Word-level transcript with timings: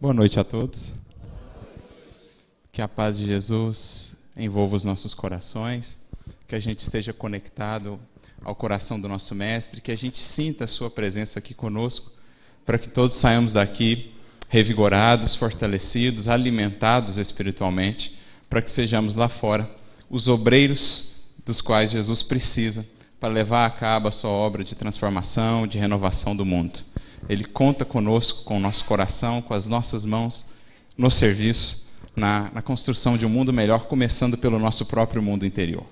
Boa 0.00 0.14
noite 0.14 0.40
a 0.40 0.44
todos. 0.44 0.94
Que 2.72 2.80
a 2.80 2.88
paz 2.88 3.18
de 3.18 3.26
Jesus 3.26 4.16
envolva 4.34 4.74
os 4.74 4.82
nossos 4.82 5.12
corações, 5.12 5.98
que 6.48 6.54
a 6.54 6.58
gente 6.58 6.78
esteja 6.78 7.12
conectado 7.12 8.00
ao 8.42 8.54
coração 8.54 8.98
do 8.98 9.06
nosso 9.06 9.34
Mestre, 9.34 9.82
que 9.82 9.92
a 9.92 9.96
gente 9.96 10.18
sinta 10.18 10.64
a 10.64 10.66
Sua 10.66 10.88
presença 10.88 11.38
aqui 11.38 11.52
conosco, 11.52 12.10
para 12.64 12.78
que 12.78 12.88
todos 12.88 13.14
saiamos 13.16 13.52
daqui 13.52 14.14
revigorados, 14.48 15.34
fortalecidos, 15.34 16.30
alimentados 16.30 17.18
espiritualmente, 17.18 18.16
para 18.48 18.62
que 18.62 18.70
sejamos 18.70 19.14
lá 19.14 19.28
fora 19.28 19.70
os 20.08 20.28
obreiros 20.28 21.30
dos 21.44 21.60
quais 21.60 21.90
Jesus 21.90 22.22
precisa 22.22 22.86
para 23.20 23.28
levar 23.28 23.66
a 23.66 23.70
cabo 23.70 24.08
a 24.08 24.12
Sua 24.12 24.30
obra 24.30 24.64
de 24.64 24.74
transformação, 24.74 25.66
de 25.66 25.76
renovação 25.76 26.34
do 26.34 26.46
mundo. 26.46 26.88
Ele 27.28 27.44
conta 27.44 27.84
conosco, 27.84 28.44
com 28.44 28.56
o 28.56 28.60
nosso 28.60 28.84
coração, 28.84 29.40
com 29.42 29.54
as 29.54 29.66
nossas 29.66 30.04
mãos, 30.04 30.46
no 30.96 31.10
serviço, 31.10 31.88
na, 32.16 32.50
na 32.52 32.62
construção 32.62 33.16
de 33.16 33.24
um 33.24 33.28
mundo 33.28 33.52
melhor, 33.52 33.84
começando 33.84 34.36
pelo 34.36 34.58
nosso 34.58 34.86
próprio 34.86 35.22
mundo 35.22 35.46
interior. 35.46 35.84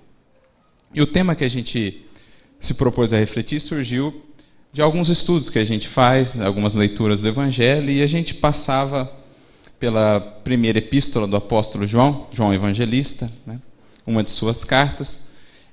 E 0.92 1.00
o 1.00 1.06
tema 1.06 1.34
que 1.34 1.44
a 1.44 1.48
gente 1.48 2.04
se 2.58 2.74
propôs 2.74 3.12
a 3.12 3.18
refletir 3.18 3.60
surgiu 3.60 4.22
de 4.72 4.82
alguns 4.82 5.08
estudos 5.08 5.48
que 5.48 5.58
a 5.58 5.64
gente 5.64 5.88
faz, 5.88 6.40
algumas 6.40 6.74
leituras 6.74 7.22
do 7.22 7.28
Evangelho, 7.28 7.90
e 7.90 8.02
a 8.02 8.06
gente 8.06 8.34
passava 8.34 9.10
pela 9.78 10.20
primeira 10.20 10.78
epístola 10.78 11.26
do 11.26 11.36
apóstolo 11.36 11.86
João, 11.86 12.26
João 12.32 12.52
Evangelista, 12.52 13.30
né, 13.46 13.60
uma 14.06 14.24
de 14.24 14.30
suas 14.30 14.64
cartas, 14.64 15.27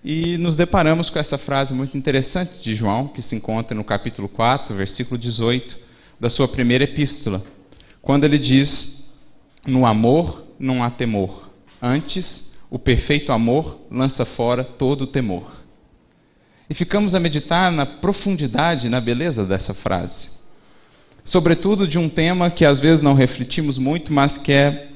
e 0.07 0.37
nos 0.37 0.55
deparamos 0.55 1.09
com 1.09 1.17
essa 1.17 1.35
frase 1.35 1.73
muito 1.73 1.97
interessante 1.97 2.61
de 2.61 2.75
João, 2.75 3.07
que 3.07 3.23
se 3.23 3.35
encontra 3.35 3.75
no 3.75 3.83
capítulo 3.83 4.29
4, 4.29 4.75
versículo 4.75 5.17
18 5.17 5.79
da 6.19 6.29
sua 6.29 6.47
primeira 6.47 6.83
epístola, 6.83 7.43
quando 8.03 8.23
ele 8.23 8.37
diz: 8.37 9.19
No 9.65 9.83
amor 9.83 10.45
não 10.59 10.83
há 10.83 10.91
temor, 10.91 11.49
antes 11.81 12.53
o 12.69 12.77
perfeito 12.77 13.31
amor 13.31 13.79
lança 13.89 14.25
fora 14.25 14.63
todo 14.63 15.01
o 15.05 15.07
temor. 15.07 15.65
E 16.69 16.75
ficamos 16.75 17.15
a 17.15 17.19
meditar 17.19 17.71
na 17.71 17.87
profundidade, 17.87 18.89
na 18.89 19.01
beleza 19.01 19.43
dessa 19.43 19.73
frase. 19.73 20.33
Sobretudo 21.23 21.87
de 21.87 21.97
um 21.97 22.07
tema 22.07 22.51
que 22.51 22.63
às 22.63 22.79
vezes 22.79 23.01
não 23.01 23.15
refletimos 23.15 23.79
muito, 23.79 24.13
mas 24.13 24.37
que 24.37 24.51
é 24.51 24.87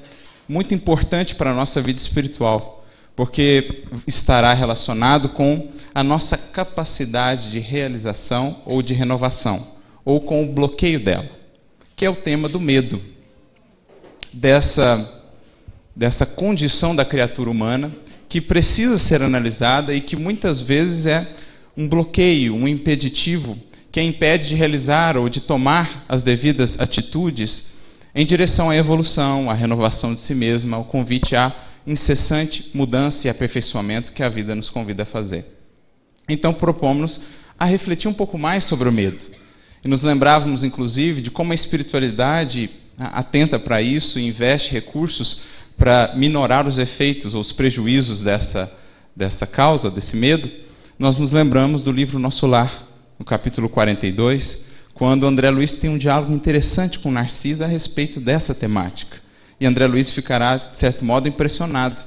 muito 0.47 0.75
importante 0.75 1.33
para 1.33 1.49
a 1.49 1.55
nossa 1.55 1.81
vida 1.81 1.99
espiritual 1.99 2.78
porque 3.19 3.83
estará 4.07 4.53
relacionado 4.53 5.27
com 5.27 5.67
a 5.93 6.01
nossa 6.01 6.37
capacidade 6.37 7.51
de 7.51 7.59
realização 7.59 8.61
ou 8.65 8.81
de 8.81 8.93
renovação, 8.93 9.67
ou 10.05 10.21
com 10.21 10.41
o 10.41 10.53
bloqueio 10.53 11.01
dela, 11.01 11.29
que 11.97 12.05
é 12.05 12.09
o 12.09 12.15
tema 12.15 12.47
do 12.47 12.61
medo, 12.61 13.01
dessa, 14.31 15.21
dessa 15.93 16.25
condição 16.25 16.95
da 16.95 17.03
criatura 17.03 17.49
humana 17.49 17.93
que 18.29 18.39
precisa 18.39 18.97
ser 18.97 19.21
analisada 19.21 19.93
e 19.93 19.99
que 19.99 20.15
muitas 20.15 20.61
vezes 20.61 21.05
é 21.05 21.29
um 21.75 21.89
bloqueio, 21.89 22.55
um 22.55 22.69
impeditivo 22.69 23.57
que 23.91 23.99
a 23.99 24.03
impede 24.03 24.47
de 24.47 24.55
realizar 24.55 25.17
ou 25.17 25.27
de 25.27 25.41
tomar 25.41 26.05
as 26.07 26.23
devidas 26.23 26.79
atitudes 26.79 27.73
em 28.15 28.25
direção 28.25 28.69
à 28.69 28.77
evolução, 28.77 29.51
à 29.51 29.53
renovação 29.53 30.13
de 30.13 30.21
si 30.21 30.33
mesma, 30.33 30.77
ao 30.77 30.85
convite 30.85 31.35
a 31.35 31.53
incessante 31.89 32.69
mudança 32.71 33.25
e 33.25 33.29
aperfeiçoamento 33.31 34.13
que 34.13 34.21
a 34.21 34.29
vida 34.29 34.53
nos 34.53 34.69
convida 34.69 35.03
a 35.03 35.05
fazer. 35.07 35.45
Então 36.27 36.53
propomos-nos 36.53 37.21
a 37.57 37.65
refletir 37.65 38.07
um 38.07 38.13
pouco 38.13 38.37
mais 38.37 38.63
sobre 38.63 38.87
o 38.87 38.91
medo. 38.91 39.25
E 39.83 39.87
nos 39.87 40.03
lembrávamos, 40.03 40.63
inclusive, 40.63 41.19
de 41.19 41.31
como 41.31 41.51
a 41.51 41.55
espiritualidade 41.55 42.69
atenta 42.97 43.57
para 43.57 43.81
isso 43.81 44.19
e 44.19 44.27
investe 44.27 44.71
recursos 44.71 45.41
para 45.75 46.13
minorar 46.15 46.67
os 46.67 46.77
efeitos 46.77 47.33
ou 47.33 47.41
os 47.41 47.51
prejuízos 47.51 48.21
dessa, 48.21 48.71
dessa 49.15 49.47
causa, 49.47 49.89
desse 49.89 50.15
medo. 50.15 50.47
Nós 50.97 51.17
nos 51.17 51.31
lembramos 51.31 51.81
do 51.81 51.91
livro 51.91 52.19
Nosso 52.19 52.45
Lar, 52.45 52.87
no 53.17 53.25
capítulo 53.25 53.67
42, 53.67 54.65
quando 54.93 55.25
André 55.25 55.49
Luiz 55.49 55.71
tem 55.71 55.89
um 55.89 55.97
diálogo 55.97 56.33
interessante 56.33 56.99
com 56.99 57.09
Narcisa 57.09 57.65
a 57.65 57.67
respeito 57.67 58.19
dessa 58.19 58.53
temática 58.53 59.28
e 59.59 59.65
André 59.65 59.87
Luiz 59.87 60.11
ficará, 60.11 60.57
de 60.57 60.77
certo 60.77 61.03
modo, 61.03 61.27
impressionado. 61.27 62.01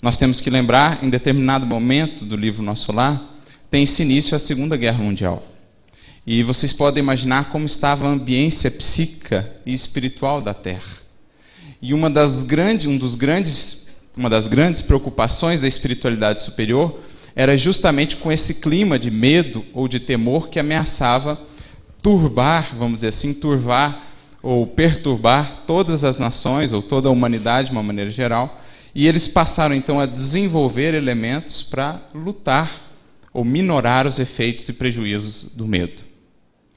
Nós 0.00 0.16
temos 0.16 0.40
que 0.40 0.50
lembrar, 0.50 1.02
em 1.02 1.10
determinado 1.10 1.66
momento 1.66 2.24
do 2.24 2.36
livro 2.36 2.62
Nosso 2.62 2.92
Lar, 2.92 3.20
tem-se 3.70 4.02
início 4.02 4.36
a 4.36 4.38
Segunda 4.38 4.76
Guerra 4.76 5.02
Mundial. 5.02 5.42
E 6.26 6.42
vocês 6.42 6.72
podem 6.72 7.02
imaginar 7.02 7.50
como 7.50 7.66
estava 7.66 8.06
a 8.06 8.10
ambiência 8.10 8.70
psíquica 8.70 9.50
e 9.66 9.72
espiritual 9.72 10.40
da 10.40 10.54
Terra. 10.54 11.02
E 11.80 11.92
uma 11.92 12.08
das 12.08 12.44
grandes, 12.44 12.86
um 12.86 12.96
dos 12.96 13.16
grandes, 13.16 13.88
uma 14.16 14.30
das 14.30 14.46
grandes 14.46 14.80
preocupações 14.80 15.60
da 15.60 15.66
espiritualidade 15.66 16.42
superior 16.42 17.00
era 17.34 17.56
justamente 17.56 18.16
com 18.16 18.30
esse 18.30 18.56
clima 18.56 18.98
de 18.98 19.10
medo 19.10 19.64
ou 19.72 19.88
de 19.88 19.98
temor 19.98 20.48
que 20.48 20.60
ameaçava 20.60 21.40
turbar, 22.00 22.74
vamos 22.76 22.98
dizer 22.98 23.08
assim, 23.08 23.34
turvar 23.34 24.11
ou 24.42 24.66
perturbar 24.66 25.62
todas 25.66 26.02
as 26.02 26.18
nações 26.18 26.72
ou 26.72 26.82
toda 26.82 27.08
a 27.08 27.12
humanidade 27.12 27.68
de 27.68 27.72
uma 27.72 27.82
maneira 27.82 28.10
geral, 28.10 28.60
e 28.94 29.06
eles 29.06 29.28
passaram 29.28 29.74
então 29.74 30.00
a 30.00 30.06
desenvolver 30.06 30.94
elementos 30.94 31.62
para 31.62 32.02
lutar 32.14 32.70
ou 33.32 33.44
minorar 33.44 34.06
os 34.06 34.18
efeitos 34.18 34.68
e 34.68 34.72
prejuízos 34.72 35.44
do 35.54 35.66
medo. 35.66 36.02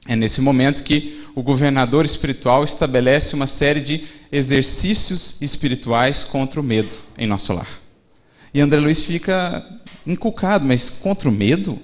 É 0.08 0.14
nesse 0.14 0.40
momento 0.40 0.84
que 0.84 1.26
o 1.34 1.42
governador 1.42 2.06
espiritual 2.06 2.62
estabelece 2.62 3.34
uma 3.34 3.46
série 3.46 3.80
de 3.80 4.04
exercícios 4.30 5.40
espirituais 5.42 6.24
contra 6.24 6.60
o 6.60 6.64
medo 6.64 6.94
em 7.18 7.26
nosso 7.26 7.52
lar. 7.52 7.68
E 8.54 8.60
André 8.60 8.78
Luiz 8.78 9.02
fica 9.02 9.66
inculcado, 10.06 10.64
mas 10.64 10.88
contra 10.88 11.28
o 11.28 11.32
medo? 11.32 11.78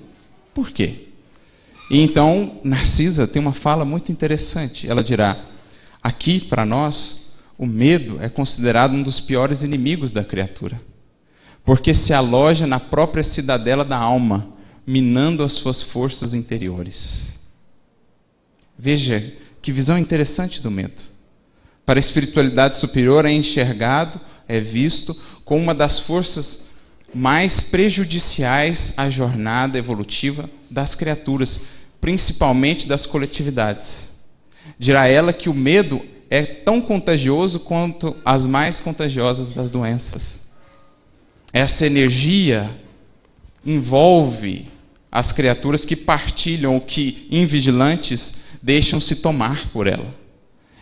Por 0.55 0.71
quê? 0.71 1.09
E 1.91 2.01
então 2.01 2.61
Narcisa 2.65 3.27
tem 3.27 3.43
uma 3.43 3.53
fala 3.53 3.85
muito 3.85 4.11
interessante. 4.11 4.89
Ela 4.89 5.03
dirá: 5.03 5.45
Aqui, 6.03 6.41
para 6.41 6.67
nós, 6.67 7.33
o 7.57 7.65
medo 7.65 8.21
é 8.21 8.29
considerado 8.29 8.93
um 8.93 9.03
dos 9.03 9.21
piores 9.21 9.63
inimigos 9.63 10.13
da 10.13 10.25
criatura, 10.25 10.81
porque 11.65 11.95
se 11.95 12.13
aloja 12.13 12.67
na 12.67 12.81
própria 12.81 13.23
cidadela 13.23 13.85
da 13.85 13.97
alma, 13.97 14.49
minando 14.85 15.45
as 15.45 15.53
suas 15.53 15.81
forças 15.81 16.35
interiores. 16.35 17.39
Veja 18.77 19.33
que 19.61 19.71
visão 19.71 19.97
interessante 19.97 20.61
do 20.61 20.71
medo. 20.71 21.03
Para 21.87 21.99
a 21.99 22.01
espiritualidade 22.01 22.77
superior 22.77 23.25
é 23.25 23.31
enxergado, 23.31 24.21
é 24.49 24.59
visto 24.59 25.17
como 25.45 25.63
uma 25.63 25.75
das 25.75 26.01
forças 26.01 26.67
mais 27.15 27.61
prejudiciais 27.61 28.95
à 28.97 29.09
jornada 29.09 29.79
evolutiva 29.79 30.51
das 30.71 30.95
criaturas, 30.95 31.63
principalmente 32.01 32.89
das 32.89 33.07
coletividades. 33.07 34.12
Dirá 34.83 35.07
ela 35.07 35.33
que 35.33 35.49
o 35.49 35.55
medo 35.55 36.03
é 36.29 36.43
tão 36.43 36.81
contagioso 36.81 37.61
quanto 37.61 38.17
as 38.25 38.49
mais 38.49 38.81
contagiosas 38.81 39.53
das 39.53 39.71
doenças. 39.71 40.43
Essa 41.53 41.87
energia 41.87 42.69
envolve 43.65 44.67
as 45.09 45.31
criaturas 45.31 45.85
que 45.85 45.95
partilham 45.95 46.81
que, 46.81 47.29
invigilantes, 47.31 48.43
deixam-se 48.61 49.15
tomar 49.23 49.69
por 49.69 49.87
ela. 49.87 50.13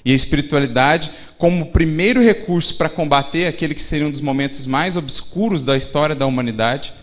E 0.03 0.13
a 0.13 0.15
espiritualidade, 0.15 1.11
como 1.37 1.67
primeiro 1.67 2.23
recurso 2.23 2.79
para 2.79 2.89
combater 2.89 3.49
aquele 3.49 3.75
que 3.75 3.83
seria 3.83 4.07
um 4.07 4.11
dos 4.11 4.23
momentos 4.23 4.65
mais 4.65 4.97
obscuros 4.97 5.63
da 5.63 5.77
história 5.77 6.15
da 6.15 6.25
humanidade, 6.25 6.95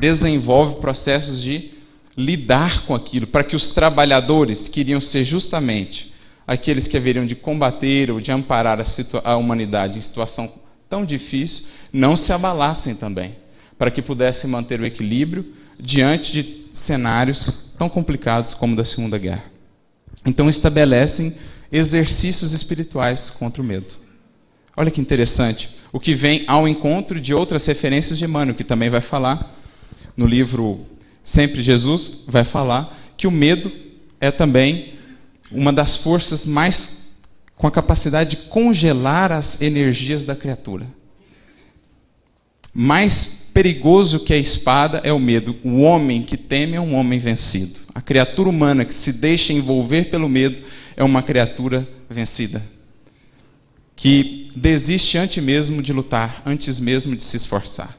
desenvolve 0.00 0.80
processos 0.80 1.42
de 1.42 1.72
lidar 2.16 2.86
com 2.86 2.94
aquilo, 2.94 3.26
para 3.26 3.44
que 3.44 3.54
os 3.54 3.68
trabalhadores, 3.68 4.66
que 4.66 4.80
iriam 4.80 4.98
ser 4.98 5.24
justamente 5.24 6.16
aqueles 6.48 6.88
que 6.88 6.96
haveriam 6.96 7.26
de 7.26 7.34
combater 7.34 8.10
ou 8.10 8.22
de 8.22 8.32
amparar 8.32 8.80
a, 8.80 8.84
a 9.30 9.36
humanidade 9.36 9.98
em 9.98 10.00
situação 10.00 10.50
tão 10.88 11.04
difícil, 11.04 11.66
não 11.92 12.16
se 12.16 12.32
abalassem 12.32 12.94
também, 12.94 13.36
para 13.76 13.90
que 13.90 14.00
pudessem 14.00 14.48
manter 14.48 14.80
o 14.80 14.86
equilíbrio 14.86 15.52
diante 15.78 16.32
de 16.32 16.66
cenários 16.72 17.74
tão 17.76 17.86
complicados 17.86 18.54
como 18.54 18.72
o 18.72 18.76
da 18.76 18.82
Segunda 18.82 19.18
Guerra. 19.18 19.44
Então 20.24 20.48
estabelecem 20.48 21.36
exercícios 21.70 22.54
espirituais 22.54 23.28
contra 23.28 23.60
o 23.60 23.64
medo. 23.64 23.96
Olha 24.74 24.90
que 24.90 25.02
interessante, 25.02 25.76
o 25.92 26.00
que 26.00 26.14
vem 26.14 26.44
ao 26.46 26.66
encontro 26.66 27.20
de 27.20 27.34
outras 27.34 27.66
referências 27.66 28.18
de 28.18 28.24
Emmanuel, 28.24 28.56
que 28.56 28.64
também 28.64 28.88
vai 28.88 29.02
falar 29.02 29.54
no 30.16 30.26
livro 30.26 30.86
Sempre 31.22 31.60
Jesus, 31.60 32.20
vai 32.26 32.42
falar 32.42 32.98
que 33.14 33.26
o 33.26 33.30
medo 33.30 33.70
é 34.18 34.30
também 34.30 34.94
uma 35.50 35.72
das 35.72 35.96
forças 35.96 36.44
mais 36.44 37.08
com 37.56 37.66
a 37.66 37.70
capacidade 37.70 38.30
de 38.30 38.36
congelar 38.48 39.32
as 39.32 39.60
energias 39.60 40.24
da 40.24 40.36
criatura. 40.36 40.86
Mais 42.72 43.48
perigoso 43.52 44.20
que 44.20 44.32
a 44.32 44.36
espada 44.36 45.00
é 45.02 45.12
o 45.12 45.18
medo. 45.18 45.56
O 45.64 45.80
homem 45.80 46.22
que 46.22 46.36
teme 46.36 46.76
é 46.76 46.80
um 46.80 46.94
homem 46.94 47.18
vencido. 47.18 47.80
A 47.92 48.00
criatura 48.00 48.48
humana 48.48 48.84
que 48.84 48.94
se 48.94 49.12
deixa 49.14 49.52
envolver 49.52 50.10
pelo 50.10 50.28
medo 50.28 50.62
é 50.96 51.02
uma 51.02 51.22
criatura 51.22 51.88
vencida. 52.08 52.62
que 53.96 54.46
desiste 54.54 55.18
antes 55.18 55.42
mesmo 55.42 55.82
de 55.82 55.92
lutar, 55.92 56.40
antes 56.46 56.78
mesmo 56.78 57.16
de 57.16 57.22
se 57.24 57.36
esforçar. 57.36 57.98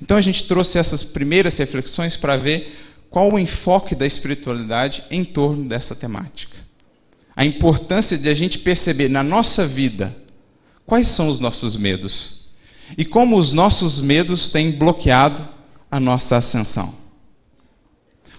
Então 0.00 0.14
a 0.14 0.20
gente 0.20 0.44
trouxe 0.44 0.78
essas 0.78 1.02
primeiras 1.02 1.56
reflexões 1.56 2.16
para 2.16 2.36
ver 2.36 2.70
qual 3.08 3.32
o 3.32 3.38
enfoque 3.38 3.94
da 3.94 4.06
espiritualidade 4.06 5.04
em 5.10 5.24
torno 5.24 5.64
dessa 5.66 5.94
temática. 5.94 6.67
A 7.38 7.44
importância 7.44 8.18
de 8.18 8.28
a 8.28 8.34
gente 8.34 8.58
perceber 8.58 9.08
na 9.08 9.22
nossa 9.22 9.64
vida 9.64 10.12
quais 10.84 11.06
são 11.06 11.28
os 11.28 11.38
nossos 11.38 11.76
medos 11.76 12.48
e 12.96 13.04
como 13.04 13.38
os 13.38 13.52
nossos 13.52 14.00
medos 14.00 14.48
têm 14.48 14.72
bloqueado 14.72 15.46
a 15.88 16.00
nossa 16.00 16.36
ascensão. 16.36 16.92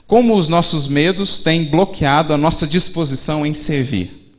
Como 0.05 0.35
os 0.35 0.49
nossos 0.49 0.89
medos 0.89 1.39
têm 1.39 1.63
bloqueado 1.63 2.33
a 2.33 2.37
nossa 2.37 2.67
disposição 2.67 3.45
em 3.45 3.53
servir. 3.53 4.33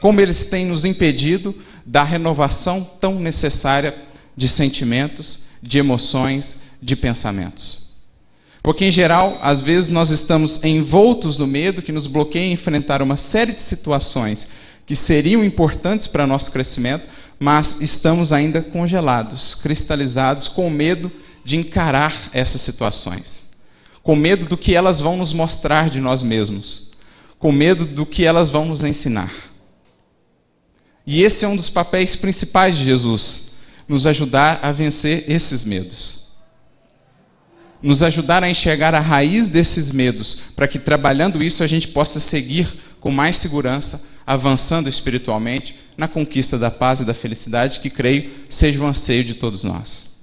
Como 0.00 0.20
eles 0.20 0.44
têm 0.44 0.64
nos 0.64 0.84
impedido 0.84 1.52
da 1.84 2.04
renovação 2.04 2.88
tão 3.00 3.18
necessária 3.18 4.00
de 4.36 4.48
sentimentos, 4.48 5.46
de 5.60 5.78
emoções, 5.78 6.60
de 6.80 6.94
pensamentos. 6.94 7.85
Porque, 8.66 8.84
em 8.84 8.90
geral, 8.90 9.38
às 9.42 9.62
vezes 9.62 9.90
nós 9.90 10.10
estamos 10.10 10.64
envoltos 10.64 11.38
no 11.38 11.46
medo 11.46 11.80
que 11.80 11.92
nos 11.92 12.08
bloqueia 12.08 12.46
em 12.46 12.52
enfrentar 12.52 13.00
uma 13.00 13.16
série 13.16 13.52
de 13.52 13.62
situações 13.62 14.48
que 14.84 14.96
seriam 14.96 15.44
importantes 15.44 16.08
para 16.08 16.26
nosso 16.26 16.50
crescimento, 16.50 17.08
mas 17.38 17.80
estamos 17.80 18.32
ainda 18.32 18.60
congelados, 18.60 19.54
cristalizados, 19.54 20.48
com 20.48 20.68
medo 20.68 21.12
de 21.44 21.56
encarar 21.56 22.12
essas 22.32 22.60
situações, 22.60 23.46
com 24.02 24.16
medo 24.16 24.46
do 24.46 24.56
que 24.56 24.74
elas 24.74 25.00
vão 25.00 25.16
nos 25.16 25.32
mostrar 25.32 25.88
de 25.88 26.00
nós 26.00 26.24
mesmos, 26.24 26.90
com 27.38 27.52
medo 27.52 27.86
do 27.86 28.04
que 28.04 28.24
elas 28.24 28.50
vão 28.50 28.64
nos 28.64 28.82
ensinar. 28.82 29.32
E 31.06 31.22
esse 31.22 31.44
é 31.44 31.48
um 31.48 31.54
dos 31.54 31.70
papéis 31.70 32.16
principais 32.16 32.76
de 32.76 32.84
Jesus, 32.84 33.52
nos 33.86 34.08
ajudar 34.08 34.58
a 34.60 34.72
vencer 34.72 35.24
esses 35.28 35.62
medos. 35.62 36.25
Nos 37.86 38.02
ajudar 38.02 38.42
a 38.42 38.50
enxergar 38.50 38.96
a 38.96 39.00
raiz 39.00 39.48
desses 39.48 39.92
medos, 39.92 40.40
para 40.56 40.66
que 40.66 40.76
trabalhando 40.76 41.40
isso 41.40 41.62
a 41.62 41.68
gente 41.68 41.86
possa 41.86 42.18
seguir 42.18 42.66
com 42.98 43.12
mais 43.12 43.36
segurança, 43.36 44.04
avançando 44.26 44.88
espiritualmente 44.88 45.76
na 45.96 46.08
conquista 46.08 46.58
da 46.58 46.68
paz 46.68 46.98
e 46.98 47.04
da 47.04 47.14
felicidade, 47.14 47.78
que 47.78 47.88
creio 47.88 48.28
seja 48.48 48.82
o 48.82 48.86
anseio 48.88 49.22
de 49.22 49.34
todos 49.34 49.62
nós. 49.62 50.16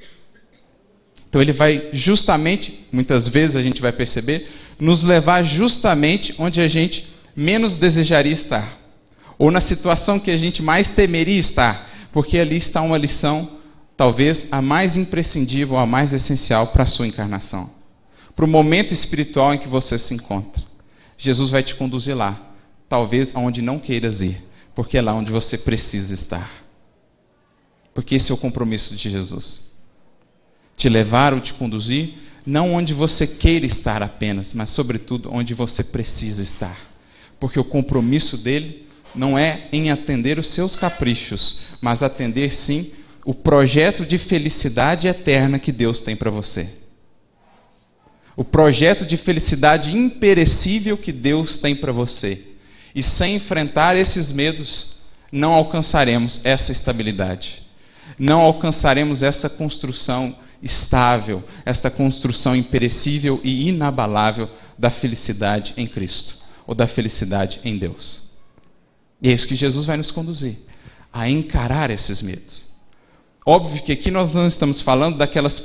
Então 1.30 1.42
ele 1.42 1.54
vai 1.54 1.88
justamente, 1.94 2.86
muitas 2.92 3.30
vezes 3.30 3.56
a 3.56 3.62
gente 3.62 3.82
vai 3.82 3.94
perceber, 3.94 4.50
nos 4.78 5.02
levar 5.02 5.42
justamente 5.44 6.36
onde 6.38 6.60
a 6.60 6.68
gente 6.68 7.14
menos 7.34 7.78
desejaria 7.78 8.34
estar, 8.34 8.78
ou 9.38 9.50
na 9.50 9.62
situação 9.62 10.20
que 10.20 10.32
a 10.32 10.38
gente 10.38 10.62
mais 10.62 10.90
temeria 10.90 11.40
estar, 11.40 11.90
porque 12.12 12.38
ali 12.38 12.58
está 12.58 12.82
uma 12.82 12.98
lição, 12.98 13.50
talvez 13.96 14.48
a 14.52 14.62
mais 14.62 14.98
imprescindível, 14.98 15.78
a 15.78 15.86
mais 15.86 16.14
essencial 16.14 16.68
para 16.68 16.84
a 16.84 16.88
sua 16.88 17.08
encarnação, 17.08 17.70
para 18.36 18.46
o 18.46 18.48
momento 18.48 18.94
espiritual 18.94 19.54
em 19.54 19.60
que 19.60 19.68
você 19.68 19.98
se 19.98 20.14
encontra. 20.14 20.64
Jesus 21.18 21.50
vai 21.50 21.64
te 21.64 21.76
conduzir 21.76 22.16
lá, 22.16 22.54
talvez 22.90 23.36
aonde 23.36 23.62
não 23.62 23.80
queiras 23.80 24.22
ir, 24.22 24.44
porque 24.74 24.98
é 24.98 25.02
lá 25.02 25.14
onde 25.14 25.32
você 25.32 25.58
precisa 25.58 26.14
estar. 26.14 26.50
Porque 27.94 28.16
esse 28.16 28.32
é 28.32 28.36
o 28.36 28.38
compromisso 28.38 28.96
de 28.96 29.10
Jesus 29.10 29.74
te 30.76 30.90
levar 30.90 31.34
ou 31.34 31.40
te 31.40 31.54
conduzir, 31.54 32.16
não 32.46 32.74
onde 32.74 32.94
você 32.94 33.26
queira 33.26 33.66
estar 33.66 34.04
apenas, 34.04 34.54
mas, 34.54 34.70
sobretudo, 34.70 35.30
onde 35.32 35.54
você 35.54 35.84
precisa 35.84 36.44
estar. 36.44 36.78
Porque 37.40 37.60
o 37.60 37.64
compromisso 37.64 38.38
dele 38.38 38.86
não 39.16 39.38
é 39.38 39.68
em 39.72 39.92
atender 39.92 40.40
os 40.40 40.48
seus 40.48 40.76
caprichos, 40.76 41.68
mas 41.80 42.04
atender, 42.04 42.54
sim, 42.54 42.92
o 43.26 43.34
projeto 43.34 44.06
de 44.06 44.18
felicidade 44.18 45.08
eterna 45.08 45.58
que 45.58 45.72
Deus 45.72 46.02
tem 46.02 46.16
para 46.16 46.30
você. 46.30 46.70
O 48.36 48.44
projeto 48.44 49.06
de 49.06 49.16
felicidade 49.16 49.96
imperecível 49.96 50.98
que 50.98 51.12
Deus 51.12 51.58
tem 51.58 51.76
para 51.76 51.92
você. 51.92 52.42
E 52.94 53.02
sem 53.02 53.36
enfrentar 53.36 53.96
esses 53.96 54.32
medos, 54.32 55.04
não 55.32 55.54
alcançaremos 55.54 56.42
essa 56.44 56.72
estabilidade. 56.72 57.64
Não 58.18 58.42
alcançaremos 58.42 59.24
essa 59.24 59.50
construção 59.50 60.36
estável, 60.62 61.44
esta 61.66 61.92
construção 61.92 62.56
imperecível 62.56 63.40
e 63.44 63.70
inabalável 63.70 64.50
da 64.78 64.90
felicidade 64.90 65.74
em 65.78 65.86
Cristo, 65.86 66.38
ou 66.66 66.74
da 66.74 66.88
felicidade 66.88 67.60
em 67.64 67.78
Deus. 67.78 68.32
E 69.22 69.30
é 69.30 69.34
isso 69.34 69.48
que 69.48 69.56
Jesus 69.56 69.86
vai 69.86 69.98
nos 69.98 70.12
conduzir, 70.12 70.58
a 71.12 71.30
encarar 71.30 71.90
esses 71.90 72.22
medos. 72.22 72.73
Óbvio 73.46 73.84
que 73.84 73.92
aqui 73.92 74.10
nós 74.10 74.36
não 74.36 74.48
estamos 74.48 74.80
falando 74.80 75.18
daquelas 75.18 75.62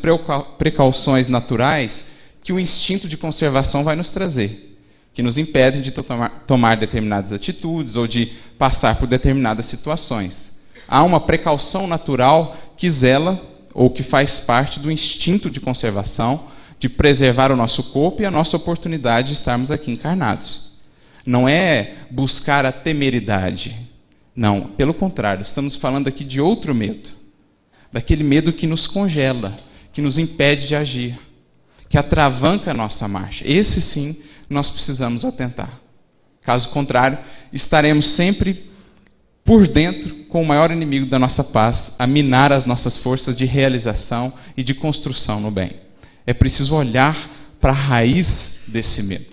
precauções 0.59 1.29
naturais 1.29 2.07
que 2.43 2.53
o 2.53 2.59
instinto 2.59 3.07
de 3.07 3.17
conservação 3.17 3.85
vai 3.85 3.95
nos 3.95 4.11
trazer, 4.11 4.77
que 5.15 5.23
nos 5.23 5.39
impedem 5.39 5.81
de 5.81 5.93
tomar, 5.93 6.77
determinadas 6.77 7.33
atitudes 7.33 7.95
ou 7.95 8.07
de 8.07 8.33
passar 8.59 8.97
por 8.97 9.07
determinadas 9.07 9.67
situações. 9.67 10.59
Há 10.89 11.05
uma 11.05 11.21
precaução 11.21 11.87
natural 11.87 12.57
que 12.77 12.91
zela 12.91 13.41
ou 13.73 13.91
que 13.91 14.03
faz 14.03 14.41
parte 14.41 14.81
do 14.81 14.91
instinto 14.91 15.49
de 15.49 15.61
conservação, 15.61 16.47
de 16.81 16.89
preservar 16.89 17.53
o 17.53 17.57
nosso 17.57 17.93
corpo 17.93 18.23
e 18.23 18.25
a 18.25 18.31
nossa 18.31 18.57
oportunidade 18.57 19.29
de 19.29 19.35
estarmos 19.35 19.71
aqui 19.71 19.91
encarnados. 19.91 20.79
Não 21.25 21.49
é 21.49 21.95
buscar 22.11 22.65
a 22.67 22.73
temeridade. 22.73 23.77
Não, 24.35 24.63
pelo 24.63 24.95
contrário, 24.95 25.43
estamos 25.43 25.77
falando 25.77 26.09
aqui 26.09 26.25
de 26.25 26.41
outro 26.41 26.75
medo. 26.75 27.18
Daquele 27.93 28.23
medo 28.23 28.53
que 28.53 28.67
nos 28.67 28.87
congela, 28.87 29.57
que 29.93 30.03
nos 30.03 30.19
impede 30.19 30.67
de 30.67 30.77
agir, 30.77 31.19
que 31.89 31.99
atravanca 31.99 32.71
a 32.71 32.75
nossa 32.75 33.09
marcha. 33.09 33.45
Esse 33.47 33.81
sim 33.81 34.17
nós 34.49 34.71
precisamos 34.71 35.25
atentar. 35.25 35.81
Caso 36.43 36.71
contrário, 36.71 37.19
estaremos 37.53 38.07
sempre 38.07 38.69
por 39.45 39.67
dentro 39.67 40.15
com 40.25 40.43
o 40.43 40.47
maior 40.47 40.71
inimigo 40.71 41.07
da 41.07 41.19
nossa 41.19 41.43
paz, 41.43 41.95
a 41.99 42.07
minar 42.07 42.53
as 42.53 42.67
nossas 42.67 42.99
forças 42.99 43.35
de 43.35 43.47
realização 43.47 44.33
e 44.57 44.63
de 44.63 44.75
construção 44.75 45.41
no 45.41 45.51
bem. 45.51 45.73
É 46.27 46.35
preciso 46.35 46.75
olhar 46.75 47.17
para 47.59 47.73
a 47.73 47.75
raiz 47.75 48.65
desse 48.69 49.03
medo. 49.03 49.27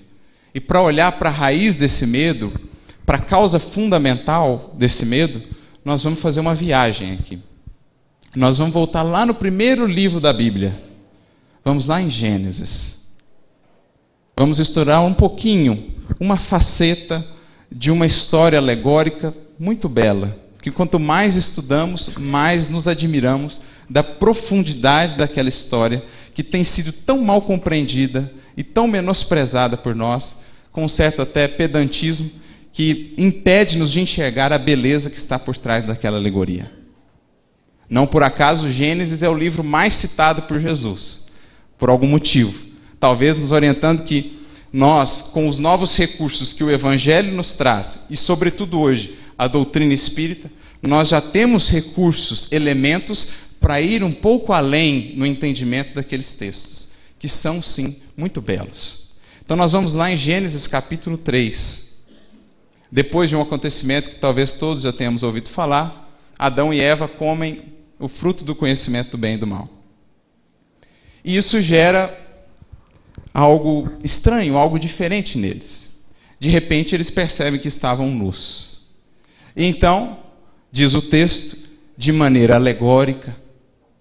E 0.53 0.59
para 0.61 0.81
olhar 0.81 1.11
para 1.13 1.29
a 1.29 1.33
raiz 1.33 1.75
desse 1.75 2.07
medo, 2.07 2.53
para 3.05 3.17
a 3.17 3.21
causa 3.21 3.59
fundamental 3.59 4.73
desse 4.77 5.05
medo, 5.05 5.41
nós 5.83 6.01
vamos 6.01 6.21
fazer 6.21 6.39
uma 6.39 6.55
viagem 6.55 7.13
aqui. 7.13 7.39
Nós 8.35 8.57
vamos 8.57 8.73
voltar 8.73 9.01
lá 9.01 9.25
no 9.25 9.33
primeiro 9.33 9.85
livro 9.85 10.19
da 10.19 10.33
Bíblia. 10.33 10.77
Vamos 11.63 11.87
lá 11.87 12.01
em 12.01 12.09
Gênesis. 12.09 13.05
Vamos 14.37 14.59
estudar 14.59 14.99
um 14.99 15.13
pouquinho, 15.13 15.91
uma 16.19 16.35
faceta 16.35 17.25
de 17.71 17.89
uma 17.89 18.05
história 18.05 18.59
alegórica 18.59 19.33
muito 19.57 19.87
bela, 19.87 20.37
que 20.61 20.69
quanto 20.69 20.99
mais 20.99 21.37
estudamos, 21.37 22.09
mais 22.17 22.67
nos 22.67 22.89
admiramos 22.89 23.61
da 23.89 24.03
profundidade 24.03 25.15
daquela 25.15 25.47
história 25.47 26.03
que 26.33 26.43
tem 26.43 26.65
sido 26.65 26.91
tão 26.91 27.21
mal 27.21 27.41
compreendida 27.41 28.29
e 28.57 28.63
tão 28.65 28.85
menosprezada 28.85 29.77
por 29.77 29.95
nós, 29.95 30.41
com 30.73 30.83
um 30.83 30.89
certo 30.89 31.21
até 31.21 31.47
pedantismo 31.47 32.29
que 32.73 33.13
impede-nos 33.17 33.93
de 33.93 34.01
enxergar 34.01 34.51
a 34.51 34.57
beleza 34.57 35.09
que 35.09 35.17
está 35.17 35.39
por 35.39 35.55
trás 35.55 35.85
daquela 35.85 36.17
alegoria. 36.17 36.69
Não 37.89 38.07
por 38.07 38.23
acaso, 38.23 38.69
Gênesis 38.69 39.21
é 39.21 39.29
o 39.29 39.37
livro 39.37 39.63
mais 39.63 39.93
citado 39.93 40.43
por 40.43 40.59
Jesus, 40.59 41.27
por 41.77 41.89
algum 41.89 42.07
motivo. 42.07 42.65
Talvez 42.99 43.37
nos 43.37 43.51
orientando 43.51 44.03
que 44.03 44.39
nós, 44.73 45.21
com 45.21 45.47
os 45.47 45.59
novos 45.59 45.95
recursos 45.95 46.51
que 46.51 46.63
o 46.63 46.71
Evangelho 46.71 47.31
nos 47.31 47.53
traz, 47.53 48.05
e 48.09 48.17
sobretudo 48.17 48.79
hoje, 48.79 49.17
a 49.37 49.47
doutrina 49.47 49.93
espírita, 49.93 50.51
nós 50.81 51.09
já 51.09 51.21
temos 51.21 51.69
recursos, 51.69 52.51
elementos 52.51 53.33
para 53.59 53.81
ir 53.81 54.03
um 54.03 54.11
pouco 54.11 54.53
além 54.53 55.13
no 55.15 55.25
entendimento 55.25 55.95
daqueles 55.95 56.35
textos, 56.35 56.89
que 57.17 57.27
são 57.27 57.61
sim 57.61 58.01
muito 58.15 58.41
belos. 58.41 59.15
Então 59.43 59.55
nós 59.55 59.71
vamos 59.71 59.93
lá 59.93 60.11
em 60.11 60.17
Gênesis 60.17 60.67
capítulo 60.67 61.17
3. 61.17 61.95
Depois 62.91 63.29
de 63.29 63.35
um 63.35 63.41
acontecimento 63.41 64.09
que 64.09 64.15
talvez 64.15 64.53
todos 64.53 64.83
já 64.83 64.93
tenhamos 64.93 65.23
ouvido 65.23 65.49
falar, 65.49 66.11
Adão 66.37 66.73
e 66.73 66.79
Eva 66.79 67.07
comem 67.07 67.74
o 67.99 68.07
fruto 68.07 68.43
do 68.43 68.55
conhecimento 68.55 69.11
do 69.11 69.17
bem 69.17 69.35
e 69.35 69.37
do 69.37 69.47
mal. 69.47 69.69
E 71.23 71.35
isso 71.35 71.59
gera 71.61 72.15
algo 73.33 73.89
estranho, 74.03 74.57
algo 74.57 74.79
diferente 74.79 75.37
neles. 75.37 75.95
De 76.39 76.49
repente 76.49 76.93
eles 76.93 77.09
percebem 77.09 77.59
que 77.59 77.67
estavam 77.67 78.11
nus. 78.11 78.87
Então, 79.55 80.19
diz 80.71 80.93
o 80.93 81.01
texto, 81.01 81.65
de 81.97 82.11
maneira 82.11 82.55
alegórica, 82.55 83.35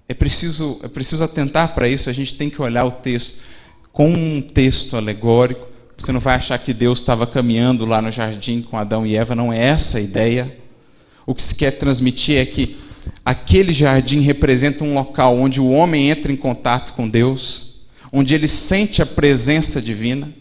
é 0.08 0.14
preciso, 0.14 0.80
é 0.82 0.88
preciso 0.88 1.24
atentar 1.24 1.74
para 1.74 1.88
isso, 1.88 2.10
a 2.10 2.12
gente 2.12 2.34
tem 2.34 2.50
que 2.50 2.60
olhar 2.60 2.84
o 2.84 2.90
texto 2.90 3.42
com 3.92 4.10
um 4.10 4.42
texto 4.42 4.96
alegórico. 4.96 5.68
Você 5.96 6.10
não 6.10 6.20
vai 6.20 6.34
achar 6.34 6.58
que 6.58 6.74
Deus 6.74 6.98
estava 6.98 7.26
caminhando 7.26 7.86
lá 7.86 8.02
no 8.02 8.10
jardim 8.10 8.60
com 8.60 8.76
Adão 8.76 9.06
e 9.06 9.16
Eva, 9.16 9.34
não 9.34 9.52
é 9.52 9.60
essa 9.60 9.98
a 9.98 10.00
ideia. 10.00 10.58
O 11.24 11.34
que 11.34 11.42
se 11.42 11.54
quer 11.54 11.70
transmitir 11.70 12.36
é 12.36 12.44
que 12.44 12.76
aquele 13.24 13.72
jardim 13.72 14.20
representa 14.20 14.84
um 14.84 14.94
local 14.94 15.36
onde 15.36 15.60
o 15.60 15.70
homem 15.70 16.10
entra 16.10 16.30
em 16.30 16.36
contato 16.36 16.92
com 16.92 17.08
Deus, 17.08 17.86
onde 18.12 18.34
ele 18.34 18.46
sente 18.46 19.00
a 19.00 19.06
presença 19.06 19.80
divina. 19.80 20.32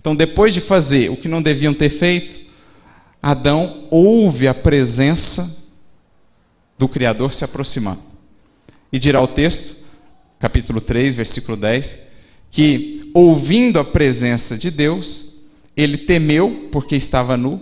Então, 0.00 0.14
depois 0.14 0.52
de 0.52 0.60
fazer 0.60 1.10
o 1.10 1.16
que 1.16 1.28
não 1.28 1.40
deviam 1.40 1.72
ter 1.72 1.88
feito, 1.88 2.40
Adão 3.22 3.86
ouve 3.90 4.48
a 4.48 4.54
presença 4.54 5.66
do 6.78 6.88
Criador 6.88 7.32
se 7.32 7.44
aproximando. 7.44 8.02
E 8.92 8.98
dirá 8.98 9.20
o 9.20 9.26
texto, 9.26 9.84
capítulo 10.38 10.80
3, 10.80 11.14
versículo 11.14 11.56
10, 11.56 11.98
que 12.50 13.10
ouvindo 13.12 13.78
a 13.78 13.84
presença 13.84 14.56
de 14.56 14.70
Deus, 14.70 15.36
ele 15.76 15.98
temeu 15.98 16.68
porque 16.72 16.96
estava 16.96 17.36
nu 17.36 17.60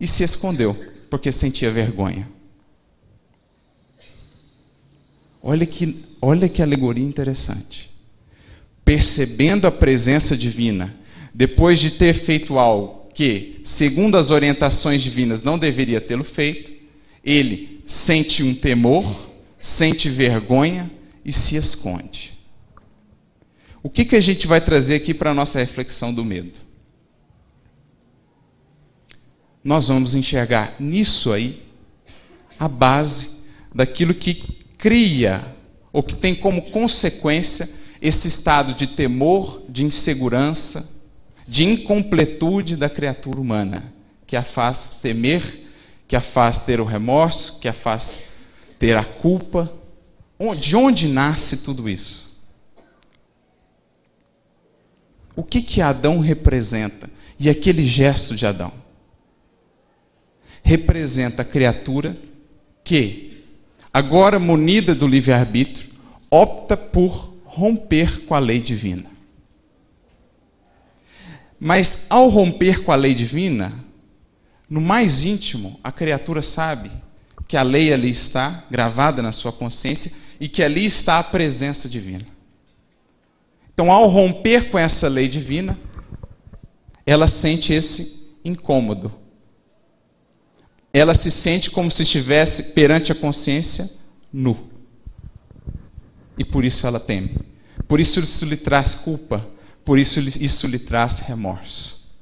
e 0.00 0.06
se 0.06 0.24
escondeu 0.24 0.76
porque 1.08 1.30
sentia 1.30 1.70
vergonha. 1.70 2.28
Olha 5.46 5.66
que, 5.66 6.02
olha 6.22 6.48
que 6.48 6.62
alegoria 6.62 7.04
interessante. 7.04 7.90
Percebendo 8.82 9.66
a 9.66 9.70
presença 9.70 10.34
divina, 10.34 10.96
depois 11.34 11.78
de 11.78 11.90
ter 11.90 12.14
feito 12.14 12.58
algo 12.58 13.10
que, 13.12 13.60
segundo 13.62 14.16
as 14.16 14.30
orientações 14.30 15.02
divinas, 15.02 15.42
não 15.42 15.58
deveria 15.58 16.00
tê-lo 16.00 16.24
feito, 16.24 16.72
ele 17.22 17.82
sente 17.84 18.42
um 18.42 18.54
temor, 18.54 19.04
sente 19.60 20.08
vergonha 20.08 20.90
e 21.22 21.30
se 21.30 21.56
esconde. 21.56 22.32
O 23.82 23.90
que, 23.90 24.06
que 24.06 24.16
a 24.16 24.20
gente 24.22 24.46
vai 24.46 24.62
trazer 24.62 24.94
aqui 24.94 25.12
para 25.12 25.32
a 25.32 25.34
nossa 25.34 25.58
reflexão 25.58 26.12
do 26.12 26.24
medo? 26.24 26.58
Nós 29.62 29.88
vamos 29.88 30.14
enxergar 30.14 30.76
nisso 30.80 31.34
aí 31.34 31.62
a 32.58 32.66
base 32.66 33.40
daquilo 33.74 34.14
que 34.14 34.63
cria, 34.84 35.56
ou 35.90 36.02
que 36.02 36.14
tem 36.14 36.34
como 36.34 36.70
consequência, 36.70 37.70
esse 38.02 38.28
estado 38.28 38.74
de 38.74 38.86
temor, 38.86 39.62
de 39.66 39.82
insegurança, 39.82 40.92
de 41.48 41.64
incompletude 41.64 42.76
da 42.76 42.90
criatura 42.90 43.40
humana, 43.40 43.94
que 44.26 44.36
a 44.36 44.42
faz 44.42 44.98
temer, 45.00 45.70
que 46.06 46.14
a 46.14 46.20
faz 46.20 46.58
ter 46.58 46.82
o 46.82 46.84
remorso, 46.84 47.58
que 47.60 47.66
a 47.66 47.72
faz 47.72 48.24
ter 48.78 48.94
a 48.94 49.06
culpa. 49.06 49.74
De 50.60 50.76
onde 50.76 51.08
nasce 51.08 51.62
tudo 51.62 51.88
isso? 51.88 52.44
O 55.34 55.42
que 55.42 55.62
que 55.62 55.80
Adão 55.80 56.18
representa? 56.18 57.08
E 57.40 57.48
aquele 57.48 57.86
gesto 57.86 58.34
de 58.34 58.44
Adão 58.44 58.70
representa 60.62 61.40
a 61.40 61.44
criatura 61.46 62.14
que, 62.84 63.33
agora 63.94 64.40
munida 64.40 64.92
do 64.92 65.06
livre-arbítrio, 65.06 65.88
opta 66.28 66.76
por 66.76 67.32
romper 67.44 68.26
com 68.26 68.34
a 68.34 68.40
lei 68.40 68.60
divina. 68.60 69.08
Mas 71.60 72.06
ao 72.10 72.28
romper 72.28 72.82
com 72.82 72.90
a 72.90 72.96
lei 72.96 73.14
divina, 73.14 73.72
no 74.68 74.80
mais 74.80 75.22
íntimo, 75.22 75.78
a 75.84 75.92
criatura 75.92 76.42
sabe 76.42 76.90
que 77.46 77.56
a 77.56 77.62
lei 77.62 77.92
ali 77.92 78.10
está 78.10 78.64
gravada 78.68 79.22
na 79.22 79.30
sua 79.30 79.52
consciência 79.52 80.10
e 80.40 80.48
que 80.48 80.64
ali 80.64 80.84
está 80.84 81.20
a 81.20 81.24
presença 81.24 81.88
divina. 81.88 82.26
Então, 83.72 83.92
ao 83.92 84.08
romper 84.08 84.70
com 84.70 84.78
essa 84.78 85.06
lei 85.06 85.28
divina, 85.28 85.78
ela 87.06 87.28
sente 87.28 87.72
esse 87.72 88.34
incômodo. 88.44 89.12
Ela 90.94 91.12
se 91.12 91.28
sente 91.28 91.72
como 91.72 91.90
se 91.90 92.04
estivesse 92.04 92.72
perante 92.72 93.10
a 93.10 93.16
consciência 93.16 93.90
nu. 94.32 94.56
E 96.38 96.44
por 96.44 96.64
isso 96.64 96.86
ela 96.86 97.00
teme. 97.00 97.36
Por 97.88 97.98
isso 97.98 98.20
isso 98.20 98.46
lhe 98.46 98.56
traz 98.56 98.94
culpa. 98.94 99.44
Por 99.84 99.98
isso 99.98 100.20
isso 100.20 100.68
lhe 100.68 100.78
traz 100.78 101.18
remorso. 101.18 102.14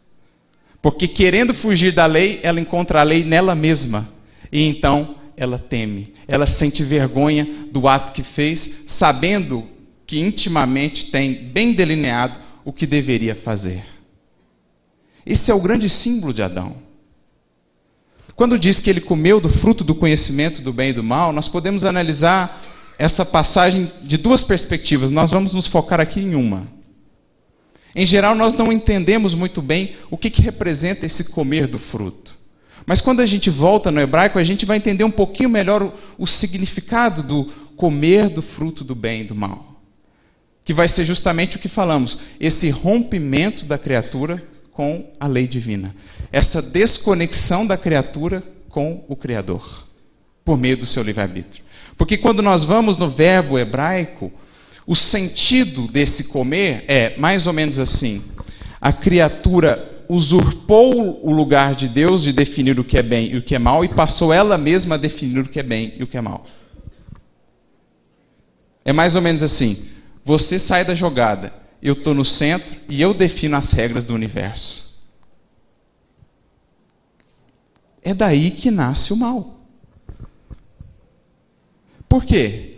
Porque 0.80 1.06
querendo 1.06 1.52
fugir 1.52 1.92
da 1.92 2.06
lei, 2.06 2.40
ela 2.42 2.58
encontra 2.58 3.00
a 3.00 3.04
lei 3.04 3.22
nela 3.22 3.54
mesma. 3.54 4.08
E 4.50 4.62
então 4.62 5.16
ela 5.36 5.58
teme. 5.58 6.14
Ela 6.26 6.46
sente 6.46 6.82
vergonha 6.82 7.46
do 7.70 7.86
ato 7.86 8.10
que 8.12 8.22
fez, 8.22 8.78
sabendo 8.86 9.68
que 10.06 10.18
intimamente 10.18 11.10
tem 11.10 11.50
bem 11.50 11.74
delineado 11.74 12.38
o 12.64 12.72
que 12.72 12.86
deveria 12.86 13.36
fazer. 13.36 13.84
Esse 15.26 15.50
é 15.50 15.54
o 15.54 15.60
grande 15.60 15.90
símbolo 15.90 16.32
de 16.32 16.42
Adão. 16.42 16.76
Quando 18.34 18.58
diz 18.58 18.78
que 18.78 18.88
ele 18.88 19.00
comeu 19.00 19.40
do 19.40 19.48
fruto 19.48 19.84
do 19.84 19.94
conhecimento 19.94 20.62
do 20.62 20.72
bem 20.72 20.90
e 20.90 20.92
do 20.92 21.02
mal, 21.02 21.32
nós 21.32 21.48
podemos 21.48 21.84
analisar 21.84 22.62
essa 22.98 23.24
passagem 23.24 23.90
de 24.02 24.16
duas 24.16 24.42
perspectivas. 24.42 25.10
Nós 25.10 25.30
vamos 25.30 25.54
nos 25.54 25.66
focar 25.66 26.00
aqui 26.00 26.20
em 26.20 26.34
uma. 26.34 26.68
Em 27.94 28.06
geral, 28.06 28.34
nós 28.34 28.54
não 28.54 28.72
entendemos 28.72 29.34
muito 29.34 29.60
bem 29.60 29.94
o 30.10 30.16
que, 30.16 30.30
que 30.30 30.40
representa 30.40 31.04
esse 31.04 31.24
comer 31.24 31.66
do 31.66 31.78
fruto. 31.78 32.32
Mas 32.86 33.00
quando 33.00 33.20
a 33.20 33.26
gente 33.26 33.50
volta 33.50 33.90
no 33.90 34.00
hebraico, 34.00 34.38
a 34.38 34.44
gente 34.44 34.64
vai 34.64 34.78
entender 34.78 35.04
um 35.04 35.10
pouquinho 35.10 35.50
melhor 35.50 35.82
o, 35.82 35.92
o 36.18 36.26
significado 36.26 37.22
do 37.22 37.44
comer 37.76 38.28
do 38.28 38.42
fruto 38.42 38.82
do 38.82 38.94
bem 38.94 39.22
e 39.22 39.24
do 39.24 39.34
mal 39.34 39.72
que 40.64 40.72
vai 40.72 40.88
ser 40.88 41.04
justamente 41.04 41.56
o 41.56 41.58
que 41.58 41.68
falamos, 41.68 42.18
esse 42.38 42.70
rompimento 42.70 43.66
da 43.66 43.76
criatura 43.76 44.42
com 44.72 45.10
a 45.20 45.26
lei 45.26 45.46
divina, 45.46 45.94
essa 46.30 46.62
desconexão 46.62 47.66
da 47.66 47.76
criatura 47.76 48.42
com 48.68 49.04
o 49.06 49.14
Criador, 49.14 49.86
por 50.44 50.58
meio 50.58 50.76
do 50.76 50.86
seu 50.86 51.02
livre-arbítrio. 51.02 51.62
Porque 51.96 52.16
quando 52.16 52.42
nós 52.42 52.64
vamos 52.64 52.96
no 52.96 53.08
verbo 53.08 53.58
hebraico, 53.58 54.32
o 54.86 54.96
sentido 54.96 55.86
desse 55.86 56.24
comer 56.24 56.84
é 56.88 57.16
mais 57.18 57.46
ou 57.46 57.52
menos 57.52 57.78
assim: 57.78 58.24
a 58.80 58.92
criatura 58.92 60.04
usurpou 60.08 61.24
o 61.24 61.32
lugar 61.32 61.74
de 61.74 61.88
Deus 61.88 62.22
de 62.22 62.32
definir 62.32 62.78
o 62.80 62.84
que 62.84 62.98
é 62.98 63.02
bem 63.02 63.30
e 63.30 63.36
o 63.36 63.42
que 63.42 63.54
é 63.54 63.58
mal 63.58 63.84
e 63.84 63.88
passou 63.88 64.32
ela 64.32 64.58
mesma 64.58 64.96
a 64.96 64.98
definir 64.98 65.40
o 65.40 65.48
que 65.48 65.60
é 65.60 65.62
bem 65.62 65.94
e 65.96 66.02
o 66.02 66.06
que 66.06 66.16
é 66.16 66.20
mal. 66.20 66.46
É 68.84 68.92
mais 68.92 69.16
ou 69.16 69.22
menos 69.22 69.42
assim: 69.42 69.88
você 70.24 70.58
sai 70.58 70.84
da 70.84 70.94
jogada, 70.94 71.52
eu 71.82 71.94
estou 71.94 72.14
no 72.14 72.24
centro 72.24 72.76
e 72.88 73.02
eu 73.02 73.12
defino 73.12 73.56
as 73.56 73.72
regras 73.72 74.06
do 74.06 74.14
universo. 74.14 75.02
É 78.00 78.14
daí 78.14 78.52
que 78.52 78.70
nasce 78.70 79.12
o 79.12 79.16
mal. 79.16 79.60
Por 82.08 82.24
quê? 82.24 82.76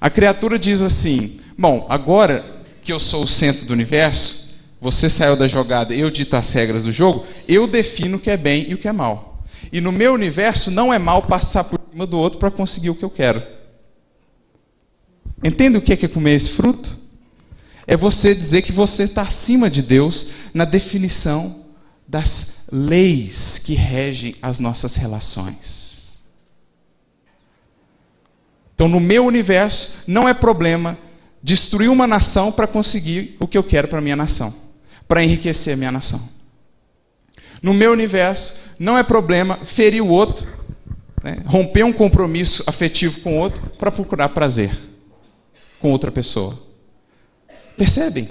A 0.00 0.08
criatura 0.08 0.58
diz 0.58 0.80
assim: 0.80 1.40
bom, 1.58 1.86
agora 1.88 2.64
que 2.82 2.92
eu 2.92 3.00
sou 3.00 3.24
o 3.24 3.28
centro 3.28 3.66
do 3.66 3.72
universo, 3.72 4.58
você 4.80 5.08
saiu 5.08 5.34
da 5.34 5.48
jogada, 5.48 5.94
eu 5.94 6.10
dito 6.10 6.36
as 6.36 6.52
regras 6.52 6.84
do 6.84 6.92
jogo, 6.92 7.26
eu 7.48 7.66
defino 7.66 8.18
o 8.18 8.20
que 8.20 8.30
é 8.30 8.36
bem 8.36 8.68
e 8.68 8.74
o 8.74 8.78
que 8.78 8.86
é 8.86 8.92
mal. 8.92 9.42
E 9.72 9.80
no 9.80 9.90
meu 9.90 10.12
universo 10.12 10.70
não 10.70 10.92
é 10.92 10.98
mal 10.98 11.22
passar 11.22 11.64
por 11.64 11.80
cima 11.90 12.06
do 12.06 12.18
outro 12.18 12.38
para 12.38 12.50
conseguir 12.50 12.90
o 12.90 12.94
que 12.94 13.04
eu 13.04 13.10
quero. 13.10 13.42
Entende 15.42 15.78
o 15.78 15.82
que 15.82 15.92
é 15.92 16.08
comer 16.08 16.34
esse 16.34 16.50
fruto? 16.50 17.03
É 17.86 17.96
você 17.96 18.34
dizer 18.34 18.62
que 18.62 18.72
você 18.72 19.04
está 19.04 19.22
acima 19.22 19.68
de 19.68 19.82
Deus 19.82 20.32
na 20.52 20.64
definição 20.64 21.64
das 22.06 22.54
leis 22.70 23.58
que 23.58 23.74
regem 23.74 24.36
as 24.40 24.58
nossas 24.58 24.96
relações. 24.96 26.22
Então, 28.74 28.88
no 28.88 28.98
meu 28.98 29.24
universo, 29.24 29.98
não 30.06 30.28
é 30.28 30.34
problema 30.34 30.98
destruir 31.42 31.90
uma 31.90 32.06
nação 32.06 32.50
para 32.50 32.66
conseguir 32.66 33.36
o 33.38 33.46
que 33.46 33.56
eu 33.56 33.62
quero 33.62 33.86
para 33.86 33.98
a 33.98 34.02
minha 34.02 34.16
nação, 34.16 34.54
para 35.06 35.22
enriquecer 35.22 35.74
a 35.74 35.76
minha 35.76 35.92
nação. 35.92 36.28
No 37.62 37.72
meu 37.72 37.92
universo, 37.92 38.58
não 38.78 38.98
é 38.98 39.02
problema 39.02 39.58
ferir 39.64 40.02
o 40.02 40.08
outro, 40.08 40.46
né, 41.22 41.42
romper 41.46 41.84
um 41.84 41.92
compromisso 41.92 42.64
afetivo 42.66 43.20
com 43.20 43.38
o 43.38 43.40
outro 43.40 43.62
para 43.78 43.90
procurar 43.90 44.30
prazer 44.30 44.70
com 45.80 45.90
outra 45.92 46.10
pessoa. 46.10 46.58
Percebem? 47.76 48.28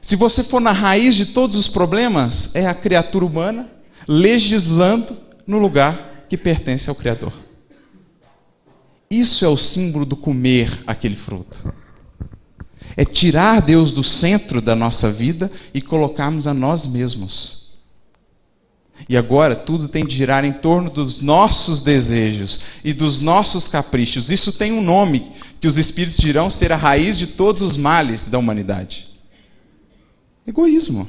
Se 0.00 0.16
você 0.16 0.44
for 0.44 0.60
na 0.60 0.72
raiz 0.72 1.14
de 1.14 1.26
todos 1.26 1.56
os 1.56 1.66
problemas, 1.66 2.54
é 2.54 2.66
a 2.66 2.74
criatura 2.74 3.24
humana 3.24 3.70
legislando 4.06 5.16
no 5.46 5.58
lugar 5.58 6.26
que 6.28 6.36
pertence 6.36 6.90
ao 6.90 6.94
Criador. 6.94 7.32
Isso 9.10 9.44
é 9.44 9.48
o 9.48 9.56
símbolo 9.56 10.04
do 10.04 10.16
comer 10.16 10.70
aquele 10.86 11.14
fruto. 11.14 11.72
É 12.96 13.04
tirar 13.04 13.62
Deus 13.62 13.92
do 13.92 14.04
centro 14.04 14.60
da 14.60 14.74
nossa 14.74 15.10
vida 15.10 15.50
e 15.72 15.80
colocarmos 15.80 16.46
a 16.46 16.54
nós 16.54 16.86
mesmos. 16.86 17.63
E 19.08 19.16
agora 19.16 19.54
tudo 19.54 19.88
tem 19.88 20.06
de 20.06 20.16
girar 20.16 20.44
em 20.44 20.52
torno 20.52 20.88
dos 20.88 21.20
nossos 21.20 21.82
desejos 21.82 22.60
e 22.82 22.92
dos 22.92 23.20
nossos 23.20 23.68
caprichos. 23.68 24.30
Isso 24.30 24.52
tem 24.52 24.72
um 24.72 24.82
nome 24.82 25.32
que 25.60 25.66
os 25.66 25.76
espíritos 25.78 26.18
dirão 26.18 26.48
ser 26.48 26.72
a 26.72 26.76
raiz 26.76 27.18
de 27.18 27.26
todos 27.26 27.62
os 27.62 27.76
males 27.76 28.28
da 28.28 28.38
humanidade. 28.38 29.08
Egoísmo. 30.46 31.08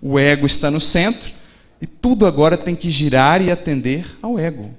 O 0.00 0.18
ego 0.18 0.46
está 0.46 0.70
no 0.70 0.80
centro 0.80 1.32
e 1.80 1.86
tudo 1.86 2.26
agora 2.26 2.56
tem 2.56 2.74
que 2.74 2.90
girar 2.90 3.42
e 3.42 3.50
atender 3.50 4.06
ao 4.22 4.38
ego. 4.38 4.70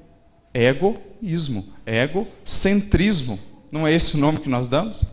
Egoísmo, 0.53 1.65
egocentrismo. 1.85 3.39
Não 3.71 3.85
é 3.85 3.93
esse 3.93 4.15
o 4.15 4.19
nome 4.19 4.39
que 4.39 4.49
nós 4.49 4.67
damos? 4.67 5.05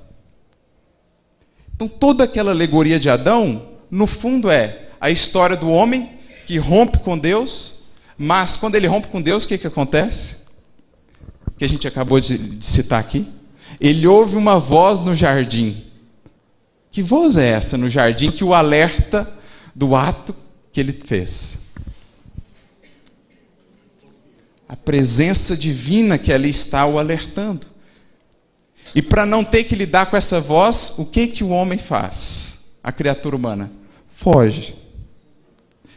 Então, 1.75 1.87
toda 1.87 2.25
aquela 2.25 2.53
alegoria 2.53 2.99
de 2.99 3.11
Adão, 3.11 3.69
no 3.91 4.07
fundo, 4.07 4.51
é 4.51 4.89
a 4.99 5.11
história 5.11 5.57
do 5.57 5.69
homem 5.69 6.16
que 6.47 6.59
rompe 6.59 6.99
com 7.01 7.19
Deus, 7.19 7.89
mas 8.17 8.57
quando 8.57 8.77
ele 8.77 8.87
rompe 8.87 9.09
com 9.09 9.21
Deus, 9.21 9.45
o 9.45 9.49
que, 9.49 9.59
que 9.59 9.67
acontece? 9.67 10.37
Que 11.59 11.65
a 11.65 11.69
gente 11.69 11.89
acabou 11.89 12.21
de, 12.21 12.39
de 12.39 12.65
citar 12.65 13.01
aqui. 13.01 13.29
Ele 13.81 14.07
ouve 14.07 14.37
uma 14.37 14.59
voz 14.59 15.01
no 15.01 15.15
jardim. 15.15 15.85
Que 16.91 17.03
voz 17.03 17.37
é 17.37 17.49
essa 17.49 17.77
no 17.77 17.89
jardim 17.89 18.31
que 18.31 18.45
o 18.45 18.55
alerta 18.55 19.31
do 19.75 19.97
ato 19.97 20.35
que 20.73 20.79
ele 20.81 20.93
fez? 20.93 21.59
A 24.69 24.77
presença 24.77 25.57
divina 25.57 26.17
que 26.17 26.33
ali 26.33 26.49
está 26.49 26.87
o 26.87 26.99
alertando. 26.99 27.67
E 28.95 29.03
para 29.03 29.27
não 29.27 29.45
ter 29.45 29.65
que 29.65 29.75
lidar 29.75 30.07
com 30.07 30.17
essa 30.17 30.41
voz, 30.41 30.95
o 30.99 31.07
que 31.07 31.27
que 31.27 31.45
o 31.45 31.49
homem 31.49 31.79
faz? 31.79 32.61
A 32.83 32.93
criatura 32.93 33.35
humana 33.35 33.71
foge. 34.11 34.86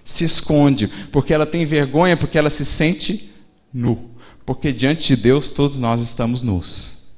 Se 0.09 0.23
esconde, 0.23 0.87
porque 1.11 1.31
ela 1.31 1.45
tem 1.45 1.67
vergonha, 1.67 2.17
porque 2.17 2.35
ela 2.35 2.49
se 2.49 2.65
sente 2.65 3.31
nu. 3.71 4.09
Porque 4.43 4.73
diante 4.73 5.15
de 5.15 5.21
Deus 5.21 5.51
todos 5.51 5.77
nós 5.77 6.01
estamos 6.01 6.41
nus. 6.41 7.11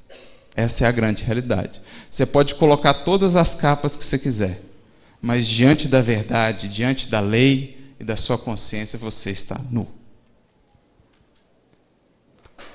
Essa 0.53 0.83
é 0.83 0.87
a 0.89 0.91
grande 0.91 1.23
realidade. 1.23 1.81
Você 2.09 2.25
pode 2.25 2.53
colocar 2.55 2.93
todas 2.93 3.37
as 3.37 3.55
capas 3.55 3.95
que 3.95 4.03
você 4.03 4.19
quiser, 4.19 4.61
mas 5.21 5.47
diante 5.47 5.87
da 5.87 6.01
verdade, 6.01 6.67
diante 6.67 7.07
da 7.07 7.21
lei 7.21 7.93
e 7.97 8.03
da 8.03 8.17
sua 8.17 8.37
consciência, 8.37 8.99
você 8.99 9.31
está 9.31 9.57
nu. 9.71 9.87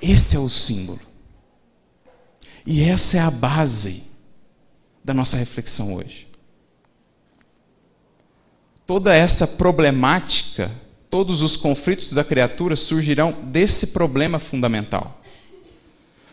Esse 0.01 0.35
é 0.35 0.39
o 0.39 0.49
símbolo. 0.49 1.03
E 2.65 2.85
essa 2.85 3.19
é 3.19 3.21
a 3.21 3.31
base 3.31 4.05
da 5.05 5.13
nossa 5.13 5.37
reflexão 5.37 5.93
hoje. 5.93 6.27
Toda 8.87 9.15
essa 9.15 9.47
problemática, 9.47 10.71
todos 11.11 11.43
os 11.43 11.57
conflitos 11.57 12.13
da 12.13 12.23
criatura 12.23 12.77
surgirão 12.77 13.33
desse 13.43 13.89
problema 13.89 14.39
fundamental. 14.39 15.21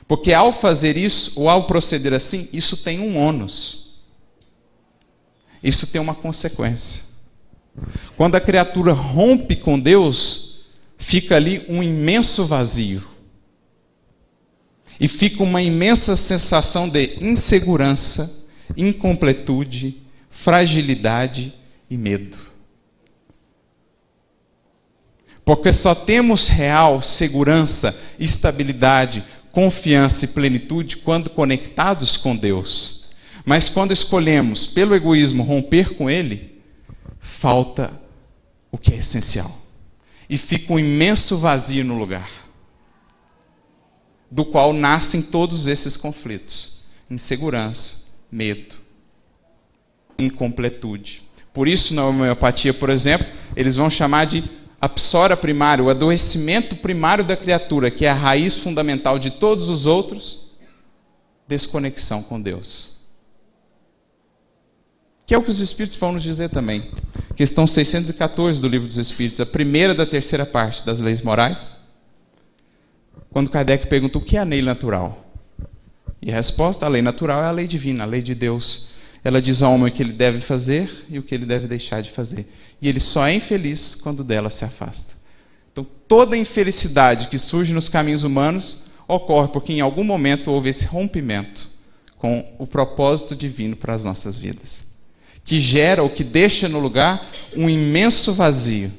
Porque 0.07 0.33
ao 0.33 0.51
fazer 0.51 0.95
isso, 0.95 1.39
ou 1.39 1.49
ao 1.49 1.65
proceder 1.65 2.13
assim, 2.13 2.47
isso 2.53 2.77
tem 2.83 2.99
um 2.99 3.17
ônus. 3.17 4.01
Isso 5.63 5.87
tem 5.87 5.99
uma 5.99 6.13
consequência. 6.13 7.05
Quando 8.15 8.35
a 8.35 8.41
criatura 8.41 8.93
rompe 8.93 9.55
com 9.55 9.79
Deus, 9.79 10.65
fica 10.97 11.35
ali 11.35 11.65
um 11.67 11.81
imenso 11.81 12.45
vazio 12.45 13.07
e 14.99 15.07
fica 15.07 15.41
uma 15.41 15.61
imensa 15.61 16.15
sensação 16.15 16.87
de 16.87 17.17
insegurança, 17.19 18.45
incompletude, 18.77 20.01
fragilidade 20.29 21.53
e 21.93 21.97
medo. 21.97 22.39
Porque 25.45 25.71
só 25.71 25.93
temos 25.93 26.47
real 26.47 27.01
segurança, 27.01 27.95
estabilidade, 28.17 29.23
confiança 29.51 30.25
e 30.25 30.29
plenitude 30.29 30.97
quando 30.97 31.29
conectados 31.29 32.17
com 32.17 32.35
Deus. 32.35 33.11
Mas 33.45 33.69
quando 33.69 33.91
escolhemos, 33.91 34.65
pelo 34.65 34.95
egoísmo, 34.95 35.43
romper 35.43 35.95
com 35.95 36.09
Ele, 36.09 36.59
falta 37.19 37.93
o 38.71 38.77
que 38.77 38.93
é 38.93 38.97
essencial. 38.97 39.61
E 40.27 40.37
fica 40.37 40.73
um 40.73 40.79
imenso 40.79 41.37
vazio 41.37 41.83
no 41.83 41.97
lugar 41.97 42.29
do 44.31 44.43
qual 44.43 44.73
nascem 44.73 45.21
todos 45.21 45.67
esses 45.67 45.95
conflitos: 45.95 46.85
insegurança, 47.07 48.05
medo, 48.31 48.77
incompletude. 50.17 51.21
Por 51.53 51.67
isso, 51.67 51.93
na 51.93 52.05
homeopatia, 52.05 52.73
por 52.73 52.89
exemplo, 52.89 53.27
eles 53.55 53.75
vão 53.75 53.89
chamar 53.89 54.25
de 54.25 54.43
a 54.81 54.89
psora 54.89 55.37
primária, 55.37 55.83
o 55.83 55.89
adoecimento 55.89 56.75
primário 56.75 57.23
da 57.23 57.37
criatura, 57.37 57.89
que 57.89 58.05
é 58.05 58.09
a 58.09 58.13
raiz 58.13 58.55
fundamental 58.55 59.17
de 59.17 59.29
todos 59.29 59.69
os 59.69 59.85
outros, 59.85 60.51
desconexão 61.47 62.21
com 62.21 62.41
Deus. 62.41 62.97
Que 65.25 65.33
é 65.33 65.37
o 65.37 65.43
que 65.43 65.49
os 65.49 65.59
Espíritos 65.59 65.95
vão 65.95 66.11
nos 66.11 66.23
dizer 66.23 66.49
também. 66.49 66.91
Questão 67.35 67.65
614 67.65 68.59
do 68.59 68.67
Livro 68.67 68.87
dos 68.87 68.97
Espíritos, 68.97 69.39
a 69.39 69.45
primeira 69.45 69.95
da 69.95 70.05
terceira 70.05 70.45
parte 70.45 70.85
das 70.85 70.99
leis 70.99 71.21
morais 71.21 71.81
quando 73.33 73.49
Kardec 73.49 73.87
pergunta 73.87 74.19
o 74.19 74.21
que 74.21 74.37
é 74.37 74.41
a 74.41 74.43
lei 74.43 74.61
natural. 74.61 75.25
E 76.21 76.31
a 76.31 76.35
resposta, 76.35 76.85
a 76.85 76.89
lei 76.89 77.01
natural 77.01 77.41
é 77.43 77.47
a 77.47 77.51
lei 77.51 77.65
divina, 77.65 78.03
a 78.03 78.07
lei 78.07 78.21
de 78.21 78.35
Deus. 78.35 78.89
Ela 79.23 79.41
diz 79.41 79.61
ao 79.61 79.73
homem 79.73 79.87
o 79.87 79.91
que 79.91 80.03
ele 80.03 80.13
deve 80.13 80.39
fazer 80.39 81.05
e 81.09 81.17
o 81.17 81.23
que 81.23 81.33
ele 81.33 81.45
deve 81.45 81.67
deixar 81.67 82.01
de 82.01 82.09
fazer. 82.09 82.47
E 82.81 82.89
ele 82.89 82.99
só 82.99 83.27
é 83.27 83.33
infeliz 83.33 83.95
quando 83.95 84.23
dela 84.23 84.49
se 84.49 84.65
afasta. 84.65 85.15
Então, 85.71 85.85
toda 86.07 86.37
infelicidade 86.37 87.27
que 87.27 87.37
surge 87.37 87.73
nos 87.73 87.89
caminhos 87.89 88.23
humanos 88.23 88.83
ocorre 89.07 89.47
porque 89.47 89.73
em 89.73 89.81
algum 89.81 90.03
momento 90.03 90.51
houve 90.51 90.69
esse 90.69 90.85
rompimento 90.85 91.69
com 92.17 92.53
o 92.57 92.67
propósito 92.67 93.35
divino 93.35 93.75
para 93.75 93.93
as 93.93 94.05
nossas 94.05 94.37
vidas, 94.37 94.85
que 95.43 95.59
gera 95.59 96.03
ou 96.03 96.09
que 96.09 96.23
deixa 96.23 96.69
no 96.69 96.79
lugar 96.79 97.29
um 97.55 97.69
imenso 97.69 98.33
vazio. 98.33 98.91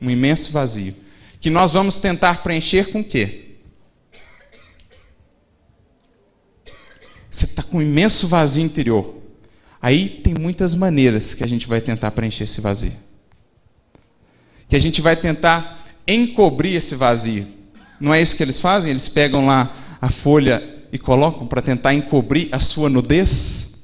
Um 0.00 0.10
imenso 0.10 0.52
vazio 0.52 0.94
que 1.44 1.50
nós 1.50 1.74
vamos 1.74 1.98
tentar 1.98 2.42
preencher 2.42 2.90
com 2.90 3.00
o 3.00 3.04
quê? 3.04 3.43
Você 7.34 7.46
está 7.46 7.62
com 7.62 7.78
um 7.78 7.82
imenso 7.82 8.28
vazio 8.28 8.64
interior. 8.64 9.16
Aí 9.82 10.08
tem 10.08 10.34
muitas 10.34 10.74
maneiras 10.74 11.34
que 11.34 11.42
a 11.42 11.46
gente 11.48 11.66
vai 11.66 11.80
tentar 11.80 12.12
preencher 12.12 12.44
esse 12.44 12.60
vazio. 12.60 12.92
Que 14.68 14.76
a 14.76 14.78
gente 14.78 15.02
vai 15.02 15.16
tentar 15.16 15.84
encobrir 16.06 16.76
esse 16.76 16.94
vazio. 16.94 17.46
Não 17.98 18.14
é 18.14 18.22
isso 18.22 18.36
que 18.36 18.42
eles 18.42 18.60
fazem? 18.60 18.90
Eles 18.90 19.08
pegam 19.08 19.46
lá 19.46 19.74
a 20.00 20.08
folha 20.08 20.62
e 20.92 20.98
colocam 20.98 21.46
para 21.46 21.60
tentar 21.60 21.92
encobrir 21.92 22.48
a 22.52 22.60
sua 22.60 22.88
nudez, 22.88 23.74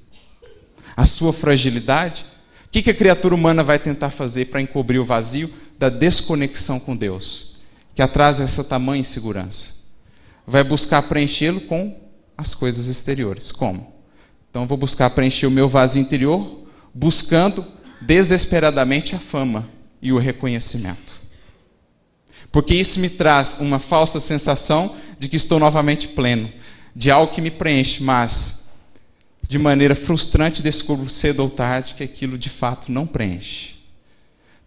a 0.97 1.05
sua 1.05 1.33
fragilidade. 1.33 2.25
O 2.67 2.71
que, 2.71 2.83
que 2.83 2.91
a 2.91 2.95
criatura 2.95 3.35
humana 3.35 3.65
vai 3.65 3.79
tentar 3.79 4.11
fazer 4.11 4.45
para 4.45 4.61
encobrir 4.61 5.01
o 5.01 5.05
vazio 5.05 5.53
da 5.77 5.89
desconexão 5.89 6.79
com 6.79 6.97
Deus? 6.97 7.51
que 7.95 8.03
atrasa 8.03 8.45
essa 8.45 8.65
tamanha 8.65 9.01
insegurança. 9.01 9.75
Vai 10.47 10.65
buscar 10.65 11.03
preenchê-lo 11.03 11.61
com 11.63 12.00
as 12.41 12.55
coisas 12.55 12.87
exteriores. 12.87 13.53
Como? 13.53 13.93
Então 14.51 14.67
vou 14.67 14.77
buscar 14.77 15.11
preencher 15.11 15.47
o 15.47 15.51
meu 15.51 15.69
vazio 15.69 16.03
interior 16.03 16.65
buscando 16.93 17.65
desesperadamente 18.01 19.15
a 19.15 19.19
fama 19.19 19.69
e 20.03 20.13
o 20.13 20.19
reconhecimento. 20.19 21.21
Porque 22.51 22.75
isso 22.75 22.99
me 22.99 23.09
traz 23.09 23.59
uma 23.61 23.79
falsa 23.79 24.19
sensação 24.19 24.97
de 25.19 25.29
que 25.29 25.37
estou 25.37 25.61
novamente 25.61 26.09
pleno, 26.09 26.51
de 26.97 27.11
algo 27.11 27.33
que 27.33 27.41
me 27.41 27.51
preenche, 27.51 28.03
mas 28.03 28.71
de 29.49 29.59
maneira 29.59 29.95
frustrante 29.95 30.63
descubro 30.63 31.09
cedo 31.09 31.41
ou 31.41 31.51
tarde 31.51 31.95
que 31.95 32.03
aquilo 32.03 32.37
de 32.37 32.49
fato 32.49 32.91
não 32.91 33.07
preenche 33.07 33.81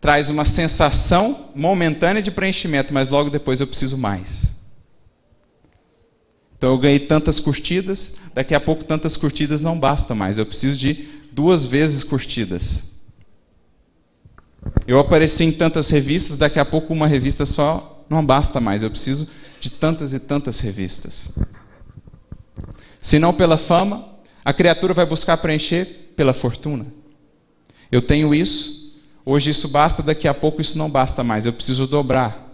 traz 0.03 0.29
uma 0.29 0.43
sensação 0.43 1.49
momentânea 1.55 2.21
de 2.21 2.29
preenchimento, 2.29 2.93
mas 2.93 3.07
logo 3.07 3.29
depois 3.29 3.62
eu 3.62 3.67
preciso 3.67 3.97
mais. 3.97 4.53
Então 6.63 6.71
eu 6.71 6.78
ganhei 6.78 6.99
tantas 6.99 7.41
curtidas, 7.41 8.15
daqui 8.34 8.56
a 8.56 8.60
pouco 8.60 8.86
tantas 8.86 9.17
curtidas 9.17 9.62
não 9.62 9.78
basta 9.78 10.15
mais, 10.15 10.38
eu 10.38 10.45
preciso 10.45 10.78
de 10.78 11.10
duas 11.30 11.65
vezes 11.65 12.06
curtidas. 12.06 12.91
Eu 14.88 14.97
apareci 14.97 15.43
em 15.43 15.52
tantas 15.52 15.89
revistas, 15.89 16.38
daqui 16.38 16.58
a 16.58 16.63
pouco 16.63 16.93
uma 16.93 17.06
revista 17.06 17.45
só 17.45 18.06
não 18.10 18.26
basta 18.26 18.62
mais, 18.62 18.82
eu 18.82 18.89
preciso 18.89 19.30
de 19.60 19.71
tantas 19.71 20.13
e 20.13 20.19
tantas 20.19 20.62
revistas. 20.62 21.34
Se 23.02 23.19
não 23.19 23.34
pela 23.34 23.58
fama, 23.58 24.08
a 24.45 24.54
criatura 24.54 24.93
vai 24.93 25.06
buscar 25.06 25.36
preencher 25.36 26.13
pela 26.15 26.34
fortuna. 26.34 26.86
Eu 27.91 28.02
tenho 28.02 28.34
isso, 28.34 29.02
Hoje 29.26 29.49
isso 29.49 29.67
basta, 29.67 30.02
daqui 30.02 30.30
a 30.30 30.34
pouco 30.34 30.62
isso 30.62 30.78
não 30.78 30.89
basta 30.89 31.26
mais, 31.26 31.45
eu 31.45 31.52
preciso 31.52 31.88
dobrar. 31.88 32.49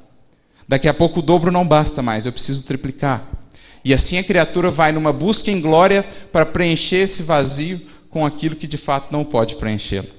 Daqui 0.68 0.88
a 0.88 0.94
pouco 0.96 1.20
o 1.20 1.22
dobro 1.22 1.52
não 1.52 1.68
basta 1.68 2.02
mais, 2.02 2.26
eu 2.26 2.32
preciso 2.32 2.64
triplicar. 2.64 3.39
E 3.84 3.94
assim 3.94 4.18
a 4.18 4.24
criatura 4.24 4.70
vai 4.70 4.92
numa 4.92 5.14
busca 5.14 5.50
em 5.50 5.62
glória 5.62 6.04
para 6.32 6.46
preencher 6.46 6.98
esse 6.98 7.24
vazio 7.24 7.82
com 8.10 8.26
aquilo 8.26 8.56
que 8.56 8.68
de 8.68 8.78
fato 8.78 9.12
não 9.12 9.24
pode 9.24 9.56
preenchê-lo. 9.56 10.10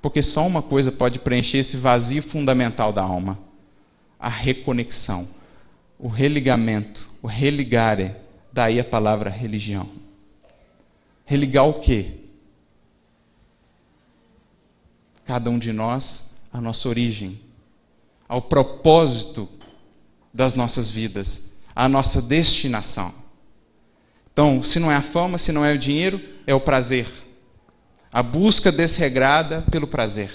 Porque 0.00 0.22
só 0.22 0.46
uma 0.46 0.62
coisa 0.62 0.90
pode 0.90 1.18
preencher 1.18 1.58
esse 1.58 1.76
vazio 1.76 2.22
fundamental 2.22 2.92
da 2.92 3.02
alma: 3.02 3.38
a 4.18 4.28
reconexão, 4.28 5.28
o 5.98 6.08
religamento, 6.08 7.08
o 7.22 7.26
religare. 7.26 8.16
Daí 8.52 8.78
a 8.78 8.84
palavra 8.84 9.30
religião. 9.30 9.88
Religar 11.24 11.66
o 11.66 11.80
quê? 11.80 12.22
cada 15.24 15.50
um 15.50 15.58
de 15.58 15.72
nós 15.72 16.34
a 16.52 16.60
nossa 16.60 16.88
origem, 16.88 17.40
ao 18.28 18.42
propósito 18.42 19.48
das 20.32 20.54
nossas 20.54 20.90
vidas, 20.90 21.51
a 21.74 21.88
nossa 21.88 22.20
destinação. 22.20 23.14
Então, 24.32 24.62
se 24.62 24.78
não 24.78 24.90
é 24.90 24.96
a 24.96 25.02
fama, 25.02 25.38
se 25.38 25.52
não 25.52 25.64
é 25.64 25.72
o 25.72 25.78
dinheiro, 25.78 26.20
é 26.46 26.54
o 26.54 26.60
prazer. 26.60 27.06
A 28.12 28.22
busca 28.22 28.72
desregrada 28.72 29.62
pelo 29.70 29.86
prazer. 29.86 30.30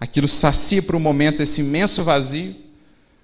Aquilo 0.00 0.28
sacia 0.28 0.82
por 0.82 0.94
um 0.94 1.00
momento 1.00 1.42
esse 1.42 1.60
imenso 1.60 2.04
vazio, 2.04 2.54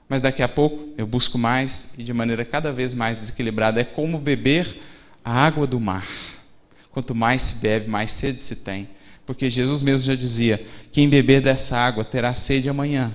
mas 0.08 0.20
daqui 0.20 0.42
a 0.42 0.48
pouco 0.48 0.92
eu 0.98 1.06
busco 1.06 1.38
mais 1.38 1.90
e 1.96 2.02
de 2.02 2.12
maneira 2.12 2.44
cada 2.44 2.72
vez 2.72 2.94
mais 2.94 3.16
desequilibrada. 3.16 3.80
É 3.80 3.84
como 3.84 4.18
beber 4.18 4.76
a 5.24 5.32
água 5.32 5.66
do 5.66 5.78
mar. 5.78 6.06
Quanto 6.90 7.14
mais 7.14 7.42
se 7.42 7.54
bebe, 7.56 7.88
mais 7.88 8.10
sede 8.10 8.40
se 8.40 8.56
tem. 8.56 8.88
Porque 9.26 9.48
Jesus 9.48 9.82
mesmo 9.82 10.06
já 10.06 10.14
dizia: 10.14 10.64
quem 10.92 11.08
beber 11.08 11.40
dessa 11.40 11.76
água 11.76 12.04
terá 12.04 12.34
sede 12.34 12.68
amanhã, 12.68 13.14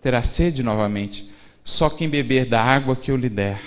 terá 0.00 0.22
sede 0.22 0.62
novamente. 0.62 1.31
Só 1.64 1.88
quem 1.88 2.08
beber 2.08 2.46
da 2.46 2.62
água 2.62 2.96
que 2.96 3.10
eu 3.10 3.16
lhe 3.16 3.28
der, 3.28 3.60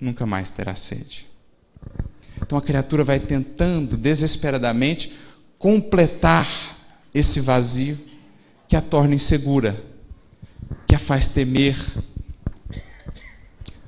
nunca 0.00 0.26
mais 0.26 0.50
terá 0.50 0.74
sede. 0.74 1.26
Então 2.40 2.58
a 2.58 2.62
criatura 2.62 3.04
vai 3.04 3.20
tentando 3.20 3.96
desesperadamente 3.96 5.16
completar 5.58 6.48
esse 7.14 7.40
vazio 7.40 7.98
que 8.68 8.76
a 8.76 8.80
torna 8.80 9.14
insegura, 9.14 9.82
que 10.86 10.94
a 10.94 10.98
faz 10.98 11.28
temer, 11.28 11.76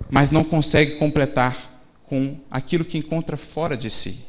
mas 0.08 0.30
não 0.30 0.44
consegue 0.44 0.94
completar 0.94 1.82
com 2.04 2.38
aquilo 2.50 2.84
que 2.84 2.96
encontra 2.96 3.36
fora 3.36 3.76
de 3.76 3.90
si. 3.90 4.24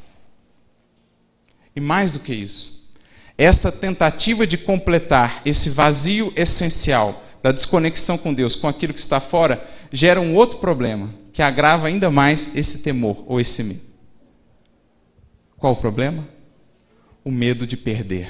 E 1.76 1.80
mais 1.80 2.12
do 2.12 2.20
que 2.20 2.34
isso, 2.34 2.92
essa 3.38 3.72
tentativa 3.72 4.46
de 4.46 4.58
completar 4.58 5.42
esse 5.46 5.70
vazio 5.70 6.34
essencial 6.36 7.24
da 7.42 7.52
desconexão 7.52 8.18
com 8.18 8.34
Deus 8.34 8.56
com 8.56 8.68
aquilo 8.68 8.94
que 8.94 9.00
está 9.00 9.20
fora 9.20 9.66
gera 9.92 10.20
um 10.20 10.36
outro 10.36 10.60
problema, 10.60 11.14
que 11.32 11.42
agrava 11.42 11.88
ainda 11.88 12.12
mais 12.12 12.56
esse 12.56 12.80
temor 12.80 13.24
ou 13.28 13.40
esse 13.40 13.64
medo. 13.64 13.82
Qual 15.58 15.74
o 15.74 15.78
problema? 15.78 16.28
O 17.24 17.32
medo 17.32 17.66
de 17.68 17.78
perder. 17.78 18.30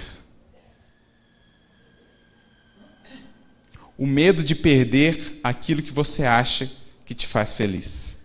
O 3.98 4.08
medo 4.08 4.43
de 4.43 4.56
perder 4.56 5.39
aquilo 5.43 5.82
que 5.82 5.91
você 5.91 6.26
acha 6.26 6.72
que 7.06 7.13
te 7.13 7.28
faz 7.28 7.54
feliz. 7.54 8.17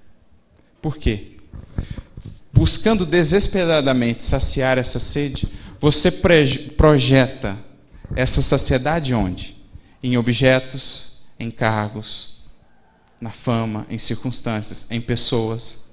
Por 0.81 0.97
quê? 0.97 1.33
Buscando 2.53 3.05
desesperadamente 3.05 4.23
saciar 4.23 4.79
essa 4.79 5.01
sede, 5.01 5.49
você 5.81 6.11
projeta 6.77 7.59
essa 8.15 8.41
saciedade 8.41 9.13
onde? 9.13 9.54
Em 10.05 10.17
objetos, 10.19 11.25
em 11.41 11.51
cargos, 11.51 12.45
na 13.21 13.31
fama, 13.31 13.87
em 13.89 13.97
circunstâncias, 13.97 14.87
em 14.91 15.01
pessoas. 15.01 15.85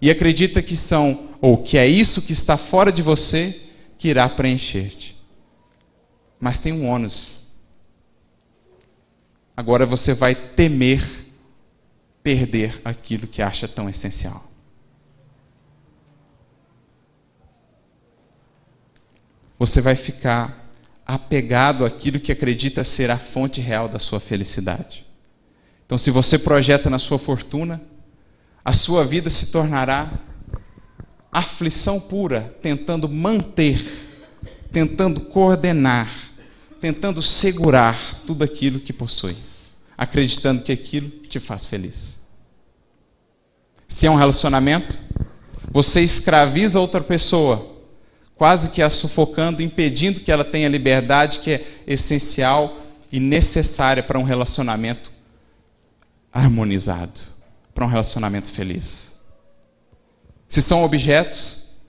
E 0.00 0.10
acredita 0.10 0.60
que 0.62 0.76
são, 0.76 1.30
ou 1.40 1.62
que 1.62 1.78
é 1.78 1.86
isso 1.86 2.22
que 2.22 2.32
está 2.32 2.56
fora 2.56 2.92
de 2.92 3.00
você 3.00 3.62
que 3.96 4.08
irá 4.08 4.28
preencher-te. 4.28 5.16
Mas 6.38 6.58
tem 6.58 6.72
um 6.72 6.86
ônus 6.86 7.44
agora 9.56 9.86
você 9.86 10.12
vai 10.14 10.34
temer 10.34 11.24
perder 12.22 12.80
aquilo 12.84 13.26
que 13.26 13.42
acha 13.42 13.68
tão 13.68 13.88
essencial. 13.88 14.50
Você 19.58 19.80
vai 19.80 19.94
ficar 19.94 20.63
apegado 21.06 21.84
àquilo 21.84 22.20
que 22.20 22.32
acredita 22.32 22.84
ser 22.84 23.10
a 23.10 23.18
fonte 23.18 23.60
real 23.60 23.88
da 23.88 23.98
sua 23.98 24.20
felicidade. 24.20 25.04
Então, 25.84 25.98
se 25.98 26.10
você 26.10 26.38
projeta 26.38 26.88
na 26.88 26.98
sua 26.98 27.18
fortuna, 27.18 27.82
a 28.64 28.72
sua 28.72 29.04
vida 29.04 29.28
se 29.28 29.52
tornará 29.52 30.12
aflição 31.30 32.00
pura, 32.00 32.54
tentando 32.62 33.08
manter, 33.08 33.80
tentando 34.72 35.20
coordenar 35.20 36.08
tentando 36.84 37.22
segurar 37.22 38.20
tudo 38.26 38.44
aquilo 38.44 38.78
que 38.78 38.92
possui, 38.92 39.38
acreditando 39.96 40.62
que 40.62 40.70
aquilo 40.70 41.08
te 41.08 41.40
faz 41.40 41.64
feliz. 41.64 42.18
Se 43.88 44.06
é 44.06 44.10
um 44.10 44.16
relacionamento, 44.16 45.00
você 45.72 46.02
escraviza 46.02 46.78
outra 46.78 47.00
pessoa, 47.00 47.73
quase 48.36 48.70
que 48.70 48.82
a 48.82 48.90
sufocando, 48.90 49.62
impedindo 49.62 50.20
que 50.20 50.32
ela 50.32 50.44
tenha 50.44 50.68
liberdade 50.68 51.38
que 51.38 51.52
é 51.52 51.66
essencial 51.86 52.78
e 53.12 53.20
necessária 53.20 54.02
para 54.02 54.18
um 54.18 54.24
relacionamento 54.24 55.12
harmonizado, 56.32 57.20
para 57.72 57.84
um 57.84 57.88
relacionamento 57.88 58.50
feliz. 58.50 59.14
Se 60.48 60.60
são 60.60 60.84
objetos, 60.84 61.80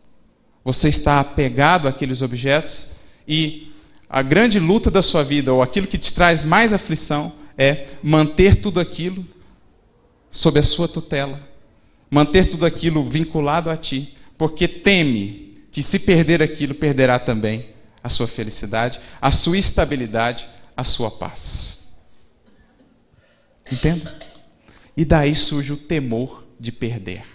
você 0.63 0.89
está 0.89 1.19
apegado 1.19 1.88
àqueles 1.88 2.21
objetos 2.21 2.93
e 3.27 3.71
a 4.10 4.21
grande 4.21 4.60
luta 4.60 4.91
da 4.91 5.01
sua 5.01 5.23
vida, 5.23 5.51
ou 5.51 5.62
aquilo 5.62 5.88
que 5.88 5.97
te 5.97 6.13
traz 6.13 6.43
mais 6.43 6.73
aflição, 6.73 7.34
é 7.58 7.88
manter 8.03 8.55
tudo 8.55 8.79
aquilo 8.79 9.25
sob 10.29 10.60
a 10.60 10.63
sua 10.63 10.88
tutela, 10.88 11.39
manter 12.10 12.49
tudo 12.49 12.65
aquilo 12.65 13.03
vinculado 13.03 13.69
a 13.69 13.77
ti, 13.77 14.15
porque 14.38 14.67
teme 14.67 15.44
que 15.75 15.83
se 15.83 15.99
perder 15.99 16.41
aquilo, 16.41 16.73
perderá 16.73 17.19
também 17.19 17.75
a 18.01 18.07
sua 18.07 18.29
felicidade, 18.29 18.97
a 19.19 19.29
sua 19.29 19.57
estabilidade, 19.57 20.47
a 20.73 20.85
sua 20.85 21.11
paz. 21.11 21.89
Entende? 23.69 24.09
E 24.95 25.03
daí 25.03 25.35
surge 25.35 25.73
o 25.73 25.77
temor 25.77 26.47
de 26.57 26.71
perder. 26.71 27.25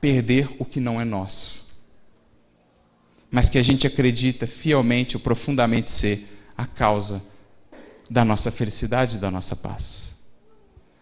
Perder 0.00 0.54
o 0.60 0.64
que 0.64 0.78
não 0.78 1.00
é 1.00 1.04
nosso 1.04 1.68
mas 3.32 3.48
que 3.48 3.58
a 3.58 3.62
gente 3.62 3.84
acredita 3.84 4.46
fielmente 4.46 5.16
ou 5.16 5.22
profundamente 5.22 5.90
ser 5.90 6.28
a 6.56 6.66
causa 6.66 7.24
da 8.08 8.24
nossa 8.24 8.50
felicidade 8.50 9.16
e 9.16 9.20
da 9.20 9.30
nossa 9.30 9.54
paz. 9.56 10.16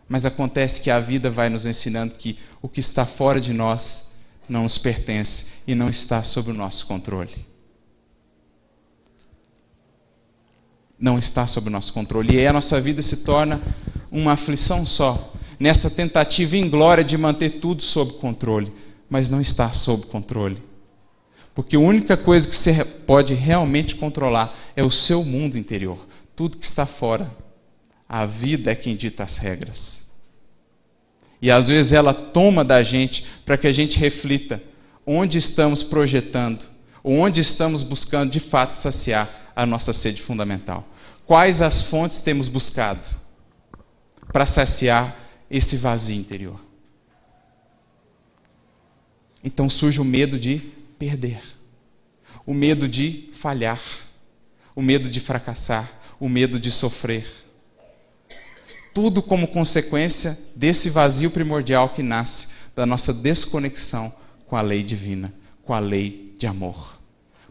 Mas 0.08 0.26
acontece 0.26 0.80
que 0.80 0.90
a 0.90 1.00
vida 1.00 1.30
vai 1.30 1.48
nos 1.48 1.66
ensinando 1.66 2.14
que 2.14 2.38
o 2.60 2.68
que 2.68 2.80
está 2.80 3.06
fora 3.06 3.40
de 3.40 3.52
nós 3.52 4.07
não 4.48 4.62
nos 4.62 4.78
pertence 4.78 5.46
e 5.66 5.74
não 5.74 5.88
está 5.88 6.22
sob 6.22 6.50
o 6.50 6.54
nosso 6.54 6.86
controle. 6.86 7.46
Não 10.98 11.18
está 11.18 11.46
sob 11.46 11.68
o 11.68 11.70
nosso 11.70 11.92
controle. 11.92 12.34
E 12.34 12.38
aí 12.38 12.46
a 12.46 12.52
nossa 12.52 12.80
vida 12.80 13.02
se 13.02 13.18
torna 13.24 13.62
uma 14.10 14.32
aflição 14.32 14.86
só, 14.86 15.32
nessa 15.60 15.90
tentativa 15.90 16.56
inglória 16.56 17.04
de 17.04 17.16
manter 17.16 17.60
tudo 17.60 17.82
sob 17.82 18.14
controle, 18.14 18.72
mas 19.08 19.28
não 19.28 19.40
está 19.40 19.72
sob 19.72 20.06
controle. 20.06 20.62
Porque 21.54 21.76
a 21.76 21.80
única 21.80 22.16
coisa 22.16 22.48
que 22.48 22.56
você 22.56 22.84
pode 22.84 23.34
realmente 23.34 23.96
controlar 23.96 24.56
é 24.76 24.82
o 24.84 24.90
seu 24.90 25.24
mundo 25.24 25.58
interior. 25.58 26.06
Tudo 26.34 26.56
que 26.56 26.64
está 26.64 26.86
fora. 26.86 27.34
A 28.08 28.24
vida 28.24 28.70
é 28.70 28.74
quem 28.74 28.96
dita 28.96 29.24
as 29.24 29.36
regras. 29.36 30.07
E 31.40 31.50
às 31.50 31.68
vezes 31.68 31.92
ela 31.92 32.12
toma 32.12 32.64
da 32.64 32.82
gente 32.82 33.24
para 33.44 33.56
que 33.56 33.66
a 33.66 33.72
gente 33.72 33.98
reflita 33.98 34.62
onde 35.06 35.38
estamos 35.38 35.82
projetando, 35.82 36.64
onde 37.02 37.40
estamos 37.40 37.82
buscando 37.82 38.30
de 38.30 38.40
fato 38.40 38.74
saciar 38.74 39.52
a 39.54 39.64
nossa 39.64 39.92
sede 39.92 40.20
fundamental. 40.20 40.86
Quais 41.26 41.62
as 41.62 41.82
fontes 41.82 42.20
temos 42.20 42.48
buscado 42.48 43.08
para 44.32 44.46
saciar 44.46 45.16
esse 45.50 45.76
vazio 45.76 46.16
interior? 46.16 46.60
Então 49.42 49.68
surge 49.68 50.00
o 50.00 50.04
medo 50.04 50.38
de 50.38 50.58
perder, 50.98 51.42
o 52.44 52.52
medo 52.52 52.88
de 52.88 53.30
falhar, 53.32 53.80
o 54.74 54.82
medo 54.82 55.08
de 55.08 55.20
fracassar, 55.20 55.90
o 56.18 56.28
medo 56.28 56.58
de 56.58 56.70
sofrer. 56.70 57.26
Tudo 59.00 59.22
como 59.22 59.46
consequência 59.46 60.36
desse 60.56 60.90
vazio 60.90 61.30
primordial 61.30 61.90
que 61.90 62.02
nasce 62.02 62.48
da 62.74 62.84
nossa 62.84 63.14
desconexão 63.14 64.12
com 64.44 64.56
a 64.56 64.60
lei 64.60 64.82
divina, 64.82 65.32
com 65.62 65.72
a 65.72 65.78
lei 65.78 66.34
de 66.36 66.48
amor. 66.48 66.98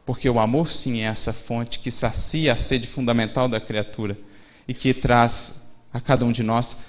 Porque 0.05 0.29
o 0.29 0.41
amor, 0.41 0.69
sim, 0.69 0.99
é 0.99 1.05
essa 1.05 1.31
fonte 1.31 1.79
que 1.79 1.89
sacia 1.89 2.51
a 2.51 2.57
sede 2.57 2.85
fundamental 2.85 3.47
da 3.47 3.61
criatura 3.61 4.19
e 4.67 4.73
que 4.73 4.93
traz 4.93 5.61
a 5.93 6.01
cada 6.01 6.25
um 6.25 6.33
de 6.33 6.43
nós 6.43 6.79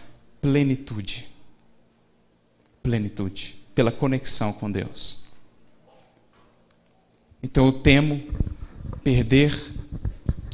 plenitude. 0.41 1.29
Plenitude, 2.83 3.63
pela 3.77 3.93
conexão 3.93 4.53
com 4.53 4.69
Deus. 4.69 5.29
Então 7.41 7.67
eu 7.67 7.73
temo 7.75 8.21
perder 9.05 9.55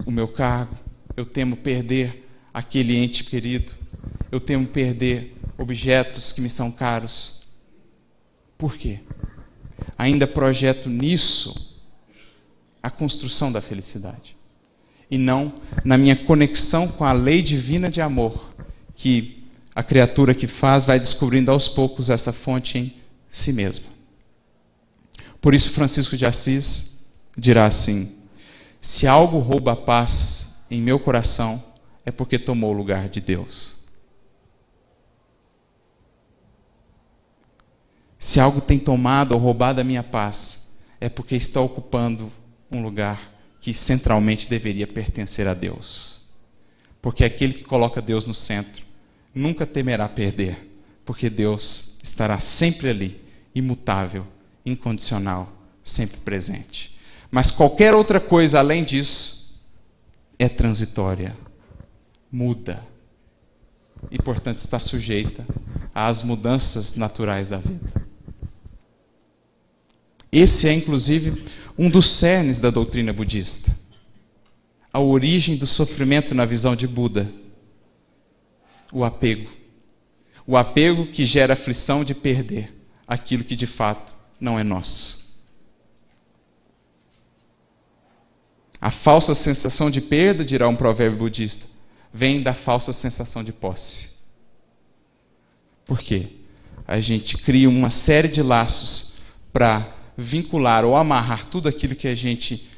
o 0.04 0.10
meu 0.10 0.28
cargo, 0.28 0.76
eu 1.16 1.24
temo 1.24 1.56
perder 1.56 2.28
aquele 2.52 2.94
ente 2.98 3.24
querido, 3.24 3.72
eu 4.34 4.40
temo 4.40 4.66
perder 4.66 5.32
objetos 5.56 6.32
que 6.32 6.40
me 6.40 6.48
são 6.48 6.68
caros. 6.68 7.42
Por 8.58 8.76
quê? 8.76 8.98
Ainda 9.96 10.26
projeto 10.26 10.88
nisso 10.88 11.80
a 12.82 12.90
construção 12.90 13.52
da 13.52 13.60
felicidade 13.60 14.36
e 15.08 15.16
não 15.16 15.54
na 15.84 15.96
minha 15.96 16.16
conexão 16.16 16.88
com 16.88 17.04
a 17.04 17.12
lei 17.12 17.42
divina 17.42 17.88
de 17.88 18.00
amor 18.00 18.52
que 18.96 19.44
a 19.72 19.84
criatura 19.84 20.34
que 20.34 20.48
faz 20.48 20.84
vai 20.84 20.98
descobrindo 20.98 21.52
aos 21.52 21.68
poucos 21.68 22.10
essa 22.10 22.32
fonte 22.32 22.76
em 22.76 22.94
si 23.30 23.52
mesma. 23.52 23.86
Por 25.40 25.54
isso, 25.54 25.70
Francisco 25.70 26.16
de 26.16 26.26
Assis 26.26 26.98
dirá 27.38 27.66
assim: 27.66 28.16
Se 28.80 29.06
algo 29.06 29.38
rouba 29.38 29.74
a 29.74 29.76
paz 29.76 30.58
em 30.68 30.82
meu 30.82 30.98
coração, 30.98 31.62
é 32.04 32.10
porque 32.10 32.36
tomou 32.36 32.72
o 32.72 32.76
lugar 32.76 33.08
de 33.08 33.20
Deus. 33.20 33.83
Se 38.24 38.40
algo 38.40 38.58
tem 38.58 38.78
tomado 38.78 39.32
ou 39.32 39.38
roubado 39.38 39.82
a 39.82 39.84
minha 39.84 40.02
paz, 40.02 40.64
é 40.98 41.10
porque 41.10 41.36
está 41.36 41.60
ocupando 41.60 42.32
um 42.72 42.82
lugar 42.82 43.30
que 43.60 43.74
centralmente 43.74 44.48
deveria 44.48 44.86
pertencer 44.86 45.46
a 45.46 45.52
Deus. 45.52 46.22
Porque 47.02 47.22
aquele 47.22 47.52
que 47.52 47.64
coloca 47.64 48.00
Deus 48.00 48.26
no 48.26 48.32
centro 48.32 48.82
nunca 49.34 49.66
temerá 49.66 50.08
perder, 50.08 50.74
porque 51.04 51.28
Deus 51.28 51.98
estará 52.02 52.40
sempre 52.40 52.88
ali, 52.88 53.20
imutável, 53.54 54.26
incondicional, 54.64 55.52
sempre 55.84 56.16
presente. 56.16 56.96
Mas 57.30 57.50
qualquer 57.50 57.94
outra 57.94 58.20
coisa 58.20 58.58
além 58.58 58.84
disso 58.84 59.62
é 60.38 60.48
transitória, 60.48 61.36
muda 62.32 62.82
e, 64.10 64.16
portanto, 64.16 64.60
está 64.60 64.78
sujeita 64.78 65.46
às 65.94 66.22
mudanças 66.22 66.94
naturais 66.94 67.50
da 67.50 67.58
vida. 67.58 68.13
Esse 70.34 70.68
é, 70.68 70.72
inclusive, 70.72 71.44
um 71.78 71.88
dos 71.88 72.10
cernes 72.10 72.58
da 72.58 72.68
doutrina 72.68 73.12
budista. 73.12 73.70
A 74.92 74.98
origem 74.98 75.56
do 75.56 75.64
sofrimento 75.64 76.34
na 76.34 76.44
visão 76.44 76.74
de 76.74 76.88
Buda. 76.88 77.32
O 78.92 79.04
apego. 79.04 79.48
O 80.44 80.56
apego 80.56 81.06
que 81.06 81.24
gera 81.24 81.52
aflição 81.52 82.02
de 82.02 82.16
perder 82.16 82.74
aquilo 83.06 83.44
que 83.44 83.54
de 83.54 83.68
fato 83.68 84.12
não 84.40 84.58
é 84.58 84.64
nosso. 84.64 85.38
A 88.80 88.90
falsa 88.90 89.34
sensação 89.34 89.88
de 89.88 90.00
perda, 90.00 90.44
dirá 90.44 90.68
um 90.68 90.74
provérbio 90.74 91.20
budista, 91.20 91.68
vem 92.12 92.42
da 92.42 92.54
falsa 92.54 92.92
sensação 92.92 93.44
de 93.44 93.52
posse. 93.52 94.14
Por 95.86 96.00
quê? 96.00 96.26
A 96.88 97.00
gente 97.00 97.38
cria 97.38 97.68
uma 97.68 97.88
série 97.88 98.28
de 98.28 98.42
laços 98.42 99.14
para 99.52 99.94
vincular 100.16 100.84
ou 100.84 100.96
amarrar 100.96 101.46
tudo 101.46 101.68
aquilo 101.68 101.94
que 101.94 102.08
a 102.08 102.14
gente 102.14 102.68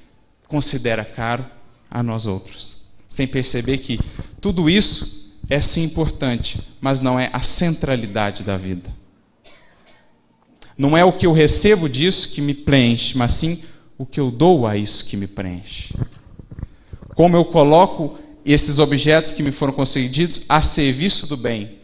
considera 0.48 1.04
caro 1.04 1.44
a 1.90 2.02
nós 2.02 2.26
outros, 2.26 2.86
sem 3.08 3.26
perceber 3.26 3.78
que 3.78 3.98
tudo 4.40 4.68
isso 4.70 5.36
é 5.48 5.60
sim 5.60 5.84
importante, 5.84 6.60
mas 6.80 7.00
não 7.00 7.18
é 7.18 7.30
a 7.32 7.40
centralidade 7.40 8.42
da 8.42 8.56
vida. 8.56 8.94
Não 10.76 10.96
é 10.96 11.04
o 11.04 11.12
que 11.12 11.26
eu 11.26 11.32
recebo 11.32 11.88
disso 11.88 12.32
que 12.32 12.40
me 12.40 12.52
preenche, 12.52 13.16
mas 13.16 13.32
sim 13.32 13.62
o 13.96 14.04
que 14.04 14.20
eu 14.20 14.30
dou 14.30 14.66
a 14.66 14.76
isso 14.76 15.06
que 15.06 15.16
me 15.16 15.26
preenche. 15.26 15.94
Como 17.14 17.36
eu 17.36 17.44
coloco 17.46 18.18
esses 18.44 18.78
objetos 18.78 19.32
que 19.32 19.42
me 19.42 19.50
foram 19.50 19.72
concedidos 19.72 20.42
a 20.48 20.60
serviço 20.60 21.26
do 21.26 21.36
bem, 21.36 21.78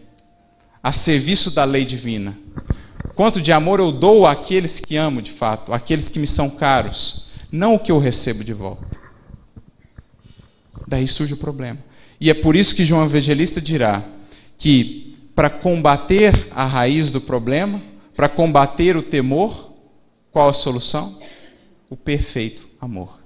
a 0.82 0.92
serviço 0.92 1.50
da 1.50 1.64
lei 1.64 1.84
divina. 1.84 2.38
Quanto 3.14 3.40
de 3.40 3.53
amor 3.53 3.79
eu 3.79 3.92
dou 3.92 4.27
àqueles 4.27 4.81
que 4.81 4.96
amo 4.96 5.20
de 5.20 5.31
fato, 5.31 5.72
àqueles 5.72 6.09
que 6.09 6.18
me 6.18 6.27
são 6.27 6.48
caros, 6.48 7.29
não 7.51 7.75
o 7.75 7.79
que 7.79 7.92
eu 7.92 7.98
recebo 7.98 8.42
de 8.42 8.53
volta. 8.53 9.01
Daí 10.87 11.07
surge 11.07 11.35
o 11.35 11.38
problema. 11.38 11.79
E 12.20 12.31
é 12.31 12.35
por 12.35 12.57
isso 12.57 12.75
que 12.75 12.85
João 12.85 13.05
Evangelista 13.05 13.61
dirá 13.61 14.03
que 14.57 15.16
para 15.35 15.51
combater 15.51 16.48
a 16.51 16.64
raiz 16.64 17.11
do 17.11 17.20
problema, 17.20 17.81
para 18.14 18.29
combater 18.29 18.96
o 18.96 19.03
temor, 19.03 19.72
qual 20.31 20.48
a 20.48 20.53
solução? 20.53 21.18
O 21.90 21.96
perfeito 21.96 22.68
amor. 22.81 23.18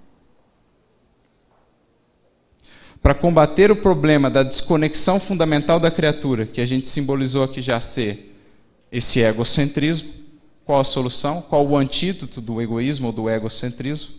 Para 3.03 3.15
combater 3.15 3.71
o 3.71 3.77
problema 3.77 4.29
da 4.29 4.43
desconexão 4.43 5.21
fundamental 5.21 5.79
da 5.79 5.91
criatura, 5.91 6.47
que 6.47 6.61
a 6.61 6.67
gente 6.67 6.89
simbolizou 6.89 7.45
aqui 7.45 7.61
já 7.61 7.81
ser 7.81 8.26
esse 8.97 9.21
egocentrismo. 9.21 10.11
Qual 10.65 10.81
a 10.81 10.85
solução? 10.85 11.43
Qual 11.43 11.67
o 11.67 11.77
antídoto 11.77 12.41
do 12.41 12.63
egoísmo 12.63 13.09
ou 13.09 13.13
do 13.13 13.29
egocentrismo? 13.29 14.15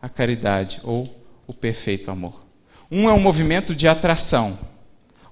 A 0.00 0.08
caridade 0.08 0.80
ou 0.84 1.12
o 1.46 1.52
perfeito 1.52 2.10
amor. 2.10 2.44
Um 2.90 3.08
é 3.08 3.12
um 3.12 3.18
movimento 3.18 3.74
de 3.74 3.88
atração, 3.88 4.58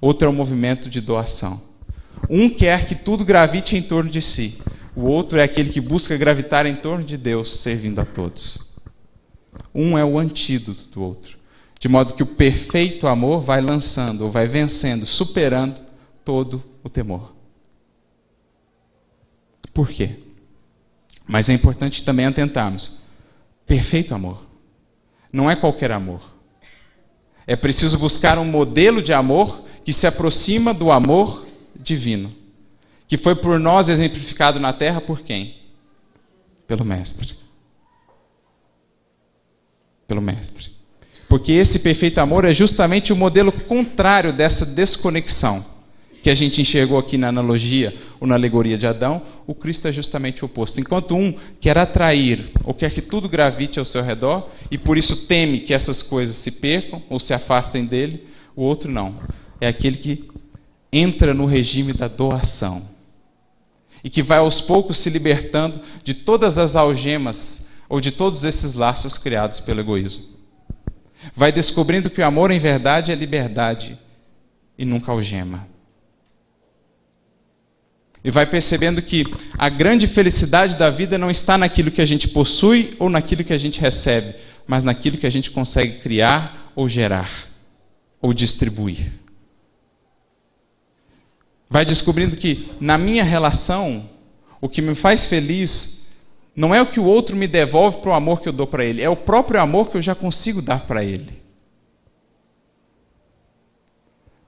outro 0.01 0.27
é 0.27 0.31
um 0.31 0.35
movimento 0.35 0.91
de 0.91 1.01
doação. 1.01 1.63
Um 2.29 2.49
quer 2.49 2.85
que 2.85 2.95
tudo 2.95 3.25
gravite 3.25 3.77
em 3.77 3.83
torno 3.83 4.11
de 4.11 4.21
si, 4.21 4.61
o 4.97 5.03
outro 5.03 5.39
é 5.39 5.45
aquele 5.45 5.71
que 5.71 5.81
busca 5.81 6.17
gravitar 6.17 6.67
em 6.67 6.75
torno 6.75 7.05
de 7.05 7.17
Deus, 7.17 7.57
servindo 7.57 8.01
a 8.01 8.05
todos. 8.05 8.73
Um 9.75 9.97
é 9.97 10.05
o 10.05 10.19
antídoto 10.19 10.85
do 10.87 11.03
outro, 11.03 11.39
de 11.79 11.89
modo 11.89 12.15
que 12.15 12.23
o 12.23 12.27
perfeito 12.27 13.07
amor 13.07 13.41
vai 13.41 13.61
lançando, 13.61 14.29
vai 14.29 14.47
vencendo, 14.47 15.07
superando 15.07 15.81
todo 16.25 16.63
o 16.83 16.89
temor. 16.89 17.32
Por 19.73 19.89
quê? 19.89 20.19
Mas 21.27 21.49
é 21.49 21.53
importante 21.53 22.05
também 22.05 22.27
atentarmos. 22.27 22.99
Perfeito 23.67 24.15
amor. 24.15 24.47
Não 25.33 25.51
é 25.51 25.57
qualquer 25.57 25.93
amor. 25.93 26.23
É 27.47 27.57
preciso 27.57 27.99
buscar 27.99 28.39
um 28.39 28.45
modelo 28.45 29.03
de 29.03 29.13
amor 29.13 29.65
que 29.85 29.93
se 29.93 30.07
aproxima 30.07 30.73
do 30.73 30.91
amor 30.91 31.47
divino, 31.75 32.33
que 33.09 33.17
foi 33.17 33.35
por 33.35 33.59
nós 33.59 33.89
exemplificado 33.89 34.61
na 34.61 34.73
terra 34.73 35.01
por 35.01 35.23
quem? 35.23 35.57
Pelo 36.67 36.85
Mestre. 36.85 37.35
Pelo 40.07 40.21
Mestre. 40.21 40.71
Porque 41.29 41.53
esse 41.53 41.81
perfeito 41.81 42.19
amor 42.19 42.45
é 42.45 42.53
justamente 42.53 43.13
o 43.13 43.17
modelo 43.17 43.51
contrário 43.51 44.33
dessa 44.33 44.67
desconexão 44.67 45.72
que 46.23 46.31
a 46.31 46.35
gente 46.35 46.61
enxergou 46.61 46.99
aqui 46.99 47.19
na 47.19 47.29
analogia 47.29 47.93
ou 48.21 48.29
na 48.29 48.37
alegoria 48.37 48.79
de 48.79 48.87
Adão, 48.87 49.23
o 49.45 49.55
Cristo 49.55 49.89
é 49.89 49.93
justamente 49.93 50.45
o 50.45 50.47
oposto. 50.47 50.81
Enquanto 50.81 51.17
um 51.17 51.35
quer 51.61 51.77
atrair 51.77 52.53
ou 52.63 52.73
quer 52.73 52.93
que 52.93 53.03
tudo 53.03 53.29
gravite 53.29 53.81
ao 53.81 53.85
seu 53.85 54.03
redor 54.03 54.49
e 54.71 54.79
por 54.79 54.97
isso 54.97 55.27
teme 55.27 55.59
que 55.59 55.75
essas 55.75 56.01
coisas 56.01 56.37
se 56.37 56.53
percam 56.53 57.03
ou 57.11 57.19
se 57.19 57.35
afastem 57.35 57.85
dele, 57.85 58.25
o 58.55 58.63
outro 58.63 58.91
não. 58.91 59.17
É 59.61 59.67
aquele 59.67 59.97
que 59.97 60.31
entra 60.93 61.35
no 61.35 61.45
regime 61.45 61.93
da 61.93 62.07
doação 62.07 62.89
e 64.05 64.09
que 64.09 64.23
vai 64.23 64.39
aos 64.39 64.61
poucos 64.61 64.99
se 64.99 65.11
libertando 65.11 65.81
de 66.05 66.15
todas 66.15 66.57
as 66.57 66.77
algemas 66.77 67.67
ou 67.89 68.01
de 68.01 68.13
todos 68.13 68.45
esses 68.45 68.75
laços 68.75 69.19
criados 69.19 69.59
pelo 69.59 69.81
egoísmo. 69.81 70.25
Vai 71.35 71.51
descobrindo 71.51 72.09
que 72.09 72.21
o 72.21 72.27
amor 72.27 72.53
em 72.53 72.61
verdade 72.61 73.11
é 73.11 73.15
liberdade 73.15 73.99
e 74.79 74.85
nunca 74.85 75.11
algema 75.11 75.72
e 78.25 78.31
vai 78.31 78.47
percebendo 78.47 79.03
que 79.03 79.25
a 79.59 79.69
grande 79.69 80.07
felicidade 80.07 80.77
da 80.77 80.91
vida 80.91 81.19
não 81.19 81.31
está 81.31 81.59
naquilo 81.59 81.91
que 81.91 82.01
a 82.01 82.07
gente 82.07 82.29
possui 82.29 82.95
ou 82.99 83.09
naquilo 83.09 83.43
que 83.43 83.53
a 83.53 83.59
gente 83.59 83.81
recebe, 83.81 84.35
mas 84.67 84.85
naquilo 84.85 85.17
que 85.19 85.27
a 85.27 85.31
gente 85.31 85.51
consegue 85.51 85.99
criar 85.99 86.73
ou 86.77 86.89
gerar 86.89 87.31
ou 88.21 88.33
distribuir. 88.33 89.13
Vai 91.69 91.85
descobrindo 91.85 92.37
que 92.37 92.69
na 92.81 92.97
minha 92.97 93.25
relação, 93.25 94.09
o 94.61 94.69
que 94.69 94.81
me 94.81 94.95
faz 94.95 95.27
feliz 95.27 96.07
não 96.55 96.75
é 96.75 96.81
o 96.81 96.87
que 96.87 97.01
o 97.01 97.05
outro 97.05 97.35
me 97.35 97.49
devolve 97.49 97.97
para 97.99 98.11
o 98.11 98.15
amor 98.15 98.41
que 98.41 98.49
eu 98.49 98.53
dou 98.53 98.67
para 98.67 98.85
ele, 98.85 99.03
é 99.03 99.09
o 99.09 99.17
próprio 99.17 99.61
amor 99.61 99.91
que 99.91 99.97
eu 99.97 100.03
já 100.03 100.15
consigo 100.15 100.63
dar 100.63 100.87
para 100.87 101.03
ele. 101.03 101.42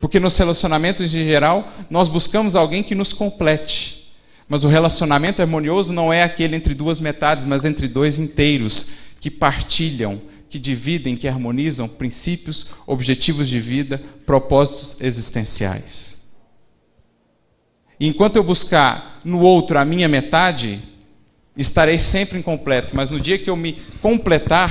Porque 0.04 0.20
nos 0.20 0.36
relacionamentos 0.36 1.14
em 1.14 1.24
geral, 1.24 1.66
nós 1.88 2.10
buscamos 2.10 2.54
alguém 2.54 2.82
que 2.82 2.94
nos 2.94 3.14
complete. 3.14 4.12
Mas 4.46 4.62
o 4.62 4.68
relacionamento 4.68 5.40
harmonioso 5.40 5.94
não 5.94 6.12
é 6.12 6.22
aquele 6.22 6.54
entre 6.54 6.74
duas 6.74 7.00
metades, 7.00 7.46
mas 7.46 7.64
entre 7.64 7.88
dois 7.88 8.18
inteiros 8.18 8.96
que 9.18 9.30
partilham, 9.30 10.20
que 10.50 10.58
dividem, 10.58 11.16
que 11.16 11.26
harmonizam 11.26 11.88
princípios, 11.88 12.66
objetivos 12.86 13.48
de 13.48 13.58
vida, 13.58 13.98
propósitos 14.26 15.00
existenciais. 15.00 16.18
E 17.98 18.06
enquanto 18.06 18.36
eu 18.36 18.44
buscar 18.44 19.22
no 19.24 19.40
outro 19.40 19.78
a 19.78 19.86
minha 19.86 20.06
metade, 20.06 20.82
estarei 21.56 21.98
sempre 21.98 22.38
incompleto, 22.38 22.94
mas 22.94 23.10
no 23.10 23.18
dia 23.18 23.38
que 23.38 23.48
eu 23.48 23.56
me 23.56 23.78
completar, 24.02 24.70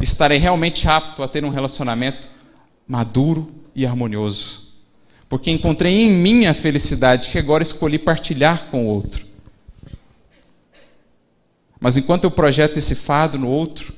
estarei 0.00 0.38
realmente 0.38 0.88
apto 0.88 1.22
a 1.22 1.28
ter 1.28 1.44
um 1.44 1.50
relacionamento 1.50 2.28
maduro 2.88 3.54
e 3.72 3.86
harmonioso 3.86 4.63
porque 5.28 5.50
encontrei 5.50 6.02
em 6.02 6.12
mim 6.12 6.46
a 6.46 6.54
felicidade 6.54 7.28
que 7.30 7.38
agora 7.38 7.62
escolhi 7.62 7.98
partilhar 7.98 8.66
com 8.70 8.86
o 8.86 8.88
outro. 8.88 9.24
Mas 11.80 11.96
enquanto 11.96 12.24
eu 12.24 12.30
projeto 12.30 12.76
esse 12.76 12.94
fado 12.94 13.38
no 13.38 13.48
outro, 13.48 13.92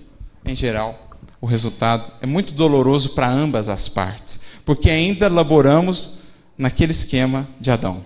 em 0.44 0.56
geral, 0.56 1.10
o 1.40 1.46
resultado 1.46 2.10
é 2.20 2.26
muito 2.26 2.52
doloroso 2.52 3.10
para 3.10 3.30
ambas 3.30 3.68
as 3.68 3.88
partes, 3.88 4.40
porque 4.64 4.90
ainda 4.90 5.28
laboramos 5.28 6.18
naquele 6.56 6.92
esquema 6.92 7.48
de 7.60 7.70
Adão. 7.70 8.04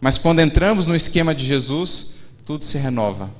Mas 0.00 0.16
quando 0.16 0.40
entramos 0.40 0.86
no 0.86 0.94
esquema 0.94 1.34
de 1.34 1.44
Jesus, 1.44 2.14
tudo 2.44 2.64
se 2.64 2.78
renova. 2.78 3.30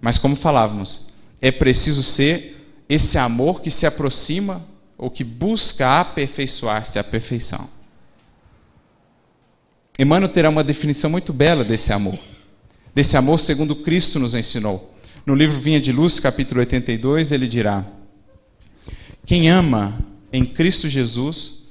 Mas 0.00 0.18
como 0.18 0.34
falávamos, 0.34 1.08
é 1.40 1.52
preciso 1.52 2.02
ser 2.02 2.74
esse 2.88 3.18
amor 3.18 3.60
que 3.60 3.70
se 3.70 3.86
aproxima 3.86 4.64
ou 5.02 5.10
que 5.10 5.24
busca 5.24 5.98
aperfeiçoar-se 5.98 6.96
à 6.96 7.02
perfeição. 7.02 7.68
Emmanuel 9.98 10.32
terá 10.32 10.48
uma 10.48 10.62
definição 10.62 11.10
muito 11.10 11.32
bela 11.32 11.64
desse 11.64 11.92
amor. 11.92 12.20
Desse 12.94 13.16
amor 13.16 13.40
segundo 13.40 13.74
Cristo 13.74 14.20
nos 14.20 14.32
ensinou. 14.32 14.94
No 15.26 15.34
livro 15.34 15.58
Vinha 15.58 15.80
de 15.80 15.90
Luz, 15.90 16.20
capítulo 16.20 16.60
82, 16.60 17.32
ele 17.32 17.48
dirá: 17.48 17.84
Quem 19.26 19.50
ama 19.50 19.98
em 20.32 20.44
Cristo 20.44 20.88
Jesus, 20.88 21.66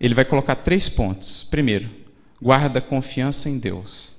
ele 0.00 0.14
vai 0.14 0.24
colocar 0.24 0.54
três 0.54 0.88
pontos. 0.88 1.46
Primeiro, 1.50 1.90
guarda 2.40 2.80
confiança 2.80 3.50
em 3.50 3.58
Deus. 3.58 4.14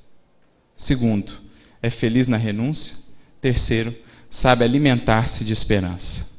Segundo, 0.75 1.33
é 1.81 1.89
feliz 1.89 2.27
na 2.27 2.37
renúncia. 2.37 2.97
Terceiro, 3.41 3.95
sabe 4.29 4.63
alimentar-se 4.63 5.43
de 5.43 5.51
esperança. 5.51 6.34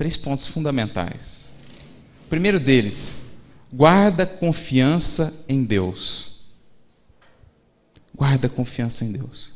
Três 0.00 0.16
pontos 0.16 0.46
fundamentais. 0.46 1.52
O 2.24 2.28
primeiro 2.30 2.58
deles, 2.58 3.18
guarda 3.70 4.24
confiança 4.24 5.44
em 5.46 5.62
Deus. 5.62 6.46
Guarda 8.16 8.48
confiança 8.48 9.04
em 9.04 9.12
Deus. 9.12 9.52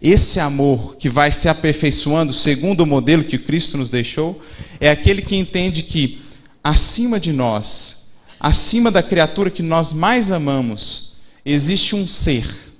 Esse 0.00 0.38
amor 0.38 0.94
que 0.94 1.08
vai 1.08 1.32
se 1.32 1.48
aperfeiçoando 1.48 2.32
segundo 2.32 2.82
o 2.82 2.86
modelo 2.86 3.24
que 3.24 3.38
Cristo 3.38 3.76
nos 3.76 3.90
deixou, 3.90 4.40
é 4.78 4.88
aquele 4.88 5.20
que 5.20 5.34
entende 5.34 5.82
que 5.82 6.22
acima 6.62 7.18
de 7.18 7.32
nós, 7.32 8.06
acima 8.38 8.88
da 8.88 9.02
criatura 9.02 9.50
que 9.50 9.64
nós 9.64 9.92
mais 9.92 10.30
amamos, 10.30 11.16
existe 11.44 11.96
um 11.96 12.06
ser. 12.06 12.72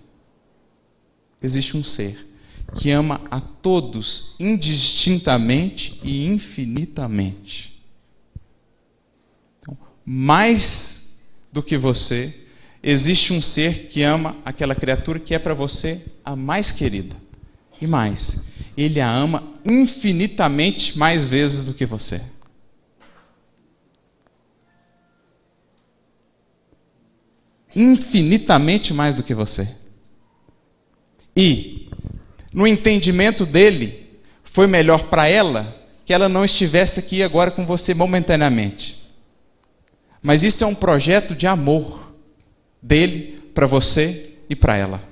Existe 1.42 1.76
um 1.76 1.82
ser 1.82 2.26
que 2.74 2.90
ama 2.90 3.20
a 3.30 3.40
todos 3.40 4.34
indistintamente 4.38 6.00
e 6.02 6.26
infinitamente. 6.26 7.82
Então, 9.60 9.76
mais 10.04 11.18
do 11.52 11.62
que 11.62 11.76
você, 11.76 12.46
existe 12.82 13.32
um 13.32 13.40
ser 13.40 13.88
que 13.88 14.02
ama 14.02 14.36
aquela 14.44 14.74
criatura 14.74 15.18
que 15.18 15.34
é 15.34 15.38
para 15.38 15.54
você 15.54 16.04
a 16.24 16.36
mais 16.36 16.70
querida. 16.70 17.16
E 17.80 17.86
mais, 17.86 18.42
ele 18.76 19.00
a 19.00 19.10
ama 19.10 19.54
infinitamente 19.64 20.98
mais 20.98 21.24
vezes 21.24 21.64
do 21.64 21.74
que 21.74 21.84
você. 21.84 22.22
Infinitamente 27.74 28.94
mais 28.94 29.14
do 29.14 29.22
que 29.22 29.34
você. 29.34 29.68
E, 31.36 31.85
no 32.56 32.66
entendimento 32.66 33.44
dele, 33.44 34.18
foi 34.42 34.66
melhor 34.66 35.10
para 35.10 35.28
ela 35.28 35.76
que 36.06 36.12
ela 36.14 36.26
não 36.26 36.42
estivesse 36.42 36.98
aqui 36.98 37.22
agora 37.22 37.50
com 37.50 37.66
você 37.66 37.92
momentaneamente. 37.92 39.04
Mas 40.22 40.42
isso 40.42 40.64
é 40.64 40.66
um 40.66 40.74
projeto 40.74 41.34
de 41.34 41.46
amor 41.46 42.14
dele 42.80 43.50
para 43.52 43.66
você 43.66 44.30
e 44.48 44.56
para 44.56 44.74
ela. 44.74 45.04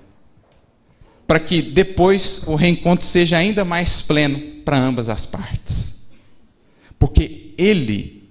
Para 1.26 1.38
que 1.38 1.60
depois 1.60 2.44
o 2.46 2.54
reencontro 2.54 3.04
seja 3.04 3.36
ainda 3.36 3.62
mais 3.62 4.00
pleno 4.00 4.40
para 4.64 4.78
ambas 4.78 5.10
as 5.10 5.26
partes. 5.26 6.02
Porque 6.98 7.52
ele 7.58 8.30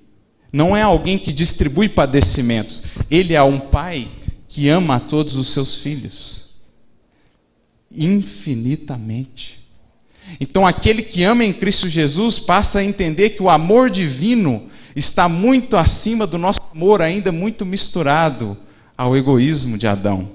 não 0.52 0.76
é 0.76 0.82
alguém 0.82 1.20
que 1.20 1.32
distribui 1.32 1.88
padecimentos, 1.88 2.82
ele 3.12 3.36
é 3.36 3.44
um 3.44 3.60
pai 3.60 4.08
que 4.48 4.70
ama 4.70 4.96
a 4.96 5.00
todos 5.00 5.36
os 5.36 5.50
seus 5.50 5.76
filhos 5.76 6.53
infinitamente. 7.96 9.64
Então, 10.40 10.66
aquele 10.66 11.02
que 11.02 11.24
ama 11.24 11.44
em 11.44 11.54
Cristo 11.54 11.88
Jesus 11.88 12.40
passa 12.40 12.80
a 12.80 12.84
entender 12.84 13.32
que 13.32 13.44
o 13.44 13.50
amor 13.50 13.90
divino 13.90 14.70
está 14.96 15.28
muito 15.28 15.76
acima 15.76 16.26
do 16.26 16.38
nosso 16.38 16.62
amor, 16.72 17.02
ainda 17.02 17.32
muito 17.32 17.66
misturado 17.66 18.58
ao 18.98 19.16
egoísmo 19.18 19.78
de 19.78 19.88
Adão. 19.88 20.32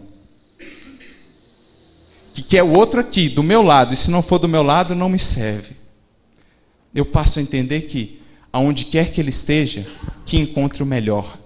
Que 2.35 2.43
quer 2.43 2.63
o 2.63 2.77
outro 2.77 3.01
aqui, 3.01 3.29
do 3.29 3.43
meu 3.43 3.63
lado, 3.63 3.95
e 3.95 3.97
se 3.97 4.11
não 4.11 4.23
for 4.23 4.39
do 4.39 4.49
meu 4.49 4.63
lado, 4.63 4.95
não 4.95 5.09
me 5.09 5.19
serve. 5.19 5.77
Eu 6.95 7.07
passo 7.07 7.39
a 7.39 7.43
entender 7.43 7.83
que, 7.83 8.21
aonde 8.53 8.85
quer 8.85 9.11
que 9.11 9.21
ele 9.21 9.31
esteja, 9.31 9.87
que 10.25 10.37
encontre 10.37 10.83
o 10.83 10.87
melhor. 10.87 11.39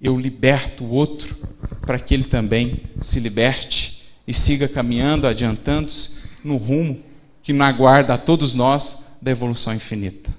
Eu 0.00 0.18
liberto 0.18 0.84
o 0.84 0.90
outro 0.90 1.36
para 1.82 1.98
que 1.98 2.14
ele 2.14 2.24
também 2.24 2.82
se 3.00 3.20
liberte 3.20 3.91
e 4.26 4.32
siga 4.32 4.68
caminhando, 4.68 5.26
adiantando-se 5.26 6.18
no 6.44 6.56
rumo 6.56 7.00
que 7.42 7.52
não 7.52 7.66
aguarda 7.66 8.14
a 8.14 8.18
todos 8.18 8.54
nós 8.54 9.04
da 9.20 9.30
evolução 9.30 9.74
infinita. 9.74 10.30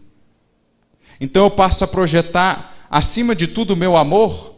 Então 1.19 1.43
eu 1.45 1.51
passo 1.51 1.83
a 1.83 1.87
projetar, 1.87 2.87
acima 2.89 3.35
de 3.35 3.47
tudo, 3.47 3.73
o 3.73 3.77
meu 3.77 3.95
amor 3.95 4.53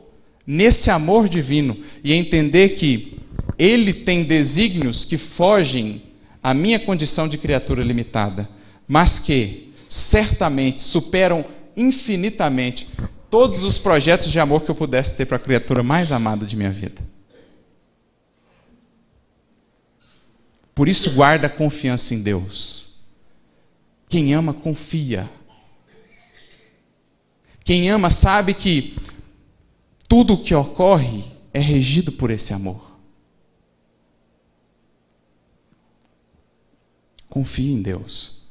nesse 0.45 0.89
amor 0.89 1.27
divino 1.27 1.77
e 2.03 2.13
entender 2.13 2.69
que 2.69 3.19
ele 3.57 3.93
tem 3.93 4.23
desígnios 4.23 5.05
que 5.05 5.17
fogem 5.17 6.03
à 6.41 6.53
minha 6.53 6.79
condição 6.79 7.27
de 7.27 7.37
criatura 7.37 7.83
limitada, 7.83 8.47
mas 8.87 9.17
que 9.17 9.73
certamente 9.89 10.83
superam 10.83 11.45
infinitamente 11.75 12.87
todos 13.29 13.63
os 13.63 13.77
projetos 13.77 14.31
de 14.31 14.39
amor 14.39 14.61
que 14.61 14.71
eu 14.71 14.75
pudesse 14.75 15.15
ter 15.15 15.25
para 15.25 15.37
a 15.37 15.39
criatura 15.39 15.81
mais 15.81 16.11
amada 16.11 16.45
de 16.45 16.55
minha 16.55 16.71
vida. 16.71 17.01
Por 20.75 20.89
isso, 20.89 21.13
guarda 21.13 21.47
confiança 21.47 22.13
em 22.13 22.21
Deus. 22.21 22.99
Quem 24.09 24.33
ama, 24.33 24.53
confia. 24.53 25.29
Quem 27.63 27.89
ama 27.89 28.09
sabe 28.09 28.53
que 28.53 28.93
tudo 30.07 30.33
o 30.33 30.43
que 30.43 30.53
ocorre 30.53 31.23
é 31.53 31.59
regido 31.59 32.11
por 32.11 32.29
esse 32.29 32.53
amor. 32.53 32.91
Confie 37.29 37.71
em 37.71 37.81
Deus. 37.81 38.41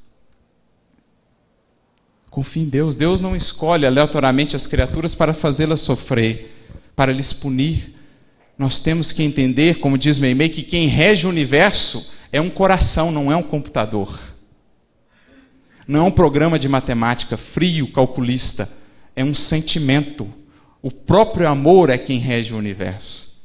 Confie 2.30 2.62
em 2.62 2.68
Deus. 2.68 2.96
Deus 2.96 3.20
não 3.20 3.36
escolhe 3.36 3.86
aleatoriamente 3.86 4.56
as 4.56 4.66
criaturas 4.66 5.14
para 5.14 5.34
fazê-las 5.34 5.82
sofrer, 5.82 6.50
para 6.96 7.12
lhes 7.12 7.32
punir, 7.34 7.94
nós 8.56 8.80
temos 8.80 9.10
que 9.10 9.22
entender, 9.22 9.80
como 9.80 9.98
diz 9.98 10.18
Meimei, 10.18 10.48
que 10.48 10.62
quem 10.62 10.86
rege 10.86 11.26
o 11.26 11.30
universo 11.30 12.13
é 12.34 12.40
um 12.40 12.50
coração, 12.50 13.12
não 13.12 13.30
é 13.30 13.36
um 13.36 13.44
computador. 13.44 14.20
Não 15.86 16.00
é 16.00 16.02
um 16.02 16.10
programa 16.10 16.58
de 16.58 16.68
matemática 16.68 17.36
frio, 17.36 17.92
calculista. 17.92 18.68
É 19.14 19.22
um 19.22 19.32
sentimento. 19.32 20.28
O 20.82 20.90
próprio 20.90 21.48
amor 21.48 21.90
é 21.90 21.96
quem 21.96 22.18
rege 22.18 22.52
o 22.52 22.58
universo. 22.58 23.40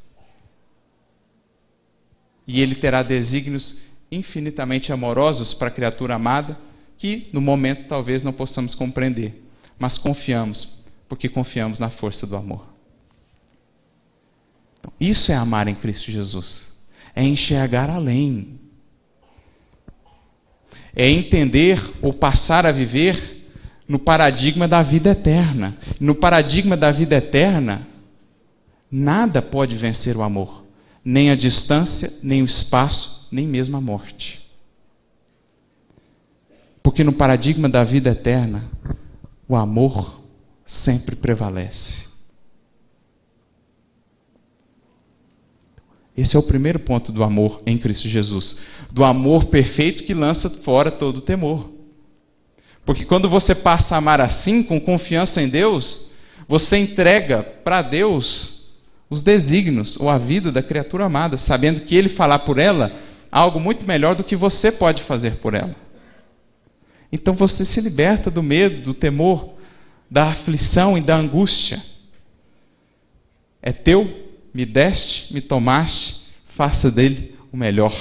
E 2.48 2.62
ele 2.62 2.74
terá 2.74 3.04
desígnios 3.04 3.82
infinitamente 4.12 4.92
amorosos 4.92 5.54
para 5.54 5.68
a 5.68 5.72
criatura 5.72 6.16
amada, 6.16 6.58
que 6.98 7.30
no 7.32 7.40
momento 7.40 7.88
talvez 7.88 8.24
não 8.24 8.34
possamos 8.34 8.74
compreender. 8.74 9.48
Mas 9.78 10.00
confiamos, 10.00 10.80
porque 11.08 11.30
confiamos 11.30 11.80
na 11.80 11.92
força 11.92 12.26
do 12.26 12.36
amor. 12.36 12.66
Isso 15.00 15.32
é 15.32 15.36
amar 15.36 15.68
em 15.68 15.76
Cristo 15.76 16.12
Jesus. 16.12 16.74
É 17.14 17.24
enxergar 17.24 17.88
além. 17.92 18.60
É 20.96 21.10
entender 21.10 21.82
ou 22.02 22.12
passar 22.12 22.66
a 22.66 22.72
viver 22.72 23.48
no 23.88 23.98
paradigma 23.98 24.68
da 24.68 24.82
vida 24.82 25.12
eterna. 25.12 25.78
No 26.00 26.14
paradigma 26.14 26.76
da 26.76 26.92
vida 26.92 27.16
eterna, 27.16 27.88
nada 28.92 29.42
pode 29.42 29.76
vencer 29.76 30.18
o 30.18 30.22
amor, 30.22 30.64
nem 31.04 31.32
a 31.32 31.36
distância, 31.36 32.14
nem 32.22 32.42
o 32.42 32.46
espaço, 32.46 33.28
nem 33.32 33.48
mesmo 33.48 33.78
a 33.78 33.82
morte. 33.82 34.48
Porque 36.84 37.04
no 37.04 37.14
paradigma 37.14 37.70
da 37.70 37.84
vida 37.84 38.12
eterna, 38.12 38.66
o 39.48 39.56
amor 39.56 40.22
sempre 40.66 41.16
prevalece. 41.16 42.09
Esse 46.20 46.36
é 46.36 46.40
o 46.40 46.44
primeiro 46.44 46.80
ponto 46.80 47.14
do 47.14 47.24
amor 47.24 47.62
em 47.66 47.78
Cristo 47.78 48.10
Jesus. 48.10 48.58
Do 48.92 49.06
amor 49.06 49.46
perfeito 49.46 50.04
que 50.04 50.14
lança 50.14 50.50
fora 50.50 50.92
todo 50.92 51.22
temor. 51.22 51.72
Porque 52.86 53.06
quando 53.06 53.30
você 53.30 53.56
passa 53.56 53.96
a 53.96 54.00
amar 54.00 54.20
assim, 54.20 54.62
com 54.62 54.82
confiança 54.82 55.42
em 55.42 55.48
Deus, 55.48 56.10
você 56.46 56.78
entrega 56.78 57.42
para 57.42 57.82
Deus 57.82 58.74
os 59.10 59.24
desígnios 59.24 59.98
ou 59.98 60.10
a 60.10 60.18
vida 60.18 60.52
da 60.52 60.62
criatura 60.62 61.06
amada, 61.06 61.38
sabendo 61.38 61.84
que 61.84 61.96
Ele 61.96 62.10
falar 62.10 62.40
por 62.40 62.58
ela 62.58 62.92
algo 63.32 63.58
muito 63.58 63.88
melhor 63.88 64.14
do 64.14 64.24
que 64.24 64.36
você 64.36 64.74
pode 64.74 65.02
fazer 65.02 65.38
por 65.38 65.54
ela. 65.54 65.74
Então 67.14 67.34
você 67.34 67.64
se 67.64 67.80
liberta 67.80 68.30
do 68.30 68.44
medo, 68.44 68.82
do 68.82 68.94
temor, 68.94 69.54
da 70.12 70.26
aflição 70.26 70.98
e 70.98 71.02
da 71.02 71.16
angústia. 71.16 71.82
É 73.62 73.72
teu, 73.72 74.29
me 74.54 74.66
deste, 74.66 75.34
me 75.34 75.42
tomaste, 75.42 76.28
faça 76.46 76.90
dele 76.90 77.38
o 77.52 77.58
melhor. 77.58 77.94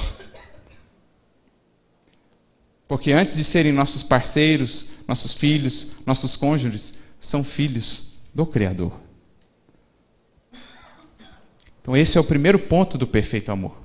Porque 2.86 3.12
antes 3.12 3.36
de 3.36 3.44
serem 3.44 3.72
nossos 3.72 4.02
parceiros, 4.02 4.90
nossos 5.06 5.34
filhos, 5.34 5.92
nossos 6.06 6.34
cônjuges, 6.36 6.94
são 7.20 7.44
filhos 7.44 8.14
do 8.34 8.46
Criador. 8.46 8.92
Então, 11.82 11.96
esse 11.96 12.16
é 12.16 12.20
o 12.20 12.24
primeiro 12.24 12.58
ponto 12.58 12.96
do 12.96 13.06
perfeito 13.06 13.52
amor. 13.52 13.82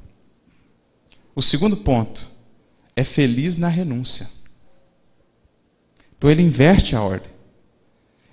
O 1.36 1.42
segundo 1.42 1.78
ponto 1.78 2.30
é 2.96 3.04
feliz 3.04 3.58
na 3.58 3.68
renúncia. 3.68 4.30
Então, 6.18 6.30
ele 6.30 6.42
inverte 6.42 6.96
a 6.96 7.02
ordem. 7.02 7.32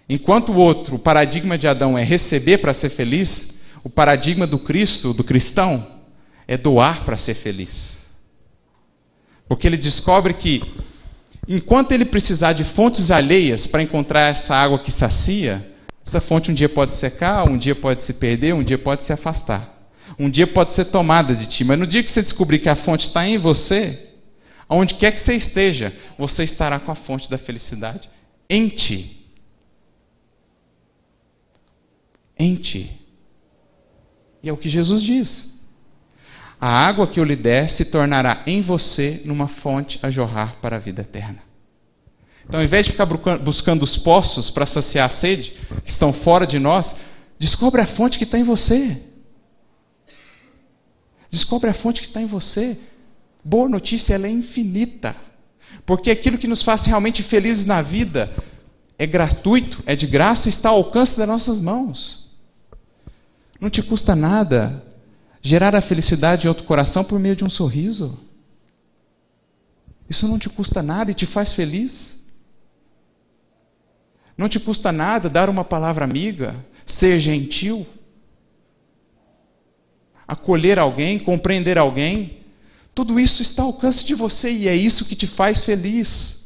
Enquanto 0.09 0.53
o 0.53 0.57
outro, 0.57 0.97
o 0.97 0.99
paradigma 0.99 1.57
de 1.57 1.69
Adão 1.69 1.97
é 1.97 2.03
receber 2.03 2.59
para 2.59 2.75
ser 2.75 2.91
feliz, 2.91 3.60
o 3.83 3.89
paradigma 3.89 4.47
do 4.47 4.59
Cristo, 4.59 5.13
do 5.13 5.25
cristão, 5.25 5.87
é 6.47 6.57
doar 6.57 7.05
para 7.05 7.17
ser 7.17 7.35
feliz. 7.35 8.01
Porque 9.49 9.67
ele 9.67 9.77
descobre 9.77 10.35
que, 10.35 10.63
enquanto 11.49 11.93
ele 11.93 12.05
precisar 12.05 12.53
de 12.53 12.65
fontes 12.65 13.11
alheias 13.11 13.67
para 13.67 13.83
encontrar 13.83 14.31
essa 14.31 14.55
água 14.55 14.79
que 14.79 14.93
sacia, 14.93 15.75
essa 16.05 16.21
fonte 16.21 16.51
um 16.51 16.55
dia 16.55 16.69
pode 16.69 16.95
secar, 16.95 17.49
um 17.49 17.57
dia 17.57 17.75
pode 17.75 18.03
se 18.03 18.15
perder, 18.15 18.55
um 18.55 18.63
dia 18.63 18.79
pode 18.79 19.05
se 19.05 19.13
afastar. 19.13 19.79
Um 20.19 20.29
dia 20.29 20.47
pode 20.47 20.73
ser 20.75 20.87
tomada 20.87 21.35
de 21.35 21.47
ti, 21.47 21.65
mas 21.65 21.79
no 21.79 21.87
dia 21.87 22.03
que 22.03 22.11
você 22.11 22.23
descobrir 22.23 22.59
que 22.59 22.69
a 22.69 22.77
fonte 22.77 23.09
está 23.09 23.27
em 23.27 23.39
você, 23.39 24.09
aonde 24.69 24.95
quer 24.95 25.13
que 25.13 25.21
você 25.21 25.35
esteja, 25.35 25.97
você 26.19 26.45
estará 26.45 26.79
com 26.79 26.91
a 26.91 26.95
fonte 26.95 27.31
da 27.31 27.39
felicidade 27.39 28.11
em 28.49 28.69
ti. 28.69 29.27
Em 32.39 32.57
ti. 32.57 33.00
E 34.43 34.49
é 34.49 34.53
o 34.53 34.57
que 34.57 34.69
Jesus 34.69 35.03
diz. 35.03 35.61
A 36.61 36.69
água 36.69 37.07
que 37.07 37.19
eu 37.19 37.25
lhe 37.25 37.37
der 37.37 37.71
se 37.71 37.87
tornará 37.87 38.43
em 38.47 38.61
você 38.61 39.23
numa 39.25 39.49
fonte 39.49 39.99
a 40.03 40.11
jorrar 40.11 40.57
para 40.61 40.77
a 40.77 40.79
vida 40.79 41.01
eterna. 41.01 41.43
Então, 42.47 42.61
ao 42.61 42.65
invés 42.65 42.85
de 42.85 42.93
ficar 42.93 43.07
buscando 43.07 43.83
os 43.83 43.97
poços 43.97 44.51
para 44.51 44.67
saciar 44.67 45.07
a 45.07 45.11
sede, 45.11 45.57
que 45.85 45.91
estão 45.91 46.13
fora 46.13 46.47
de 46.47 46.59
nós, 46.59 46.97
descobre 47.39 47.81
a 47.81 47.87
fonte 47.87 48.19
que 48.19 48.25
está 48.25 48.39
em 48.39 48.43
você. 48.43 49.01
Descobre 51.31 51.71
a 51.71 51.75
fonte 51.75 52.01
que 52.03 52.09
está 52.09 52.21
em 52.21 52.27
você. 52.27 52.77
Boa 53.43 53.69
notícia, 53.69 54.15
ela 54.15 54.27
é 54.27 54.31
infinita. 54.31 55.17
Porque 55.87 56.11
aquilo 56.11 56.37
que 56.37 56.49
nos 56.49 56.63
faz 56.63 56.85
realmente 56.85 57.23
felizes 57.23 57.67
na 57.67 57.81
vida 57.81 58.35
é 58.99 59.07
gratuito, 59.07 59.83
é 59.87 59.97
de 59.97 60.07
graça, 60.07 60.49
está 60.49 60.71
ao 60.71 60.77
alcance 60.77 61.17
das 61.17 61.27
nossas 61.27 61.59
mãos. 61.59 62.20
Não 63.61 63.69
te 63.69 63.83
custa 63.83 64.17
nada 64.17 64.83
Gerar 65.43 65.75
a 65.75 65.81
felicidade 65.81 66.47
em 66.47 66.49
outro 66.49 66.65
coração 66.65 67.03
por 67.03 67.19
meio 67.19 67.35
de 67.35 67.45
um 67.45 67.49
sorriso. 67.49 68.19
Isso 70.09 70.29
não 70.29 70.39
te 70.39 70.51
custa 70.51 70.83
nada 70.83 71.11
e 71.11 71.15
te 71.15 71.25
faz 71.25 71.53
feliz. 71.53 72.21
Não 74.37 74.49
te 74.49 74.61
custa 74.61 74.93
nada 74.93 75.31
dar 75.31 75.49
uma 75.49 75.65
palavra 75.65 76.05
amiga, 76.05 76.55
ser 76.85 77.19
gentil, 77.19 77.87
acolher 80.27 80.79
alguém, 80.79 81.19
compreender 81.19 81.79
alguém. 81.79 82.39
Tudo 82.95 83.19
isso 83.19 83.41
está 83.41 83.63
ao 83.63 83.69
alcance 83.69 84.05
de 84.05 84.15
você 84.15 84.53
e 84.53 84.69
é 84.69 84.75
isso 84.75 85.07
que 85.07 85.15
te 85.15 85.27
faz 85.27 85.61
feliz. 85.63 86.40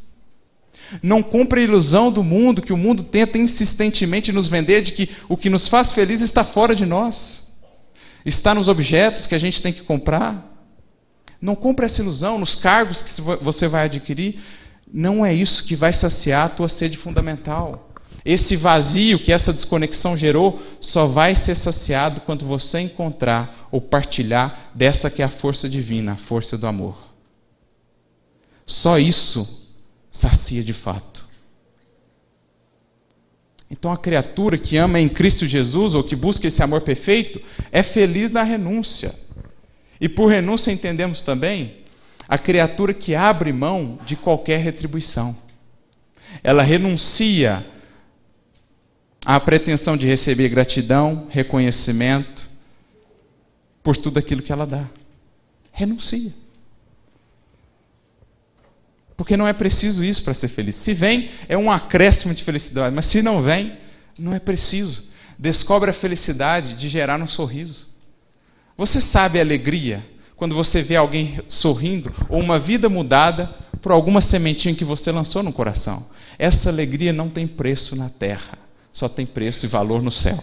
Não 1.03 1.23
compre 1.23 1.61
a 1.61 1.65
ilusão 1.65 2.11
do 2.11 2.23
mundo 2.23 2.63
que 2.63 2.73
o 2.73 2.77
mundo 2.77 3.03
tenta 3.03 3.39
insistentemente 3.39 4.33
nos 4.33 4.47
vender 4.47 4.83
de 4.83 4.93
que 4.93 5.11
o 5.29 5.37
que 5.37 5.51
nos 5.51 5.69
faz 5.69 5.93
feliz 5.93 6.21
está 6.21 6.45
fora 6.45 6.75
de 6.75 6.87
nós. 6.87 7.53
Está 8.25 8.55
nos 8.55 8.69
objetos 8.69 9.27
que 9.27 9.35
a 9.35 9.39
gente 9.39 9.61
tem 9.61 9.73
que 9.73 9.83
comprar? 9.83 10.53
Não 11.41 11.55
compre 11.55 11.85
essa 11.85 12.01
ilusão, 12.01 12.39
nos 12.39 12.55
cargos 12.55 13.03
que 13.03 13.21
você 13.21 13.69
vai 13.69 13.85
adquirir. 13.85 14.41
Não 14.91 15.27
é 15.27 15.35
isso 15.35 15.65
que 15.65 15.77
vai 15.77 15.93
saciar 15.93 16.47
a 16.47 16.49
tua 16.49 16.69
sede 16.69 16.97
fundamental. 16.97 17.91
Esse 18.25 18.57
vazio 18.57 19.19
que 19.19 19.31
essa 19.31 19.53
desconexão 19.53 20.17
gerou 20.17 20.63
só 20.81 21.07
vai 21.07 21.35
ser 21.35 21.55
saciado 21.55 22.23
quando 22.23 22.47
você 22.47 22.81
encontrar 22.81 23.69
ou 23.71 23.83
partilhar 23.83 24.71
dessa 24.75 25.11
que 25.11 25.21
é 25.21 25.27
a 25.27 25.29
força 25.29 25.69
divina, 25.69 26.13
a 26.13 26.17
força 26.17 26.57
do 26.57 26.67
amor. 26.67 26.97
Só 28.67 28.99
isso 28.99 29.64
sacia 30.15 30.63
de 30.63 30.73
fato. 30.73 31.27
Então 33.69 33.91
a 33.91 33.99
criatura 33.99 34.57
que 34.57 34.77
ama 34.77 35.01
em 35.01 35.09
Cristo 35.09 35.45
Jesus, 35.45 35.93
ou 35.93 36.05
que 36.05 36.15
busca 36.15 36.47
esse 36.47 36.63
amor 36.63 36.83
perfeito, 36.83 37.43
é 37.73 37.83
feliz 37.83 38.31
na 38.31 38.45
renúncia. 38.45 39.13
E 40.01 40.09
por 40.09 40.29
renúncia 40.29 40.71
entendemos 40.71 41.25
também 41.25 41.79
a 42.29 42.39
criatura 42.39 42.95
que 42.95 43.17
abre 43.17 43.53
mão 43.53 43.99
de 44.07 44.15
qualquer 44.15 44.61
retribuição. 44.61 45.37
Ela 46.45 46.63
renuncia 46.63 47.67
à 49.25 49.41
pretensão 49.41 49.97
de 49.97 50.07
receber 50.07 50.49
gratidão, 50.49 51.27
reconhecimento 51.29 52.49
por 53.83 53.97
tudo 53.97 54.19
aquilo 54.19 54.43
que 54.43 54.53
ela 54.53 54.67
dá. 54.67 54.89
Renuncia. 55.73 56.44
Porque 59.17 59.37
não 59.37 59.47
é 59.47 59.53
preciso 59.53 60.05
isso 60.05 60.25
para 60.25 60.35
ser 60.35 60.49
feliz. 60.49 60.77
Se 60.77 60.93
vem, 60.93 61.31
é 61.49 61.57
um 61.57 61.71
acréscimo 61.71 62.35
de 62.35 62.43
felicidade, 62.43 62.95
mas 62.95 63.07
se 63.07 63.23
não 63.23 63.41
vem, 63.41 63.77
não 64.19 64.35
é 64.35 64.39
preciso. 64.39 65.11
Descobre 65.39 65.91
a 65.91 65.95
felicidade 65.95 66.75
de 66.75 66.89
gerar 66.89 67.21
um 67.21 67.27
sorriso. 67.27 67.89
Você 68.77 69.01
sabe 69.01 69.39
a 69.39 69.43
alegria 69.43 70.05
quando 70.37 70.55
você 70.55 70.83
vê 70.83 70.97
alguém 70.97 71.39
sorrindo 71.47 72.13
ou 72.29 72.41
uma 72.41 72.59
vida 72.59 72.89
mudada 72.89 73.47
por 73.81 73.93
alguma 73.93 74.21
sementinha 74.21 74.75
que 74.75 74.85
você 74.85 75.13
lançou 75.13 75.43
no 75.43 75.53
coração. 75.53 76.07
Essa 76.39 76.71
alegria 76.71 77.13
não 77.13 77.29
tem 77.29 77.47
preço 77.47 77.95
na 77.95 78.09
terra, 78.09 78.59
só 78.93 79.09
tem 79.09 79.25
preço 79.25 79.67
e 79.67 79.69
valor 79.69 80.03
no 80.03 80.11
céu. 80.11 80.43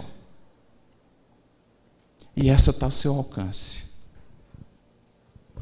E 2.36 2.50
essa 2.50 2.70
está 2.70 2.86
ao 2.86 2.92
seu 2.92 3.14
alcance. 3.16 3.92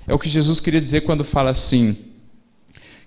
É 0.06 0.14
o 0.14 0.20
que 0.20 0.30
Jesus 0.30 0.60
queria 0.60 0.82
dizer 0.82 1.02
quando 1.02 1.24
fala 1.24 1.50
assim: 1.50 1.98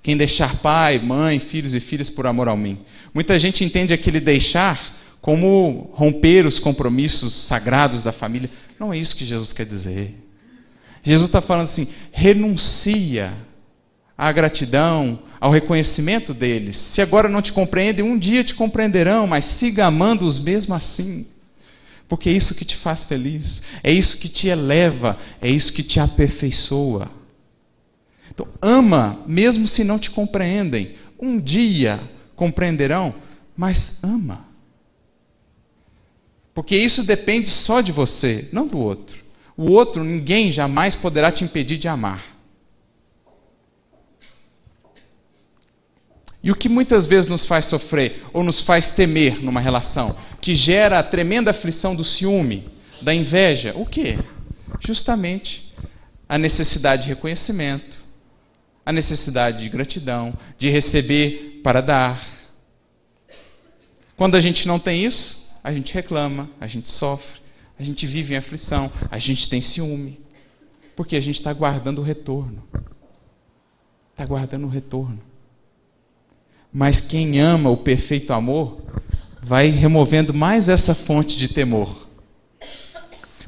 quem 0.03 0.17
deixar 0.17 0.57
pai, 0.57 0.99
mãe, 0.99 1.39
filhos 1.39 1.75
e 1.75 1.81
filhas 1.81 2.11
por 2.11 2.27
amor 2.27 2.49
a 2.49 2.57
mim. 2.57 2.79
Muita 3.15 3.39
gente 3.39 3.65
entende 3.65 3.95
aquele 3.95 4.19
deixar 4.19 4.99
como 5.21 5.91
romper 5.95 6.45
os 6.45 6.59
compromissos 6.59 7.33
sagrados 7.33 8.03
da 8.03 8.11
família. 8.11 8.51
Não 8.79 8.93
é 8.93 8.99
isso 8.99 9.15
que 9.15 9.25
Jesus 9.25 9.53
quer 9.53 9.65
dizer. 9.65 10.13
Jesus 11.05 11.29
está 11.29 11.41
falando 11.41 11.65
assim: 11.65 11.89
renuncia 12.11 13.33
à 14.19 14.31
gratidão, 14.33 15.21
ao 15.41 15.53
reconhecimento 15.53 16.35
deles. 16.35 16.77
Se 16.77 17.01
agora 17.01 17.29
não 17.29 17.41
te 17.41 17.53
compreendem, 17.53 18.05
um 18.05 18.19
dia 18.19 18.43
te 18.43 18.57
compreenderão, 18.57 19.27
mas 19.27 19.45
siga 19.45 19.87
amando-os 19.87 20.41
mesmo 20.41 20.75
assim. 20.75 21.27
Porque 22.09 22.29
é 22.29 22.33
isso 22.33 22.57
que 22.57 22.65
te 22.65 22.77
faz 22.77 23.05
feliz, 23.05 23.63
é 23.83 23.93
isso 23.93 24.19
que 24.19 24.29
te 24.29 24.49
eleva, 24.49 25.17
é 25.41 25.49
isso 25.49 25.73
que 25.73 25.83
te 25.83 26.01
aperfeiçoa. 26.01 27.22
Então, 28.33 28.49
ama, 28.63 29.23
mesmo 29.27 29.69
se 29.69 29.85
não 29.85 29.99
te 29.99 30.11
compreendem. 30.11 30.97
Um 31.21 31.39
dia 31.39 32.01
compreenderão, 32.35 33.15
mas 33.55 33.99
ama. 34.03 34.47
Porque 36.55 36.75
isso 36.75 37.05
depende 37.05 37.51
só 37.51 37.83
de 37.83 37.93
você, 37.93 38.49
não 38.51 38.67
do 38.67 38.79
outro. 38.79 39.23
O 39.55 39.71
outro, 39.71 40.03
ninguém 40.03 40.51
jamais 40.51 40.97
poderá 40.97 41.31
te 41.31 41.45
impedir 41.45 41.77
de 41.77 41.89
amar. 41.89 42.25
E 46.43 46.51
o 46.51 46.57
que 46.57 46.71
muitas 46.71 47.07
vezes 47.07 47.29
nos 47.29 47.45
faz 47.45 47.67
sofrer 47.67 48.25
ou 48.33 48.43
nos 48.43 48.63
faz 48.63 48.93
temer 48.93 49.45
numa 49.45 49.61
relação, 49.61 50.17
que 50.41 50.55
gera 50.55 50.99
a 50.99 51.03
tremenda 51.03 51.51
aflição 51.51 51.95
do 51.95 52.03
ciúme, 52.03 52.67
da 53.03 53.15
inveja, 53.15 53.75
o 53.77 53.85
que? 53.85 54.19
Justamente 54.81 55.71
a 56.27 56.39
necessidade 56.39 57.03
de 57.03 57.09
reconhecimento, 57.11 58.02
a 58.85 58.93
necessidade 58.93 59.63
de 59.63 59.69
gratidão, 59.69 60.35
de 60.59 60.69
receber 60.69 61.61
para 61.63 61.81
dar. 61.81 62.21
Quando 64.17 64.35
a 64.37 64.41
gente 64.41 64.67
não 64.67 64.79
tem 64.79 65.05
isso, 65.05 65.51
a 65.63 65.73
gente 65.73 65.95
reclama, 65.95 66.51
a 66.61 66.67
gente 66.67 66.91
sofre, 66.91 67.41
a 67.79 67.83
gente 67.83 68.07
vive 68.07 68.35
em 68.35 68.37
aflição, 68.37 68.91
a 69.11 69.19
gente 69.19 69.49
tem 69.49 69.61
ciúme, 69.61 70.21
porque 70.97 71.17
a 71.17 71.21
gente 71.21 71.37
está 71.37 71.53
guardando 71.53 72.01
o 72.01 72.05
retorno. 72.05 72.63
Está 74.13 74.27
guardando 74.27 74.67
o 74.67 74.71
retorno. 74.71 75.21
Mas 76.73 77.01
quem 77.01 77.41
ama 77.41 77.71
o 77.71 77.77
perfeito 77.77 78.33
amor 78.33 78.83
vai 79.43 79.69
removendo 79.69 80.33
mais 80.33 80.69
essa 80.69 80.95
fonte 80.95 81.37
de 81.37 81.49
temor. 81.49 82.09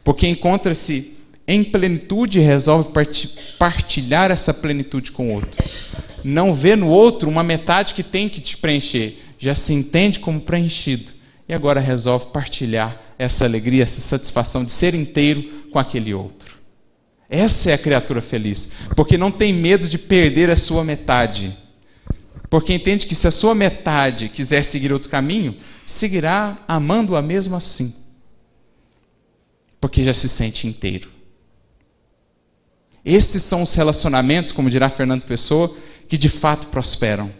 Porque 0.03 0.26
encontra-se 0.26 1.16
em 1.47 1.62
plenitude 1.62 2.40
resolve 2.40 2.90
partilhar 3.59 4.30
essa 4.30 4.55
plenitude 4.55 5.12
com 5.12 5.28
o 5.28 5.34
outro. 5.34 5.62
Não 6.22 6.55
vê 6.55 6.74
no 6.74 6.88
outro 6.88 7.28
uma 7.28 7.42
metade 7.42 7.95
que 7.95 8.03
tem 8.03 8.28
que 8.28 8.40
te 8.40 8.57
preencher, 8.57 9.18
já 9.38 9.55
se 9.55 9.74
entende 9.74 10.20
como 10.20 10.40
preenchido 10.40 11.12
e 11.47 11.53
agora 11.53 11.80
resolve 11.80 12.26
partilhar 12.26 12.99
essa 13.18 13.45
alegria, 13.45 13.82
essa 13.82 14.01
satisfação 14.01 14.64
de 14.64 14.72
ser 14.72 14.95
inteiro 14.95 15.68
com 15.70 15.78
aquele 15.78 16.14
outro. 16.14 16.55
Essa 17.28 17.70
é 17.70 17.74
a 17.74 17.78
criatura 17.78 18.22
feliz, 18.22 18.70
porque 18.97 19.18
não 19.18 19.30
tem 19.30 19.53
medo 19.53 19.88
de 19.88 19.99
perder 19.99 20.51
a 20.51 20.57
sua 20.57 20.82
metade. 20.82 21.57
Porque 22.49 22.72
entende 22.72 23.07
que 23.07 23.14
se 23.14 23.26
a 23.26 23.30
sua 23.30 23.55
metade 23.55 24.28
quiser 24.28 24.62
seguir 24.64 24.92
outro 24.92 25.11
caminho, 25.11 25.57
seguirá 25.84 26.57
amando-a 26.68 27.20
mesmo 27.20 27.57
assim. 27.57 27.95
Porque 29.80 30.03
já 30.03 30.14
se 30.14 30.28
sente 30.28 30.66
inteiro. 30.66 31.13
Estes 33.05 33.42
são 33.42 33.62
os 33.62 33.74
relacionamentos, 33.74 34.52
como 34.52 34.70
dirá 34.70 34.88
Fernando 34.88 35.24
Pessoa, 35.24 35.76
que 36.09 36.16
de 36.16 36.28
fato 36.28 36.68
prosperam. 36.68 37.30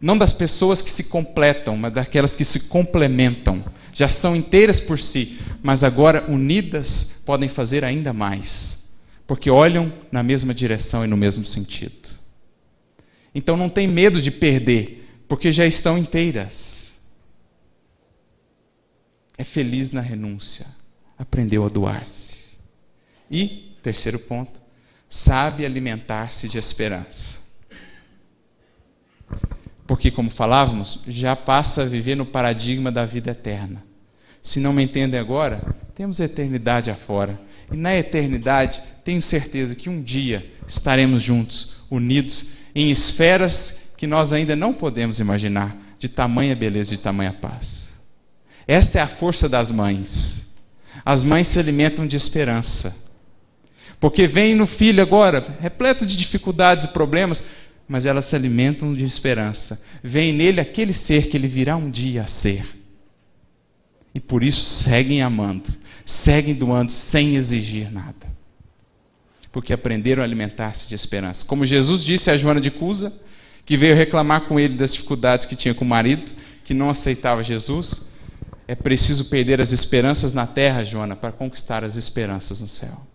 Não 0.00 0.16
das 0.16 0.32
pessoas 0.32 0.80
que 0.80 0.90
se 0.90 1.04
completam, 1.04 1.76
mas 1.76 1.92
daquelas 1.92 2.34
que 2.34 2.44
se 2.44 2.68
complementam. 2.68 3.64
Já 3.92 4.08
são 4.08 4.36
inteiras 4.36 4.80
por 4.80 5.00
si, 5.00 5.38
mas 5.60 5.82
agora 5.82 6.30
unidas 6.30 7.20
podem 7.26 7.48
fazer 7.48 7.84
ainda 7.84 8.12
mais, 8.12 8.90
porque 9.26 9.50
olham 9.50 9.92
na 10.12 10.22
mesma 10.22 10.54
direção 10.54 11.04
e 11.04 11.08
no 11.08 11.16
mesmo 11.16 11.44
sentido. 11.44 12.08
Então 13.34 13.56
não 13.56 13.68
tem 13.68 13.88
medo 13.88 14.22
de 14.22 14.30
perder, 14.30 15.04
porque 15.26 15.50
já 15.50 15.66
estão 15.66 15.98
inteiras. 15.98 16.96
É 19.36 19.42
feliz 19.42 19.90
na 19.90 20.00
renúncia, 20.00 20.66
aprendeu 21.18 21.64
a 21.64 21.68
doar-se. 21.68 22.56
E, 23.30 23.67
terceiro 23.82 24.18
ponto, 24.18 24.60
sabe 25.08 25.64
alimentar-se 25.64 26.48
de 26.48 26.58
esperança. 26.58 27.38
Porque, 29.86 30.10
como 30.10 30.30
falávamos, 30.30 31.02
já 31.06 31.34
passa 31.34 31.82
a 31.82 31.86
viver 31.86 32.14
no 32.14 32.26
paradigma 32.26 32.92
da 32.92 33.06
vida 33.06 33.30
eterna. 33.30 33.82
Se 34.42 34.60
não 34.60 34.72
me 34.72 34.84
entendem 34.84 35.18
agora, 35.18 35.62
temos 35.94 36.20
eternidade 36.20 36.90
afora. 36.90 37.40
E 37.72 37.76
na 37.76 37.96
eternidade, 37.96 38.82
tenho 39.04 39.22
certeza 39.22 39.74
que 39.74 39.88
um 39.88 40.02
dia 40.02 40.50
estaremos 40.66 41.22
juntos, 41.22 41.84
unidos, 41.90 42.52
em 42.74 42.90
esferas 42.90 43.88
que 43.96 44.06
nós 44.06 44.32
ainda 44.32 44.54
não 44.54 44.72
podemos 44.72 45.20
imaginar, 45.20 45.76
de 45.98 46.08
tamanha 46.08 46.54
beleza, 46.54 46.90
de 46.90 46.98
tamanha 46.98 47.32
paz. 47.32 47.94
Essa 48.66 48.98
é 48.98 49.02
a 49.02 49.08
força 49.08 49.48
das 49.48 49.72
mães. 49.72 50.46
As 51.04 51.24
mães 51.24 51.48
se 51.48 51.58
alimentam 51.58 52.06
de 52.06 52.16
esperança. 52.16 53.07
Porque 54.00 54.26
vem 54.26 54.54
no 54.54 54.66
filho 54.66 55.02
agora, 55.02 55.56
repleto 55.60 56.06
de 56.06 56.16
dificuldades 56.16 56.84
e 56.84 56.88
problemas, 56.88 57.44
mas 57.88 58.06
elas 58.06 58.26
se 58.26 58.36
alimentam 58.36 58.94
de 58.94 59.04
esperança. 59.04 59.80
Vem 60.02 60.32
nele 60.32 60.60
aquele 60.60 60.92
ser 60.92 61.28
que 61.28 61.36
ele 61.36 61.48
virá 61.48 61.76
um 61.76 61.90
dia 61.90 62.22
a 62.22 62.26
ser. 62.26 62.64
E 64.14 64.20
por 64.20 64.44
isso 64.44 64.60
seguem 64.60 65.22
amando, 65.22 65.70
seguem 66.04 66.54
doando 66.54 66.92
sem 66.92 67.34
exigir 67.34 67.90
nada. 67.90 68.28
Porque 69.50 69.72
aprenderam 69.72 70.22
a 70.22 70.24
alimentar-se 70.24 70.88
de 70.88 70.94
esperança. 70.94 71.44
Como 71.44 71.64
Jesus 71.64 72.04
disse 72.04 72.30
a 72.30 72.36
Joana 72.36 72.60
de 72.60 72.70
Cusa, 72.70 73.20
que 73.64 73.76
veio 73.76 73.96
reclamar 73.96 74.42
com 74.42 74.60
ele 74.60 74.74
das 74.74 74.92
dificuldades 74.92 75.46
que 75.46 75.56
tinha 75.56 75.74
com 75.74 75.84
o 75.84 75.88
marido, 75.88 76.32
que 76.64 76.74
não 76.74 76.90
aceitava 76.90 77.42
Jesus, 77.42 78.08
é 78.66 78.74
preciso 78.74 79.30
perder 79.30 79.60
as 79.60 79.72
esperanças 79.72 80.32
na 80.32 80.46
terra, 80.46 80.84
Joana, 80.84 81.16
para 81.16 81.32
conquistar 81.32 81.82
as 81.82 81.96
esperanças 81.96 82.60
no 82.60 82.68
céu. 82.68 83.07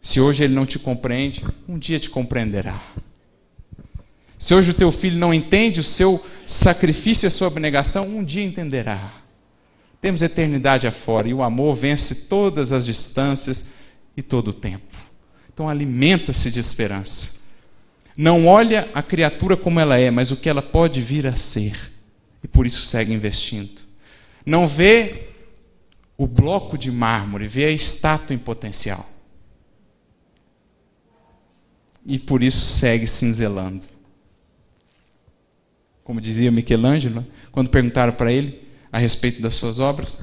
Se 0.00 0.20
hoje 0.20 0.44
ele 0.44 0.54
não 0.54 0.64
te 0.64 0.78
compreende, 0.78 1.44
um 1.68 1.78
dia 1.78 2.00
te 2.00 2.08
compreenderá. 2.08 2.82
Se 4.38 4.54
hoje 4.54 4.70
o 4.70 4.74
teu 4.74 4.90
filho 4.90 5.18
não 5.18 5.34
entende 5.34 5.80
o 5.80 5.84
seu 5.84 6.24
sacrifício 6.46 7.26
e 7.26 7.28
a 7.28 7.30
sua 7.30 7.48
abnegação, 7.48 8.08
um 8.08 8.24
dia 8.24 8.42
entenderá. 8.42 9.12
Temos 10.00 10.22
eternidade 10.22 10.86
afora 10.86 11.28
e 11.28 11.34
o 11.34 11.42
amor 11.42 11.74
vence 11.74 12.26
todas 12.26 12.72
as 12.72 12.86
distâncias 12.86 13.66
e 14.16 14.22
todo 14.22 14.48
o 14.48 14.54
tempo. 14.54 14.96
Então 15.52 15.68
alimenta-se 15.68 16.50
de 16.50 16.58
esperança. 16.58 17.34
Não 18.16 18.46
olha 18.46 18.88
a 18.94 19.02
criatura 19.02 19.58
como 19.58 19.78
ela 19.78 19.98
é, 19.98 20.10
mas 20.10 20.30
o 20.30 20.36
que 20.36 20.48
ela 20.48 20.62
pode 20.62 21.02
vir 21.02 21.26
a 21.26 21.36
ser. 21.36 21.92
E 22.42 22.48
por 22.48 22.66
isso 22.66 22.80
segue 22.86 23.12
investindo. 23.12 23.82
Não 24.46 24.66
vê 24.66 25.28
o 26.16 26.26
bloco 26.26 26.78
de 26.78 26.90
mármore, 26.90 27.46
vê 27.46 27.66
a 27.66 27.70
estátua 27.70 28.34
em 28.34 28.38
potencial 28.38 29.19
e 32.04 32.18
por 32.18 32.42
isso 32.42 32.64
segue 32.66 33.06
cinzelando. 33.06 33.86
Como 36.02 36.20
dizia 36.20 36.50
Michelangelo, 36.50 37.24
quando 37.52 37.70
perguntaram 37.70 38.12
para 38.12 38.32
ele 38.32 38.62
a 38.90 38.98
respeito 38.98 39.40
das 39.40 39.54
suas 39.54 39.78
obras, 39.78 40.20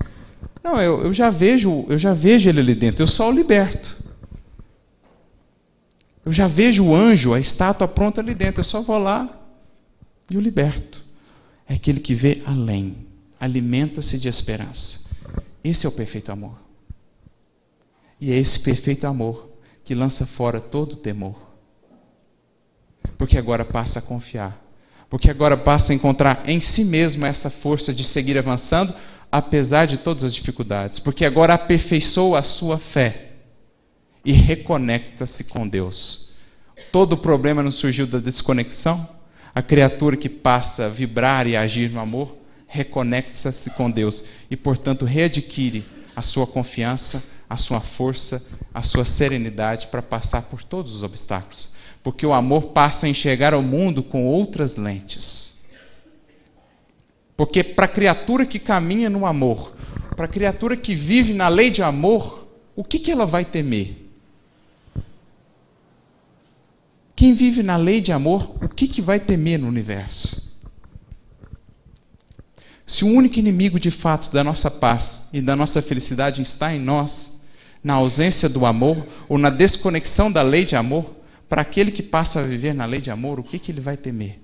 não, 0.63 0.81
eu, 0.81 1.03
eu 1.03 1.13
já 1.13 1.29
vejo, 1.29 1.85
eu 1.87 1.97
já 1.97 2.13
vejo 2.13 2.49
ele 2.49 2.59
ali 2.59 2.75
dentro, 2.75 3.03
eu 3.03 3.07
só 3.07 3.29
o 3.29 3.31
liberto. 3.31 4.03
Eu 6.25 6.33
já 6.33 6.45
vejo 6.45 6.83
o 6.83 6.95
anjo, 6.95 7.33
a 7.33 7.39
estátua 7.39 7.87
pronta 7.87 8.19
ali 8.19 8.33
dentro, 8.33 8.59
eu 8.59 8.65
só 8.65 8.81
vou 8.81 8.97
lá 8.97 9.33
e 10.29 10.35
o 10.35 10.41
liberto. 10.41 11.05
É 11.65 11.75
aquele 11.75 12.01
que 12.01 12.13
vê 12.13 12.41
além, 12.45 12.97
alimenta-se 13.39 14.17
de 14.17 14.27
esperança. 14.27 15.05
Esse 15.63 15.85
é 15.85 15.89
o 15.89 15.91
perfeito 15.93 16.31
amor. 16.31 16.59
E 18.19 18.31
é 18.31 18.35
esse 18.35 18.59
perfeito 18.59 19.05
amor 19.05 19.49
que 19.85 19.95
lança 19.95 20.25
fora 20.25 20.59
todo 20.59 20.97
temor 20.97 21.46
porque 23.17 23.37
agora 23.37 23.65
passa 23.65 23.99
a 23.99 24.01
confiar. 24.01 24.63
Porque 25.09 25.29
agora 25.29 25.57
passa 25.57 25.91
a 25.91 25.95
encontrar 25.95 26.43
em 26.45 26.59
si 26.59 26.83
mesmo 26.83 27.25
essa 27.25 27.49
força 27.49 27.93
de 27.93 28.03
seguir 28.03 28.37
avançando, 28.37 28.93
apesar 29.31 29.85
de 29.85 29.97
todas 29.97 30.23
as 30.23 30.33
dificuldades. 30.33 30.99
Porque 30.99 31.25
agora 31.25 31.53
aperfeiçoa 31.53 32.39
a 32.39 32.43
sua 32.43 32.77
fé 32.77 33.31
e 34.23 34.31
reconecta-se 34.31 35.45
com 35.45 35.67
Deus. 35.67 36.33
Todo 36.91 37.13
o 37.13 37.17
problema 37.17 37.63
não 37.63 37.71
surgiu 37.71 38.05
da 38.05 38.19
desconexão? 38.19 39.07
A 39.55 39.61
criatura 39.61 40.17
que 40.17 40.29
passa 40.29 40.85
a 40.85 40.89
vibrar 40.89 41.47
e 41.47 41.55
agir 41.55 41.89
no 41.89 41.99
amor 41.99 42.37
reconecta-se 42.67 43.71
com 43.71 43.89
Deus 43.89 44.25
e, 44.51 44.57
portanto, 44.57 45.05
readquire 45.05 45.85
a 46.15 46.21
sua 46.21 46.45
confiança, 46.45 47.23
a 47.49 47.55
sua 47.55 47.79
força, 47.79 48.45
a 48.73 48.83
sua 48.83 49.05
serenidade 49.05 49.87
para 49.87 50.01
passar 50.01 50.43
por 50.43 50.63
todos 50.63 50.93
os 50.93 51.01
obstáculos 51.01 51.71
porque 52.07 52.25
o 52.25 52.31
amor 52.31 52.67
passa 52.67 53.05
a 53.05 53.09
enxergar 53.09 53.53
o 53.53 53.61
mundo 53.61 54.01
com 54.01 54.25
outras 54.25 54.77
lentes. 54.77 55.57
Porque 57.35 57.61
para 57.61 57.83
a 57.83 57.89
criatura 57.89 58.45
que 58.45 58.59
caminha 58.59 59.09
no 59.09 59.25
amor, 59.25 59.75
para 60.15 60.23
a 60.23 60.29
criatura 60.29 60.77
que 60.77 60.95
vive 60.95 61.33
na 61.33 61.49
lei 61.49 61.69
de 61.69 61.83
amor, 61.83 62.47
o 62.77 62.81
que, 62.81 62.97
que 62.97 63.11
ela 63.11 63.25
vai 63.25 63.43
temer? 63.43 64.07
Quem 67.13 67.33
vive 67.33 67.61
na 67.61 67.75
lei 67.75 67.99
de 67.99 68.13
amor, 68.13 68.55
o 68.63 68.69
que, 68.69 68.87
que 68.87 69.01
vai 69.01 69.19
temer 69.19 69.59
no 69.59 69.67
universo? 69.67 70.57
Se 72.85 73.03
o 73.03 73.09
único 73.09 73.37
inimigo 73.37 73.77
de 73.77 73.91
fato 73.91 74.31
da 74.31 74.45
nossa 74.45 74.71
paz 74.71 75.27
e 75.33 75.41
da 75.41 75.57
nossa 75.57 75.81
felicidade 75.81 76.41
está 76.41 76.73
em 76.73 76.79
nós, 76.79 77.41
na 77.83 77.95
ausência 77.95 78.47
do 78.47 78.65
amor 78.65 79.05
ou 79.27 79.37
na 79.37 79.49
desconexão 79.49 80.31
da 80.31 80.41
lei 80.41 80.63
de 80.63 80.77
amor, 80.77 81.16
para 81.49 81.61
aquele 81.61 81.91
que 81.91 82.03
passa 82.03 82.39
a 82.39 82.43
viver 82.43 82.73
na 82.73 82.85
lei 82.85 82.99
de 82.99 83.09
amor, 83.09 83.39
o 83.39 83.43
que, 83.43 83.57
que 83.57 83.71
ele 83.71 83.81
vai 83.81 83.95
temer? 83.95 84.39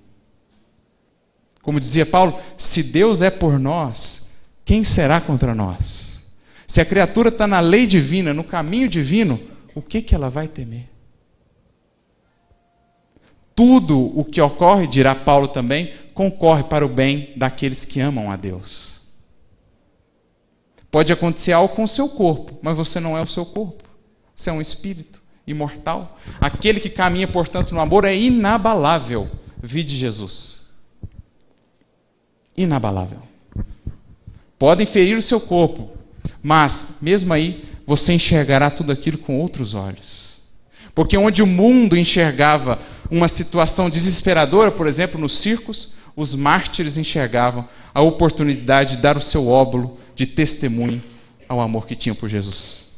Como 1.61 1.79
dizia 1.79 2.05
Paulo, 2.05 2.39
se 2.57 2.83
Deus 2.83 3.21
é 3.21 3.29
por 3.29 3.59
nós, 3.59 4.31
quem 4.65 4.83
será 4.83 5.19
contra 5.19 5.53
nós? 5.53 6.21
Se 6.67 6.79
a 6.81 6.85
criatura 6.85 7.29
está 7.29 7.45
na 7.45 7.59
lei 7.59 7.85
divina, 7.85 8.33
no 8.33 8.43
caminho 8.43 8.87
divino, 8.87 9.39
o 9.75 9.81
que, 9.81 10.01
que 10.01 10.15
ela 10.15 10.29
vai 10.29 10.47
temer? 10.47 10.89
Tudo 13.55 13.99
o 14.17 14.25
que 14.25 14.41
ocorre, 14.41 14.87
dirá 14.87 15.13
Paulo 15.13 15.47
também, 15.47 15.93
concorre 16.13 16.63
para 16.63 16.85
o 16.85 16.89
bem 16.89 17.33
daqueles 17.35 17.85
que 17.85 17.99
amam 17.99 18.31
a 18.31 18.35
Deus. 18.35 19.03
Pode 20.89 21.11
acontecer 21.11 21.51
algo 21.51 21.75
com 21.75 21.83
o 21.83 21.87
seu 21.87 22.09
corpo, 22.09 22.57
mas 22.61 22.77
você 22.77 22.99
não 22.99 23.17
é 23.17 23.21
o 23.21 23.27
seu 23.27 23.45
corpo. 23.45 23.83
Você 24.35 24.49
é 24.49 24.53
um 24.53 24.61
espírito 24.61 25.22
imortal. 25.45 26.19
Aquele 26.39 26.79
que 26.79 26.89
caminha, 26.89 27.27
portanto, 27.27 27.73
no 27.73 27.79
amor 27.79 28.05
é 28.05 28.15
inabalável. 28.15 29.29
Vide 29.61 29.97
Jesus. 29.97 30.69
Inabalável. 32.55 33.19
Podem 34.57 34.85
ferir 34.85 35.17
o 35.17 35.21
seu 35.21 35.41
corpo, 35.41 35.89
mas, 36.41 36.95
mesmo 37.01 37.33
aí, 37.33 37.65
você 37.85 38.13
enxergará 38.13 38.69
tudo 38.69 38.91
aquilo 38.91 39.17
com 39.17 39.39
outros 39.39 39.73
olhos. 39.73 40.41
Porque 40.95 41.17
onde 41.17 41.41
o 41.41 41.47
mundo 41.47 41.97
enxergava 41.97 42.79
uma 43.09 43.27
situação 43.27 43.89
desesperadora, 43.89 44.71
por 44.71 44.87
exemplo, 44.87 45.19
nos 45.19 45.37
circos, 45.37 45.93
os 46.15 46.35
mártires 46.35 46.97
enxergavam 46.97 47.67
a 47.93 48.01
oportunidade 48.01 48.95
de 48.95 49.01
dar 49.01 49.17
o 49.17 49.21
seu 49.21 49.47
óbolo 49.47 49.99
de 50.15 50.25
testemunho 50.25 51.03
ao 51.49 51.59
amor 51.59 51.87
que 51.87 51.95
tinham 51.95 52.15
por 52.15 52.29
Jesus. 52.29 52.92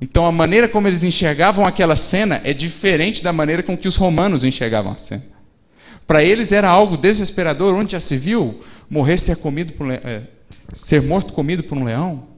Então 0.00 0.24
a 0.26 0.32
maneira 0.32 0.68
como 0.68 0.88
eles 0.88 1.02
enxergavam 1.02 1.66
aquela 1.66 1.96
cena 1.96 2.40
é 2.44 2.52
diferente 2.52 3.22
da 3.22 3.32
maneira 3.32 3.62
com 3.62 3.76
que 3.76 3.88
os 3.88 3.96
romanos 3.96 4.44
enxergavam 4.44 4.92
a 4.92 4.98
cena. 4.98 5.24
Para 6.06 6.24
eles 6.24 6.52
era 6.52 6.68
algo 6.68 6.96
desesperador, 6.96 7.74
onde 7.74 7.92
já 7.92 8.00
se 8.00 8.16
viu 8.16 8.60
morrer 8.88 9.18
ser 9.18 9.36
comido 9.36 9.72
por 9.72 9.90
é, 9.90 10.28
ser 10.74 11.02
morto 11.02 11.32
comido 11.32 11.62
por 11.64 11.76
um 11.76 11.84
leão, 11.84 12.28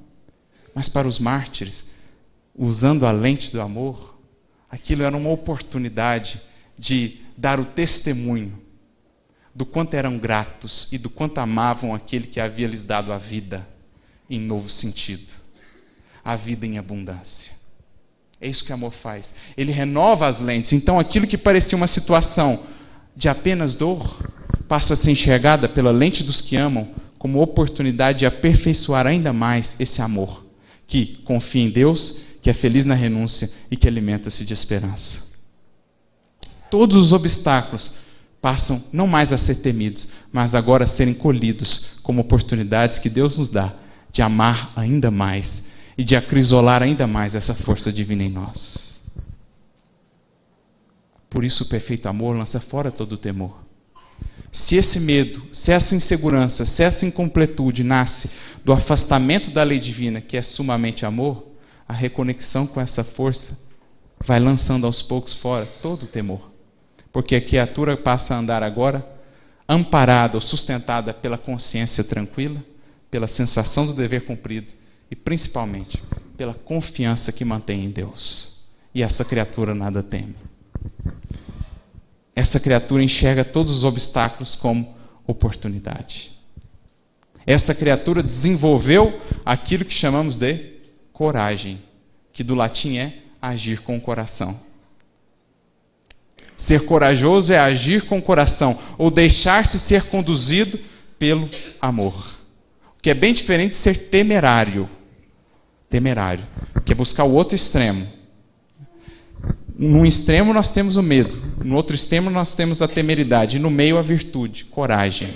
mas 0.75 0.89
para 0.89 1.09
os 1.09 1.19
mártires, 1.19 1.87
usando 2.55 3.07
a 3.07 3.13
lente 3.13 3.53
do 3.53 3.61
amor, 3.61 4.19
aquilo 4.71 5.03
era 5.03 5.17
uma 5.17 5.31
oportunidade 5.31 6.41
de 6.79 7.19
dar 7.37 7.61
o 7.61 7.65
testemunho 7.65 8.59
do 9.55 9.65
quanto 9.65 9.95
eram 9.95 10.19
gratos 10.19 10.93
e 10.93 10.99
do 10.99 11.09
quanto 11.09 11.39
amavam 11.39 11.95
aquele 11.95 12.27
que 12.27 12.41
havia 12.41 12.67
lhes 12.67 12.83
dado 12.83 13.13
a 13.13 13.19
vida 13.19 13.67
em 14.29 14.41
novo 14.41 14.69
sentido, 14.69 15.31
a 16.25 16.37
vida 16.37 16.67
em 16.67 16.79
abundância. 16.79 17.53
É 18.41 18.49
isso 18.49 18.65
que 18.65 18.73
amor 18.73 18.93
faz. 18.93 19.35
Ele 19.57 19.73
renova 19.73 20.27
as 20.27 20.41
lentes. 20.41 20.73
Então, 20.73 20.99
aquilo 20.99 21.27
que 21.27 21.39
parecia 21.39 21.77
uma 21.77 21.87
situação 21.87 22.65
de 23.17 23.29
apenas 23.29 23.75
dor 23.75 24.19
passa 24.69 24.95
a 24.95 24.97
ser 24.97 25.13
enxergada 25.13 25.69
pela 25.69 25.91
lente 25.91 26.23
dos 26.23 26.41
que 26.41 26.57
amam 26.57 26.89
como 27.19 27.41
oportunidade 27.41 28.21
de 28.21 28.27
aperfeiçoar 28.27 29.07
ainda 29.07 29.33
mais 29.33 29.77
esse 29.79 30.03
amor 30.03 30.45
que 30.87 31.23
confia 31.25 31.63
em 31.63 31.71
Deus, 31.71 32.21
que 32.43 32.51
é 32.51 32.53
feliz 32.53 32.85
na 32.85 32.95
renúncia 32.95 33.51
e 33.71 33.77
que 33.77 33.89
alimenta-se 33.89 34.45
de 34.45 34.53
esperança. 34.53 35.29
Todos 36.71 36.97
os 36.97 37.13
obstáculos 37.13 37.95
passam 38.43 38.85
não 38.93 39.07
mais 39.07 39.33
a 39.33 39.39
ser 39.39 39.57
temidos, 39.57 40.09
mas 40.31 40.55
agora 40.55 40.85
a 40.85 40.87
serem 40.87 41.15
colhidos 41.15 41.99
como 42.03 42.21
oportunidades 42.21 42.99
que 42.99 43.09
Deus 43.09 43.39
nos 43.39 43.49
dá 43.49 43.73
de 44.13 44.21
amar 44.21 44.71
ainda 44.77 45.11
mais 45.11 45.63
e 45.97 46.05
de 46.05 46.17
acrisolar 46.17 46.83
ainda 46.83 47.07
mais 47.07 47.35
essa 47.35 47.55
força 47.55 47.93
divina 47.93 48.23
em 48.23 48.29
nós. 48.29 49.01
Por 51.29 51.45
isso 51.45 51.65
o 51.65 51.69
perfeito 51.69 52.09
amor 52.09 52.37
lança 52.37 52.61
fora 52.61 52.91
todo 52.91 53.13
o 53.13 53.19
temor. 53.19 53.65
Se 54.53 54.77
esse 54.77 55.01
medo, 55.01 55.43
se 55.53 55.73
essa 55.73 55.97
insegurança, 55.97 56.65
se 56.65 56.83
essa 56.83 57.05
incompletude 57.05 57.83
nasce 57.83 58.31
do 58.65 58.73
afastamento 58.73 59.51
da 59.51 59.63
lei 59.63 59.79
divina, 59.79 60.21
que 60.21 60.37
é 60.37 60.43
sumamente 60.43 61.05
amor, 61.05 61.49
a 61.89 61.93
reconexão 61.93 62.67
com 62.67 62.81
essa 62.81 63.03
força 63.03 63.59
vai 64.25 64.39
lançando 64.39 64.87
aos 64.87 65.03
poucos 65.03 65.35
fora 65.35 65.67
todo 65.67 66.05
o 66.05 66.07
temor 66.07 66.55
porque 67.15 67.37
a 67.37 67.41
criatura 67.41 67.97
passa 67.97 68.35
a 68.35 68.39
andar 68.39 68.65
agora 68.65 69.09
amparada 69.69 70.37
ou 70.37 70.41
sustentada 70.41 71.15
pela 71.15 71.39
consciência 71.39 72.03
tranquila, 72.03 72.61
pela 73.09 73.29
sensação 73.29 73.87
do 73.87 73.93
dever 73.93 74.25
cumprido 74.25 74.75
e 75.15 75.17
principalmente 75.17 76.03
pela 76.37 76.53
confiança 76.53 77.31
que 77.31 77.45
mantém 77.45 77.85
em 77.85 77.91
Deus. 77.91 78.65
E 78.93 79.01
essa 79.01 79.25
criatura 79.25 79.73
nada 79.73 80.03
teme. 80.03 80.35
Essa 82.35 82.59
criatura 82.59 83.01
enxerga 83.01 83.45
todos 83.45 83.73
os 83.73 83.85
obstáculos 83.85 84.57
como 84.57 84.93
oportunidade. 85.25 86.33
Essa 87.47 87.73
criatura 87.73 88.25
desenvolveu 88.25 89.21
aquilo 89.45 89.85
que 89.85 89.95
chamamos 89.95 90.37
de 90.37 90.81
coragem, 91.13 91.81
que 92.33 92.43
do 92.43 92.57
latim 92.57 92.97
é 92.97 93.19
agir 93.41 93.83
com 93.83 93.97
o 93.97 94.01
coração. 94.01 94.61
Ser 96.57 96.85
corajoso 96.85 97.53
é 97.53 97.59
agir 97.61 98.03
com 98.07 98.19
o 98.19 98.23
coração, 98.23 98.77
ou 98.99 99.13
deixar-se 99.13 99.79
ser 99.79 100.07
conduzido 100.07 100.77
pelo 101.21 101.49
amor. 101.81 102.37
O 102.99 103.01
que 103.01 103.11
é 103.11 103.15
bem 103.15 103.33
diferente 103.33 103.71
de 103.71 103.77
ser 103.77 104.09
temerário. 104.09 104.91
Temerário, 105.89 106.45
que 106.85 106.93
é 106.93 106.95
buscar 106.95 107.25
o 107.25 107.33
outro 107.33 107.55
extremo. 107.55 108.07
Num 109.77 110.07
extremo 110.07 110.53
nós 110.53 110.71
temos 110.71 110.97
o 110.97 111.03
medo, 111.03 111.43
no 111.65 111.75
outro 111.75 111.95
extremo 111.95 112.31
nós 112.31 112.55
temos 112.55 112.81
a 112.81 112.89
temeridade, 112.89 113.57
e 113.57 113.61
no 113.61 113.71
meio 113.71 113.99
a 113.99 114.03
virtude, 114.03 114.65
coragem. 114.67 115.29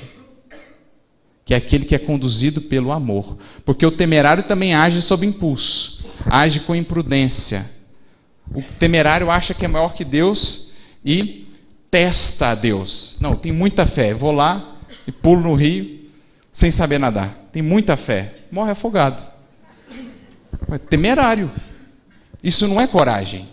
Que 1.44 1.54
é 1.54 1.56
aquele 1.56 1.84
que 1.84 1.94
é 1.94 1.98
conduzido 1.98 2.62
pelo 2.62 2.92
amor. 2.92 3.38
Porque 3.64 3.84
o 3.84 3.90
temerário 3.90 4.42
também 4.42 4.74
age 4.74 5.00
sob 5.00 5.26
impulso, 5.26 6.04
age 6.26 6.60
com 6.60 6.76
imprudência. 6.76 7.68
O 8.54 8.62
temerário 8.62 9.30
acha 9.30 9.54
que 9.54 9.64
é 9.64 9.68
maior 9.68 9.94
que 9.94 10.04
Deus 10.04 10.74
e 11.04 11.48
testa 11.90 12.50
a 12.50 12.54
Deus. 12.54 13.16
Não, 13.20 13.34
tem 13.36 13.52
muita 13.52 13.86
fé. 13.86 14.14
Vou 14.14 14.32
lá 14.32 14.76
e 15.06 15.12
pulo 15.12 15.42
no 15.42 15.54
rio 15.54 16.06
sem 16.52 16.70
saber 16.70 16.98
nadar. 16.98 17.48
Tem 17.52 17.62
muita 17.62 17.96
fé. 17.96 18.34
Morre 18.50 18.72
afogado. 18.72 19.26
É 20.70 20.78
temerário. 20.78 21.50
Isso 22.42 22.68
não 22.68 22.80
é 22.80 22.86
coragem. 22.86 23.48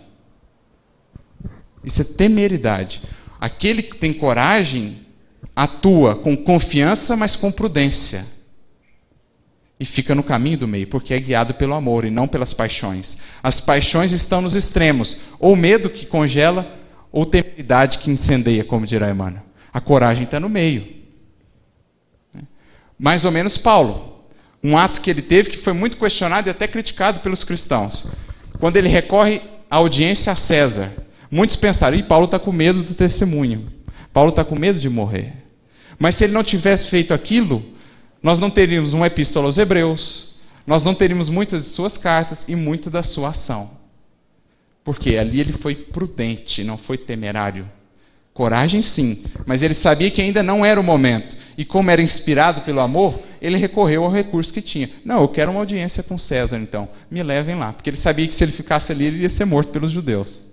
Isso 1.84 2.02
é 2.02 2.04
temeridade. 2.04 3.02
Aquele 3.40 3.82
que 3.82 3.96
tem 3.96 4.12
coragem 4.12 5.06
atua 5.54 6.14
com 6.14 6.36
confiança, 6.36 7.16
mas 7.16 7.36
com 7.36 7.50
prudência. 7.50 8.26
E 9.78 9.84
fica 9.84 10.14
no 10.14 10.22
caminho 10.22 10.58
do 10.58 10.68
meio, 10.68 10.86
porque 10.86 11.14
é 11.14 11.20
guiado 11.20 11.54
pelo 11.54 11.74
amor 11.74 12.04
e 12.04 12.10
não 12.10 12.26
pelas 12.26 12.54
paixões. 12.54 13.18
As 13.42 13.60
paixões 13.60 14.10
estão 14.12 14.40
nos 14.40 14.54
extremos, 14.54 15.18
ou 15.38 15.54
medo 15.54 15.90
que 15.90 16.06
congela, 16.06 16.66
ou 17.12 17.24
temeridade 17.24 17.98
que 17.98 18.10
incendeia, 18.10 18.64
como 18.64 18.86
dirá 18.86 19.10
Emmanuel? 19.10 19.42
A 19.72 19.80
coragem 19.80 20.24
está 20.24 20.40
no 20.40 20.48
meio. 20.48 20.96
Mais 22.98 23.24
ou 23.24 23.30
menos 23.30 23.58
Paulo. 23.58 24.15
Um 24.62 24.76
ato 24.76 25.00
que 25.00 25.10
ele 25.10 25.22
teve 25.22 25.50
que 25.50 25.58
foi 25.58 25.72
muito 25.72 25.96
questionado 25.96 26.48
e 26.48 26.50
até 26.50 26.66
criticado 26.66 27.20
pelos 27.20 27.44
cristãos. 27.44 28.08
Quando 28.58 28.76
ele 28.76 28.88
recorre 28.88 29.40
à 29.70 29.76
audiência 29.76 30.32
a 30.32 30.36
César. 30.36 30.92
Muitos 31.30 31.56
pensaram, 31.56 31.96
e 31.96 32.02
Paulo 32.02 32.26
está 32.26 32.38
com 32.38 32.52
medo 32.52 32.82
do 32.82 32.94
testemunho. 32.94 33.70
Paulo 34.12 34.30
está 34.30 34.44
com 34.44 34.56
medo 34.56 34.78
de 34.78 34.88
morrer. 34.88 35.32
Mas 35.98 36.14
se 36.14 36.24
ele 36.24 36.32
não 36.32 36.44
tivesse 36.44 36.88
feito 36.88 37.12
aquilo, 37.12 37.64
nós 38.22 38.38
não 38.38 38.50
teríamos 38.50 38.92
uma 38.92 39.06
epístola 39.06 39.46
aos 39.46 39.58
Hebreus, 39.58 40.36
nós 40.66 40.84
não 40.84 40.94
teríamos 40.94 41.28
muitas 41.28 41.62
de 41.62 41.70
suas 41.70 41.96
cartas 41.96 42.44
e 42.48 42.56
muito 42.56 42.90
da 42.90 43.02
sua 43.02 43.30
ação. 43.30 43.70
Porque 44.82 45.16
ali 45.16 45.40
ele 45.40 45.52
foi 45.52 45.74
prudente, 45.74 46.62
não 46.64 46.78
foi 46.78 46.96
temerário. 46.96 47.68
Coragem 48.36 48.82
sim, 48.82 49.24
mas 49.46 49.62
ele 49.62 49.72
sabia 49.72 50.10
que 50.10 50.20
ainda 50.20 50.42
não 50.42 50.62
era 50.62 50.78
o 50.78 50.84
momento. 50.84 51.34
E 51.56 51.64
como 51.64 51.90
era 51.90 52.02
inspirado 52.02 52.60
pelo 52.60 52.80
amor, 52.80 53.18
ele 53.40 53.56
recorreu 53.56 54.04
ao 54.04 54.12
recurso 54.12 54.52
que 54.52 54.60
tinha. 54.60 54.90
Não, 55.02 55.22
eu 55.22 55.28
quero 55.28 55.50
uma 55.50 55.60
audiência 55.60 56.02
com 56.02 56.18
César, 56.18 56.58
então. 56.58 56.86
Me 57.10 57.22
levem 57.22 57.54
lá. 57.54 57.72
Porque 57.72 57.88
ele 57.88 57.96
sabia 57.96 58.28
que 58.28 58.34
se 58.34 58.44
ele 58.44 58.52
ficasse 58.52 58.92
ali, 58.92 59.06
ele 59.06 59.22
ia 59.22 59.30
ser 59.30 59.46
morto 59.46 59.70
pelos 59.70 59.90
judeus. 59.90 60.44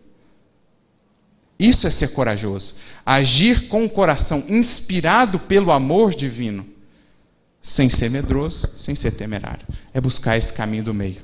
Isso 1.59 1.85
é 1.85 1.89
ser 1.89 2.13
corajoso. 2.13 2.75
Agir 3.05 3.67
com 3.67 3.83
o 3.83 3.89
coração 3.89 4.45
inspirado 4.47 5.37
pelo 5.37 5.69
amor 5.69 6.15
divino, 6.15 6.65
sem 7.61 7.89
ser 7.89 8.09
medroso, 8.09 8.69
sem 8.77 8.95
ser 8.95 9.11
temerário. 9.11 9.67
É 9.93 9.99
buscar 9.99 10.37
esse 10.37 10.53
caminho 10.53 10.85
do 10.85 10.93
meio. 10.93 11.17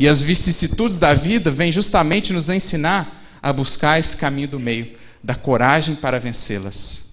E 0.00 0.08
as 0.08 0.20
vicissitudes 0.20 0.98
da 0.98 1.14
vida 1.14 1.48
vêm 1.48 1.70
justamente 1.70 2.32
nos 2.32 2.50
ensinar 2.50 3.38
a 3.40 3.52
buscar 3.52 4.00
esse 4.00 4.16
caminho 4.16 4.48
do 4.48 4.58
meio, 4.58 4.98
da 5.22 5.34
coragem 5.34 5.96
para 5.96 6.20
vencê-las, 6.20 7.10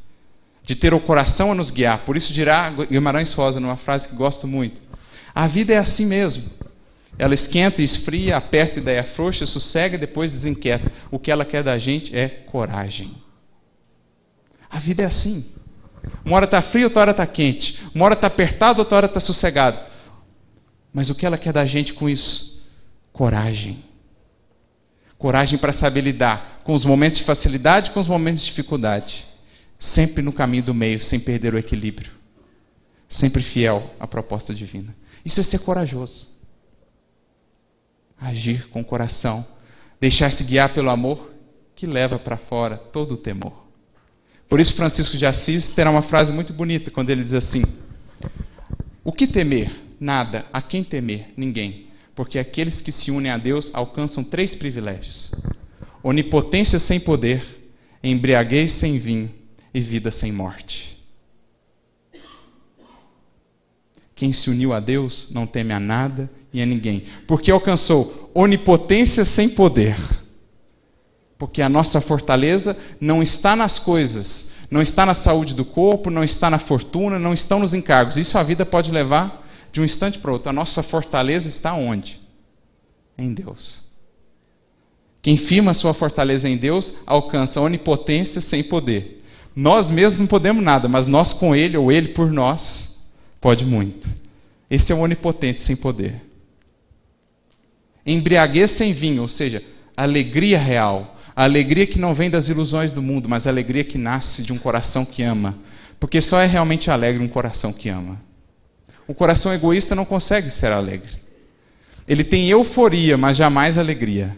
de 0.64 0.76
ter 0.76 0.94
o 0.94 1.00
coração 1.00 1.52
a 1.52 1.56
nos 1.56 1.72
guiar. 1.72 2.00
Por 2.00 2.18
isso 2.18 2.34
dirá 2.34 2.70
Guimarães 2.70 3.34
Rosa 3.34 3.60
numa 3.60 3.78
frase 3.78 4.08
que 4.08 4.16
gosto 4.16 4.48
muito: 4.48 4.82
a 5.34 5.48
vida 5.48 5.74
é 5.74 5.78
assim 5.78 6.06
mesmo. 6.06 6.50
Ela 7.18 7.34
esquenta 7.34 7.82
e 7.82 7.86
esfria, 7.86 8.36
aperta 8.36 8.80
e 8.80 8.84
daí 8.84 9.00
afrouxa, 9.00 9.46
sossega 9.46 9.96
e 9.96 10.00
depois 10.00 10.32
desinquieta. 10.32 10.92
O 11.10 11.18
que 11.18 11.32
ela 11.32 11.46
quer 11.46 11.64
da 11.64 11.78
gente 11.80 12.16
é 12.16 12.28
coragem. 12.28 13.16
A 14.70 14.78
vida 14.80 15.04
é 15.04 15.06
assim. 15.06 15.46
Uma 16.26 16.36
hora 16.36 16.46
está 16.46 16.62
frio, 16.62 16.86
outra 16.86 17.02
hora 17.02 17.12
está 17.12 17.26
quente. 17.26 17.82
Uma 17.96 18.04
hora 18.04 18.16
está 18.16 18.28
apertado, 18.28 18.80
outra 18.80 18.98
hora 18.98 19.06
está 19.06 19.22
sossegado. 19.22 19.80
Mas 20.94 21.10
o 21.10 21.16
que 21.16 21.26
ela 21.26 21.38
quer 21.38 21.54
da 21.54 21.66
gente 21.66 21.94
com 21.94 22.10
isso? 22.10 22.56
coragem. 23.16 23.82
Coragem 25.26 25.58
para 25.58 25.74
saber 25.74 26.02
lidar 26.02 26.62
com 26.64 26.76
os 26.76 26.86
momentos 26.86 27.18
de 27.18 27.26
facilidade 27.26 27.90
com 27.90 28.00
os 28.00 28.08
momentos 28.08 28.42
de 28.42 28.46
dificuldade. 28.46 29.26
Sempre 29.80 30.22
no 30.22 30.32
caminho 30.32 30.62
do 30.62 30.72
meio, 30.72 31.00
sem 31.00 31.20
perder 31.20 31.56
o 31.56 31.58
equilíbrio. 31.58 32.12
Sempre 33.10 33.42
fiel 33.42 33.90
à 34.00 34.06
proposta 34.06 34.54
divina. 34.54 34.96
Isso 35.26 35.40
é 35.40 35.44
ser 35.44 35.58
corajoso. 35.62 36.30
Agir 38.22 38.70
com 38.70 38.82
o 38.82 38.86
coração. 38.86 39.44
Deixar-se 40.00 40.44
guiar 40.44 40.76
pelo 40.76 40.92
amor 40.92 41.34
que 41.76 41.88
leva 41.88 42.20
para 42.20 42.38
fora 42.38 42.78
todo 42.78 43.16
o 43.16 43.18
temor. 43.18 43.66
Por 44.48 44.60
isso, 44.60 44.76
Francisco 44.76 45.18
de 45.18 45.26
Assis 45.26 45.72
terá 45.72 45.90
uma 45.90 46.04
frase 46.04 46.32
muito 46.32 46.54
bonita 46.54 46.92
quando 46.92 47.10
ele 47.10 47.24
diz 47.24 47.34
assim: 47.34 47.64
O 49.04 49.12
que 49.12 49.26
temer? 49.26 49.72
Nada. 50.00 50.46
A 50.54 50.62
quem 50.62 50.84
temer? 50.84 51.34
Ninguém 51.36 51.85
porque 52.16 52.40
aqueles 52.40 52.82
que 52.82 52.92
se 52.92 53.12
unem 53.12 53.32
a 53.32 53.38
Deus 53.38 53.70
alcançam 53.74 54.24
três 54.24 54.56
privilégios: 54.56 55.32
onipotência 56.02 56.80
sem 56.80 57.00
poder, 57.00 57.44
embriaguez 58.02 58.72
sem 58.72 58.98
vinho 58.98 59.30
e 59.74 59.82
vida 59.82 60.10
sem 60.10 60.32
morte. 60.32 60.96
Quem 64.16 64.32
se 64.32 64.50
uniu 64.50 64.72
a 64.72 64.80
Deus 64.80 65.30
não 65.32 65.46
teme 65.46 65.74
a 65.74 65.80
nada 65.80 66.32
e 66.54 66.62
a 66.62 66.66
ninguém, 66.66 67.04
porque 67.28 67.52
alcançou 67.52 68.32
onipotência 68.34 69.26
sem 69.26 69.50
poder. 69.50 69.98
Porque 71.38 71.62
a 71.62 71.68
nossa 71.68 72.00
fortaleza 72.00 72.78
não 72.98 73.22
está 73.22 73.58
nas 73.58 73.78
coisas, 73.78 74.52
não 74.72 74.82
está 74.82 75.06
na 75.06 75.14
saúde 75.14 75.54
do 75.54 75.66
corpo, 75.66 76.10
não 76.10 76.24
está 76.24 76.50
na 76.50 76.58
fortuna, 76.58 77.20
não 77.20 77.34
estão 77.34 77.60
nos 77.60 77.74
encargos. 77.74 78.16
Isso 78.16 78.38
a 78.38 78.44
vida 78.44 78.66
pode 78.66 78.90
levar 78.90 79.45
de 79.76 79.82
um 79.82 79.84
instante 79.84 80.18
para 80.20 80.32
outro. 80.32 80.50
A 80.50 80.54
nossa 80.54 80.82
fortaleza 80.82 81.50
está 81.50 81.74
onde? 81.74 82.22
Em 83.18 83.34
Deus. 83.34 83.82
Quem 85.22 85.36
firma 85.36 85.74
sua 85.74 85.94
fortaleza 85.94 86.48
em 86.48 86.56
Deus 86.56 87.00
alcança 87.06 87.60
onipotência 87.60 88.40
sem 88.40 88.64
poder. 88.64 89.22
Nós 89.54 89.92
mesmos 89.92 90.22
não 90.22 90.28
podemos 90.28 90.64
nada, 90.64 90.88
mas 90.88 91.08
nós 91.08 91.34
com 91.34 91.54
Ele 91.54 91.76
ou 91.76 91.92
Ele 91.92 92.08
por 92.08 92.32
nós 92.32 93.06
pode 93.42 93.66
muito. 93.66 94.10
Esse 94.70 94.94
é 94.94 94.96
o 94.96 95.00
onipotente 95.00 95.60
sem 95.60 95.76
poder. 95.76 96.22
Embriaguez 98.06 98.72
sem 98.72 98.94
vinho, 98.94 99.24
ou 99.24 99.28
seja, 99.28 99.62
alegria 99.98 100.58
real. 100.58 101.18
A 101.36 101.44
alegria 101.44 101.86
que 101.86 102.00
não 102.00 102.14
vem 102.14 102.30
das 102.30 102.48
ilusões 102.48 102.94
do 102.94 103.02
mundo, 103.02 103.28
mas 103.28 103.46
a 103.46 103.50
alegria 103.50 103.84
que 103.84 103.98
nasce 103.98 104.42
de 104.42 104.54
um 104.54 104.58
coração 104.58 105.04
que 105.04 105.22
ama. 105.22 105.60
Porque 106.00 106.22
só 106.22 106.40
é 106.40 106.46
realmente 106.46 106.90
alegre 106.90 107.22
um 107.22 107.28
coração 107.28 107.74
que 107.74 107.90
ama. 107.90 108.24
O 109.08 109.14
coração 109.14 109.54
egoísta 109.54 109.96
não 109.96 110.06
consegue 110.06 110.50
ser 110.50 110.72
alegre. 110.72 111.24
Ele 112.08 112.24
tem 112.24 112.50
euforia, 112.50 113.18
mas 113.18 113.38
jamais 113.38 113.78
alegria. 113.78 114.36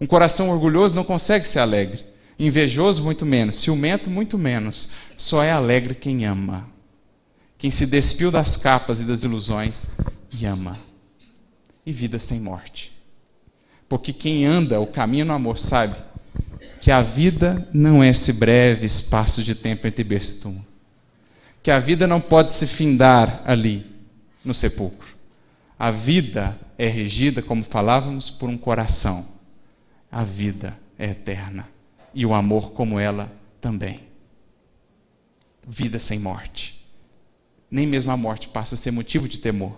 Um 0.00 0.06
coração 0.06 0.50
orgulhoso 0.50 0.94
não 0.94 1.04
consegue 1.04 1.46
ser 1.46 1.58
alegre. 1.58 2.04
Invejoso, 2.38 3.02
muito 3.02 3.26
menos. 3.26 3.56
Ciumento, 3.56 4.08
muito 4.08 4.38
menos. 4.38 4.90
Só 5.16 5.42
é 5.42 5.50
alegre 5.50 5.94
quem 5.94 6.24
ama. 6.24 6.68
Quem 7.58 7.70
se 7.70 7.84
despiu 7.86 8.30
das 8.30 8.56
capas 8.56 9.00
e 9.00 9.04
das 9.04 9.24
ilusões 9.24 9.88
e 10.32 10.46
ama 10.46 10.78
e 11.84 11.92
vida 11.92 12.18
sem 12.18 12.38
morte. 12.38 12.92
Porque 13.88 14.12
quem 14.12 14.44
anda 14.44 14.78
o 14.78 14.86
caminho 14.86 15.24
no 15.24 15.32
amor 15.32 15.58
sabe 15.58 15.96
que 16.82 16.90
a 16.90 17.00
vida 17.00 17.66
não 17.72 18.02
é 18.02 18.10
esse 18.10 18.32
breve 18.32 18.84
espaço 18.84 19.42
de 19.42 19.54
tempo 19.54 19.86
entre 19.86 20.04
berço 20.04 20.36
e 20.36 20.40
túmulo. 20.40 20.67
Que 21.68 21.72
a 21.72 21.78
vida 21.78 22.06
não 22.06 22.18
pode 22.18 22.50
se 22.54 22.66
findar 22.66 23.42
ali, 23.44 23.84
no 24.42 24.54
sepulcro. 24.54 25.06
A 25.78 25.90
vida 25.90 26.58
é 26.78 26.86
regida, 26.86 27.42
como 27.42 27.62
falávamos, 27.62 28.30
por 28.30 28.48
um 28.48 28.56
coração. 28.56 29.28
A 30.10 30.24
vida 30.24 30.78
é 30.98 31.10
eterna. 31.10 31.68
E 32.14 32.24
o 32.24 32.32
amor, 32.32 32.70
como 32.70 32.98
ela, 32.98 33.30
também. 33.60 34.00
Vida 35.68 35.98
sem 35.98 36.18
morte. 36.18 36.88
Nem 37.70 37.86
mesmo 37.86 38.10
a 38.12 38.16
morte 38.16 38.48
passa 38.48 38.74
a 38.74 38.78
ser 38.78 38.90
motivo 38.90 39.28
de 39.28 39.36
temor. 39.36 39.76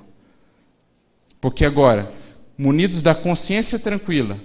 Porque 1.40 1.64
agora, 1.64 2.14
munidos 2.56 3.02
da 3.02 3.16
consciência 3.16 3.80
tranquila, 3.80 4.38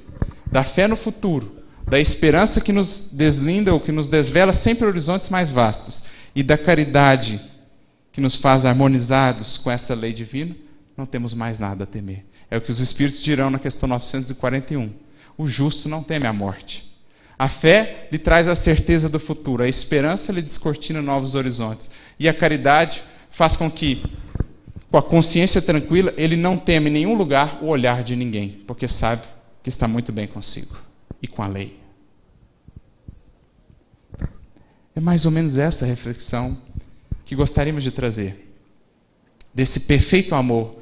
da 0.51 0.63
fé 0.63 0.87
no 0.87 0.95
futuro, 0.95 1.63
da 1.87 1.99
esperança 1.99 2.59
que 2.59 2.73
nos 2.73 3.11
deslinda 3.13 3.71
ou 3.71 3.79
que 3.79 3.91
nos 3.91 4.09
desvela 4.09 4.51
sempre 4.51 4.87
horizontes 4.87 5.29
mais 5.29 5.51
vastos, 5.51 6.05
e 6.35 6.43
da 6.43 6.57
caridade 6.57 7.41
que 8.11 8.19
nos 8.21 8.35
faz 8.35 8.65
harmonizados 8.65 9.57
com 9.57 9.71
essa 9.71 9.95
lei 9.95 10.13
divina, 10.13 10.55
não 10.97 11.05
temos 11.05 11.33
mais 11.33 11.59
nada 11.59 11.83
a 11.83 11.87
temer. 11.87 12.25
É 12.49 12.57
o 12.57 12.61
que 12.61 12.71
os 12.71 12.79
Espíritos 12.79 13.21
dirão 13.21 13.49
na 13.49 13.59
questão 13.59 13.87
941. 13.87 14.91
O 15.37 15.47
justo 15.47 15.89
não 15.89 16.03
teme 16.03 16.27
a 16.27 16.33
morte. 16.33 16.93
A 17.37 17.49
fé 17.49 18.07
lhe 18.11 18.17
traz 18.17 18.47
a 18.47 18.55
certeza 18.55 19.09
do 19.09 19.19
futuro, 19.19 19.63
a 19.63 19.67
esperança 19.67 20.31
lhe 20.31 20.41
descortina 20.41 21.01
novos 21.01 21.35
horizontes. 21.35 21.89
E 22.17 22.29
a 22.29 22.33
caridade 22.33 23.03
faz 23.29 23.55
com 23.55 23.69
que 23.69 24.03
com 24.95 24.99
a 24.99 25.03
consciência 25.03 25.61
tranquila, 25.61 26.13
ele 26.15 26.37
não 26.37 26.57
teme 26.57 26.89
em 26.89 26.93
nenhum 26.93 27.15
lugar 27.15 27.59
o 27.61 27.65
olhar 27.65 28.01
de 28.01 28.15
ninguém, 28.15 28.63
porque 28.65 28.87
sabe 28.87 29.23
que 29.61 29.67
está 29.67 29.89
muito 29.89 30.13
bem 30.13 30.25
consigo 30.25 30.77
e 31.21 31.27
com 31.27 31.43
a 31.43 31.47
lei. 31.47 31.77
É 34.95 34.99
mais 35.01 35.25
ou 35.25 35.31
menos 35.31 35.57
essa 35.57 35.85
reflexão 35.85 36.57
que 37.25 37.35
gostaríamos 37.35 37.83
de 37.83 37.91
trazer. 37.91 38.53
Desse 39.53 39.81
perfeito 39.81 40.33
amor 40.33 40.79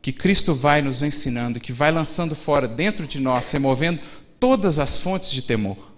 que 0.00 0.12
Cristo 0.12 0.54
vai 0.54 0.80
nos 0.80 1.02
ensinando, 1.02 1.60
que 1.60 1.72
vai 1.72 1.90
lançando 1.90 2.34
fora 2.34 2.66
dentro 2.66 3.06
de 3.06 3.20
nós, 3.20 3.50
removendo 3.52 4.00
todas 4.38 4.78
as 4.78 4.96
fontes 4.96 5.30
de 5.30 5.42
temor. 5.42 5.90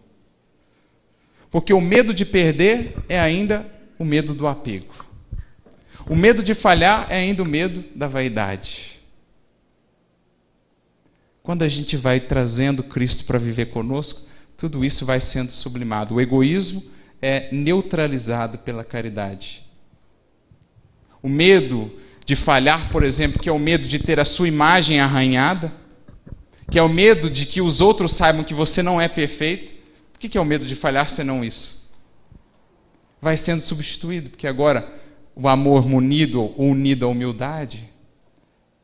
Porque 1.50 1.72
o 1.72 1.80
medo 1.80 2.12
de 2.12 2.24
perder 2.24 2.96
é 3.08 3.20
ainda 3.20 3.64
o 3.98 4.04
medo 4.04 4.34
do 4.34 4.46
apego. 4.46 4.92
O 6.08 6.16
medo 6.16 6.42
de 6.42 6.54
falhar 6.54 7.06
é 7.10 7.16
ainda 7.16 7.42
o 7.44 7.46
medo 7.46 7.84
da 7.94 8.08
vaidade. 8.08 9.00
Quando 11.42 11.62
a 11.62 11.68
gente 11.68 11.96
vai 11.96 12.18
trazendo 12.18 12.82
Cristo 12.82 13.24
para 13.24 13.38
viver 13.38 13.66
conosco, 13.66 14.22
tudo 14.56 14.84
isso 14.84 15.06
vai 15.06 15.20
sendo 15.20 15.52
sublimado. 15.52 16.14
O 16.14 16.20
egoísmo 16.20 16.82
é 17.22 17.48
neutralizado 17.52 18.58
pela 18.58 18.82
caridade. 18.82 19.62
O 21.22 21.28
medo 21.28 21.96
de 22.26 22.34
falhar, 22.34 22.90
por 22.90 23.04
exemplo, 23.04 23.40
que 23.40 23.48
é 23.48 23.52
o 23.52 23.58
medo 23.58 23.86
de 23.86 24.00
ter 24.00 24.18
a 24.18 24.24
sua 24.24 24.48
imagem 24.48 24.98
arranhada, 24.98 25.72
que 26.68 26.78
é 26.78 26.82
o 26.82 26.88
medo 26.88 27.30
de 27.30 27.46
que 27.46 27.60
os 27.60 27.80
outros 27.80 28.12
saibam 28.12 28.42
que 28.42 28.52
você 28.52 28.82
não 28.82 29.00
é 29.00 29.06
perfeito. 29.06 29.74
O 30.14 30.18
que 30.18 30.36
é 30.36 30.40
o 30.40 30.44
medo 30.44 30.66
de 30.66 30.74
falhar 30.74 31.08
senão 31.08 31.44
isso? 31.44 31.90
Vai 33.20 33.36
sendo 33.36 33.60
substituído, 33.60 34.30
porque 34.30 34.48
agora 34.48 34.92
o 35.34 35.48
amor 35.48 35.86
munido 35.88 36.42
ou 36.42 36.70
unido 36.70 37.06
à 37.06 37.08
humildade, 37.08 37.88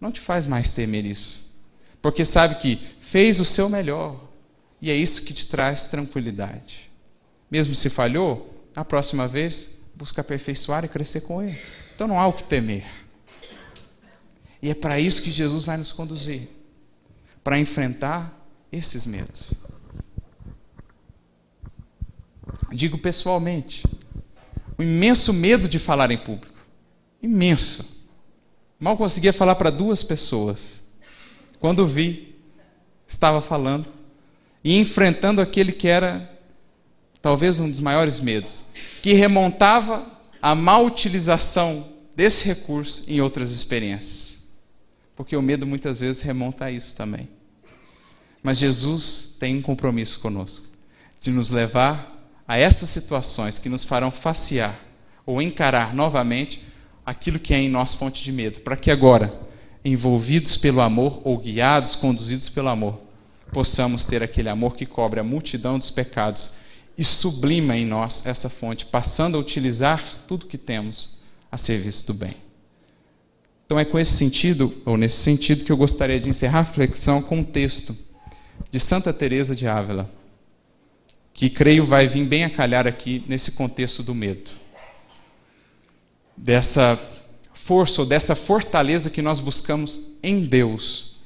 não 0.01 0.13
te 0.13 0.21
faz 0.21 0.47
mais 0.47 0.71
temer 0.71 1.05
isso. 1.05 1.59
Porque 2.01 2.25
sabe 2.25 2.57
que 2.57 2.81
fez 3.01 3.41
o 3.41 3.45
seu 3.45 3.69
melhor. 3.69 4.29
E 4.81 4.93
é 4.93 4.95
isso 4.95 5.25
que 5.25 5.35
te 5.35 5.47
traz 5.47 5.85
tranquilidade. 5.85 6.88
Mesmo 7.51 7.75
se 7.75 7.89
falhou, 7.89 8.55
a 8.75 8.85
próxima 8.85 9.27
vez, 9.27 9.75
busca 9.95 10.21
aperfeiçoar 10.21 10.85
e 10.85 10.89
crescer 10.89 11.23
com 11.23 11.43
ele. 11.43 11.59
Então 11.95 12.07
não 12.07 12.19
há 12.19 12.27
o 12.27 12.33
que 12.33 12.45
temer. 12.45 12.85
E 14.63 14.71
é 14.71 14.75
para 14.75 15.01
isso 15.01 15.23
que 15.23 15.31
Jesus 15.31 15.65
vai 15.65 15.77
nos 15.77 15.93
conduzir 15.93 16.49
para 17.43 17.59
enfrentar 17.59 18.47
esses 18.71 19.07
medos. 19.07 19.55
Digo 22.71 22.99
pessoalmente, 22.99 23.85
um 24.79 24.83
imenso 24.83 25.33
medo 25.33 25.69
de 25.69 25.79
falar 25.79 26.11
em 26.11 26.19
público. 26.19 26.55
Imenso. 27.23 28.07
Mal 28.79 28.97
conseguia 28.97 29.33
falar 29.33 29.55
para 29.57 29.71
duas 29.71 30.05
pessoas. 30.05 30.83
Quando 31.59 31.87
vi, 31.87 32.37
estava 33.07 33.41
falando 33.41 33.91
e 34.63 34.79
enfrentando 34.79 35.41
aquele 35.41 35.73
que 35.73 35.89
era 35.89 36.38
talvez 37.21 37.59
um 37.59 37.71
dos 37.71 37.81
maiores 37.81 38.21
medos, 38.21 38.65
que 39.03 39.13
remontava 39.13 40.07
a 40.41 40.55
má 40.55 40.79
utilização 40.79 41.89
desse 42.15 42.47
recurso 42.47 43.05
em 43.09 43.21
outras 43.21 43.51
experiências. 43.51 44.39
Porque 45.17 45.37
o 45.37 45.43
medo 45.43 45.67
muitas 45.67 45.99
vezes 45.99 46.23
remonta 46.23 46.67
a 46.67 46.71
isso 46.71 46.95
também. 46.95 47.29
Mas 48.43 48.59
Jesus 48.59 49.37
tem 49.39 49.57
um 49.57 49.63
compromisso 49.63 50.21
conosco 50.21 50.67
de 51.21 51.31
nos 51.31 51.51
levar 51.51 52.17
a 52.47 52.57
essas 52.57 52.89
situações 52.89 53.59
que 53.59 53.69
nos 53.69 53.85
farão 53.85 54.11
facear 54.11 54.79
ou 55.27 55.43
encarar 55.43 55.95
novamente 55.95 56.63
aquilo 57.05 57.39
que 57.39 57.53
é 57.53 57.59
em 57.59 57.69
nós 57.69 57.95
fonte 57.95 58.23
de 58.23 58.33
medo, 58.33 58.61
para 58.61 58.77
que 58.77 58.91
agora, 58.91 59.33
envolvidos 59.85 60.57
pelo 60.57 60.81
amor 60.81 61.21
ou 61.25 61.37
guiados, 61.37 61.97
conduzidos 61.97 62.49
pelo 62.49 62.69
amor, 62.69 63.03
possamos 63.53 64.05
ter 64.05 64.23
aquele 64.23 64.49
amor 64.49 64.77
que 64.77 64.87
cobre 64.87 65.21
a 65.21 65.25
multidão 65.25 65.79
dos 65.79 65.91
pecados 65.91 66.53
e 66.99 67.05
sublima 67.05 67.77
em 67.77 67.87
nós 67.87 68.27
essa 68.27 68.51
fonte, 68.51 68.85
passando 68.85 69.39
a 69.39 69.41
utilizar 69.41 70.05
tudo 70.27 70.47
que 70.47 70.59
temos 70.59 71.19
a 71.51 71.57
serviço 71.57 72.09
do 72.09 72.15
bem. 72.15 72.35
Então 73.65 73.79
é 73.79 73.85
com 73.85 73.99
esse 73.99 74.13
sentido, 74.13 74.77
ou 74.85 74.97
nesse 74.97 75.19
sentido, 75.19 75.65
que 75.65 75.71
eu 75.71 75.77
gostaria 75.77 76.19
de 76.19 76.29
encerrar 76.29 76.59
a 76.59 76.63
reflexão 76.63 77.23
com 77.23 77.39
um 77.39 77.45
texto 77.45 77.97
de 78.71 78.81
Santa 78.81 79.13
Teresa 79.13 79.55
de 79.55 79.69
Ávila 79.69 80.11
que 81.39 81.49
creio 81.49 81.87
vai 81.87 82.09
vir 82.09 82.25
bem 82.25 82.43
a 82.43 82.51
calhar 82.51 82.85
aqui 82.85 83.23
nesse 83.29 83.53
contexto 83.53 84.03
do 84.03 84.13
medo. 84.13 84.51
Dessa 86.37 86.99
força 87.55 88.01
ou 88.01 88.07
dessa 88.09 88.35
fortaleza 88.35 89.09
que 89.09 89.23
nós 89.23 89.39
buscamos 89.39 90.01
em 90.21 90.41
Deus, 90.41 91.21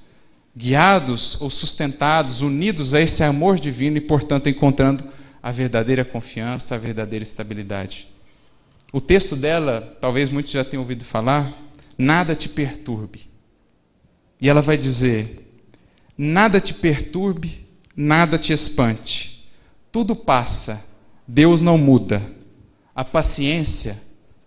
guiados 0.54 1.40
ou 1.40 1.48
sustentados, 1.48 2.42
unidos 2.42 2.92
a 2.92 3.00
esse 3.00 3.24
amor 3.24 3.58
divino 3.58 3.96
e, 3.96 4.02
portanto, 4.02 4.50
encontrando 4.50 5.02
a 5.42 5.50
verdadeira 5.50 6.04
confiança, 6.04 6.74
a 6.74 6.78
verdadeira 6.78 7.22
estabilidade. 7.22 8.08
O 8.92 9.00
texto 9.00 9.34
dela, 9.34 9.96
talvez 10.00 10.30
muitos 10.30 10.52
já 10.52 10.64
tenham 10.64 10.82
ouvido 10.82 11.04
falar, 11.04 11.52
nada 11.98 12.34
te 12.36 12.48
perturbe. 12.48 13.30
E 14.40 14.48
ela 14.48 14.62
vai 14.62 14.76
dizer: 14.76 15.60
nada 16.16 16.60
te 16.60 16.74
perturbe, 16.74 17.66
nada 17.96 18.38
te 18.38 18.52
espante 18.52 19.32
tudo 19.92 20.16
passa, 20.16 20.82
Deus 21.28 21.60
não 21.60 21.76
muda. 21.76 22.22
A 22.96 23.04
paciência, 23.04 24.02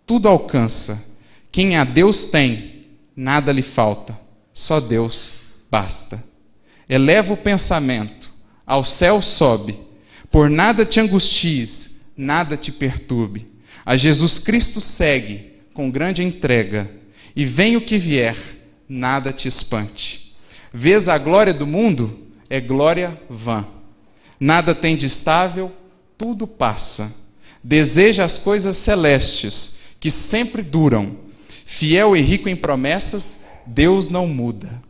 tudo 0.05 0.27
alcança. 0.27 1.05
Quem 1.51 1.77
a 1.77 1.83
Deus 1.83 2.25
tem, 2.25 2.87
nada 3.15 3.51
lhe 3.51 3.61
falta. 3.61 4.19
Só 4.51 4.79
Deus 4.79 5.35
basta. 5.69 6.23
Eleva 6.89 7.33
o 7.33 7.37
pensamento, 7.37 8.33
ao 8.65 8.83
céu 8.83 9.21
sobe, 9.21 9.79
Por 10.35 10.49
nada 10.49 10.83
te 10.83 10.99
angusties, 10.99 11.91
nada 12.17 12.57
te 12.57 12.69
perturbe. 12.69 13.47
A 13.85 13.95
Jesus 13.95 14.37
Cristo 14.37 14.81
segue 14.81 15.53
com 15.73 15.89
grande 15.89 16.23
entrega, 16.23 16.91
e 17.33 17.45
vem 17.45 17.77
o 17.77 17.81
que 17.81 17.97
vier, 17.97 18.35
nada 18.89 19.31
te 19.31 19.47
espante. 19.47 20.35
Vês 20.73 21.07
a 21.07 21.17
glória 21.17 21.53
do 21.53 21.65
mundo? 21.65 22.27
É 22.49 22.59
glória 22.59 23.17
vã. 23.29 23.65
Nada 24.37 24.75
tem 24.75 24.97
de 24.97 25.05
estável, 25.05 25.71
tudo 26.17 26.45
passa. 26.45 27.15
Deseja 27.63 28.25
as 28.25 28.37
coisas 28.37 28.75
celestes, 28.75 29.77
que 30.01 30.11
sempre 30.11 30.61
duram. 30.61 31.15
Fiel 31.65 32.13
e 32.13 32.19
rico 32.19 32.49
em 32.49 32.57
promessas, 32.57 33.39
Deus 33.65 34.09
não 34.09 34.27
muda. 34.27 34.83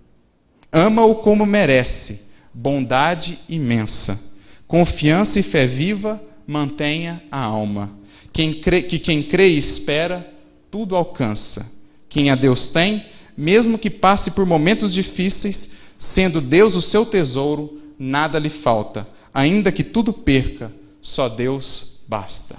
Ama-o 0.71 1.13
como 1.13 1.45
merece, 1.45 2.23
bondade 2.51 3.37
imensa. 3.47 4.33
Confiança 4.68 5.39
e 5.39 5.43
fé 5.43 5.66
viva, 5.68 6.22
mantenha 6.47 7.22
a 7.32 7.39
alma. 7.39 7.91
Quem 8.34 8.53
crê, 8.53 8.82
que 8.82 8.99
quem 8.99 9.24
crê 9.24 9.49
e 9.49 9.57
espera, 9.57 10.34
tudo 10.70 10.95
alcança. 10.95 11.72
Quem 12.09 12.30
a 12.30 12.36
Deus 12.36 12.70
tem, 12.70 13.05
mesmo 13.38 13.78
que 13.78 13.89
passe 13.89 14.32
por 14.32 14.45
momentos 14.45 14.93
difíceis, 14.93 15.74
sendo 15.97 16.41
Deus 16.41 16.76
o 16.76 16.82
seu 16.82 17.05
tesouro, 17.05 17.82
nada 17.97 18.39
lhe 18.39 18.49
falta. 18.49 19.07
Ainda 19.34 19.72
que 19.72 19.84
tudo 19.84 20.11
perca, 20.11 20.72
só 21.01 21.30
Deus 21.30 22.03
basta. 22.07 22.57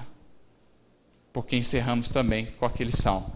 Porque 1.32 1.56
encerramos 1.56 2.10
também 2.10 2.48
com 2.58 2.64
aquele 2.64 2.92
salmo. 2.92 3.32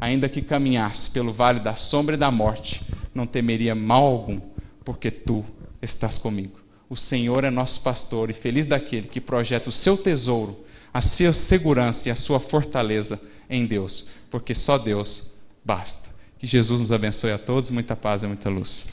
Ainda 0.00 0.28
que 0.28 0.42
caminhasse 0.42 1.10
pelo 1.10 1.32
vale 1.32 1.60
da 1.60 1.74
sombra 1.74 2.14
e 2.14 2.18
da 2.18 2.30
morte, 2.30 2.82
não 3.14 3.26
temeria 3.26 3.74
mal 3.74 4.04
algum, 4.04 4.40
porque 4.84 5.10
tu 5.10 5.44
estás 5.80 6.18
comigo. 6.18 6.61
O 6.92 6.96
Senhor 6.96 7.42
é 7.42 7.48
nosso 7.48 7.80
pastor 7.80 8.28
e 8.28 8.34
feliz 8.34 8.66
daquele 8.66 9.08
que 9.08 9.18
projeta 9.18 9.70
o 9.70 9.72
seu 9.72 9.96
tesouro, 9.96 10.62
a 10.92 11.00
sua 11.00 11.32
segurança 11.32 12.10
e 12.10 12.12
a 12.12 12.14
sua 12.14 12.38
fortaleza 12.38 13.18
em 13.48 13.64
Deus, 13.64 14.06
porque 14.30 14.54
só 14.54 14.76
Deus 14.76 15.32
basta. 15.64 16.10
Que 16.38 16.46
Jesus 16.46 16.82
nos 16.82 16.92
abençoe 16.92 17.32
a 17.32 17.38
todos, 17.38 17.70
muita 17.70 17.96
paz 17.96 18.24
e 18.24 18.26
muita 18.26 18.50
luz. 18.50 18.88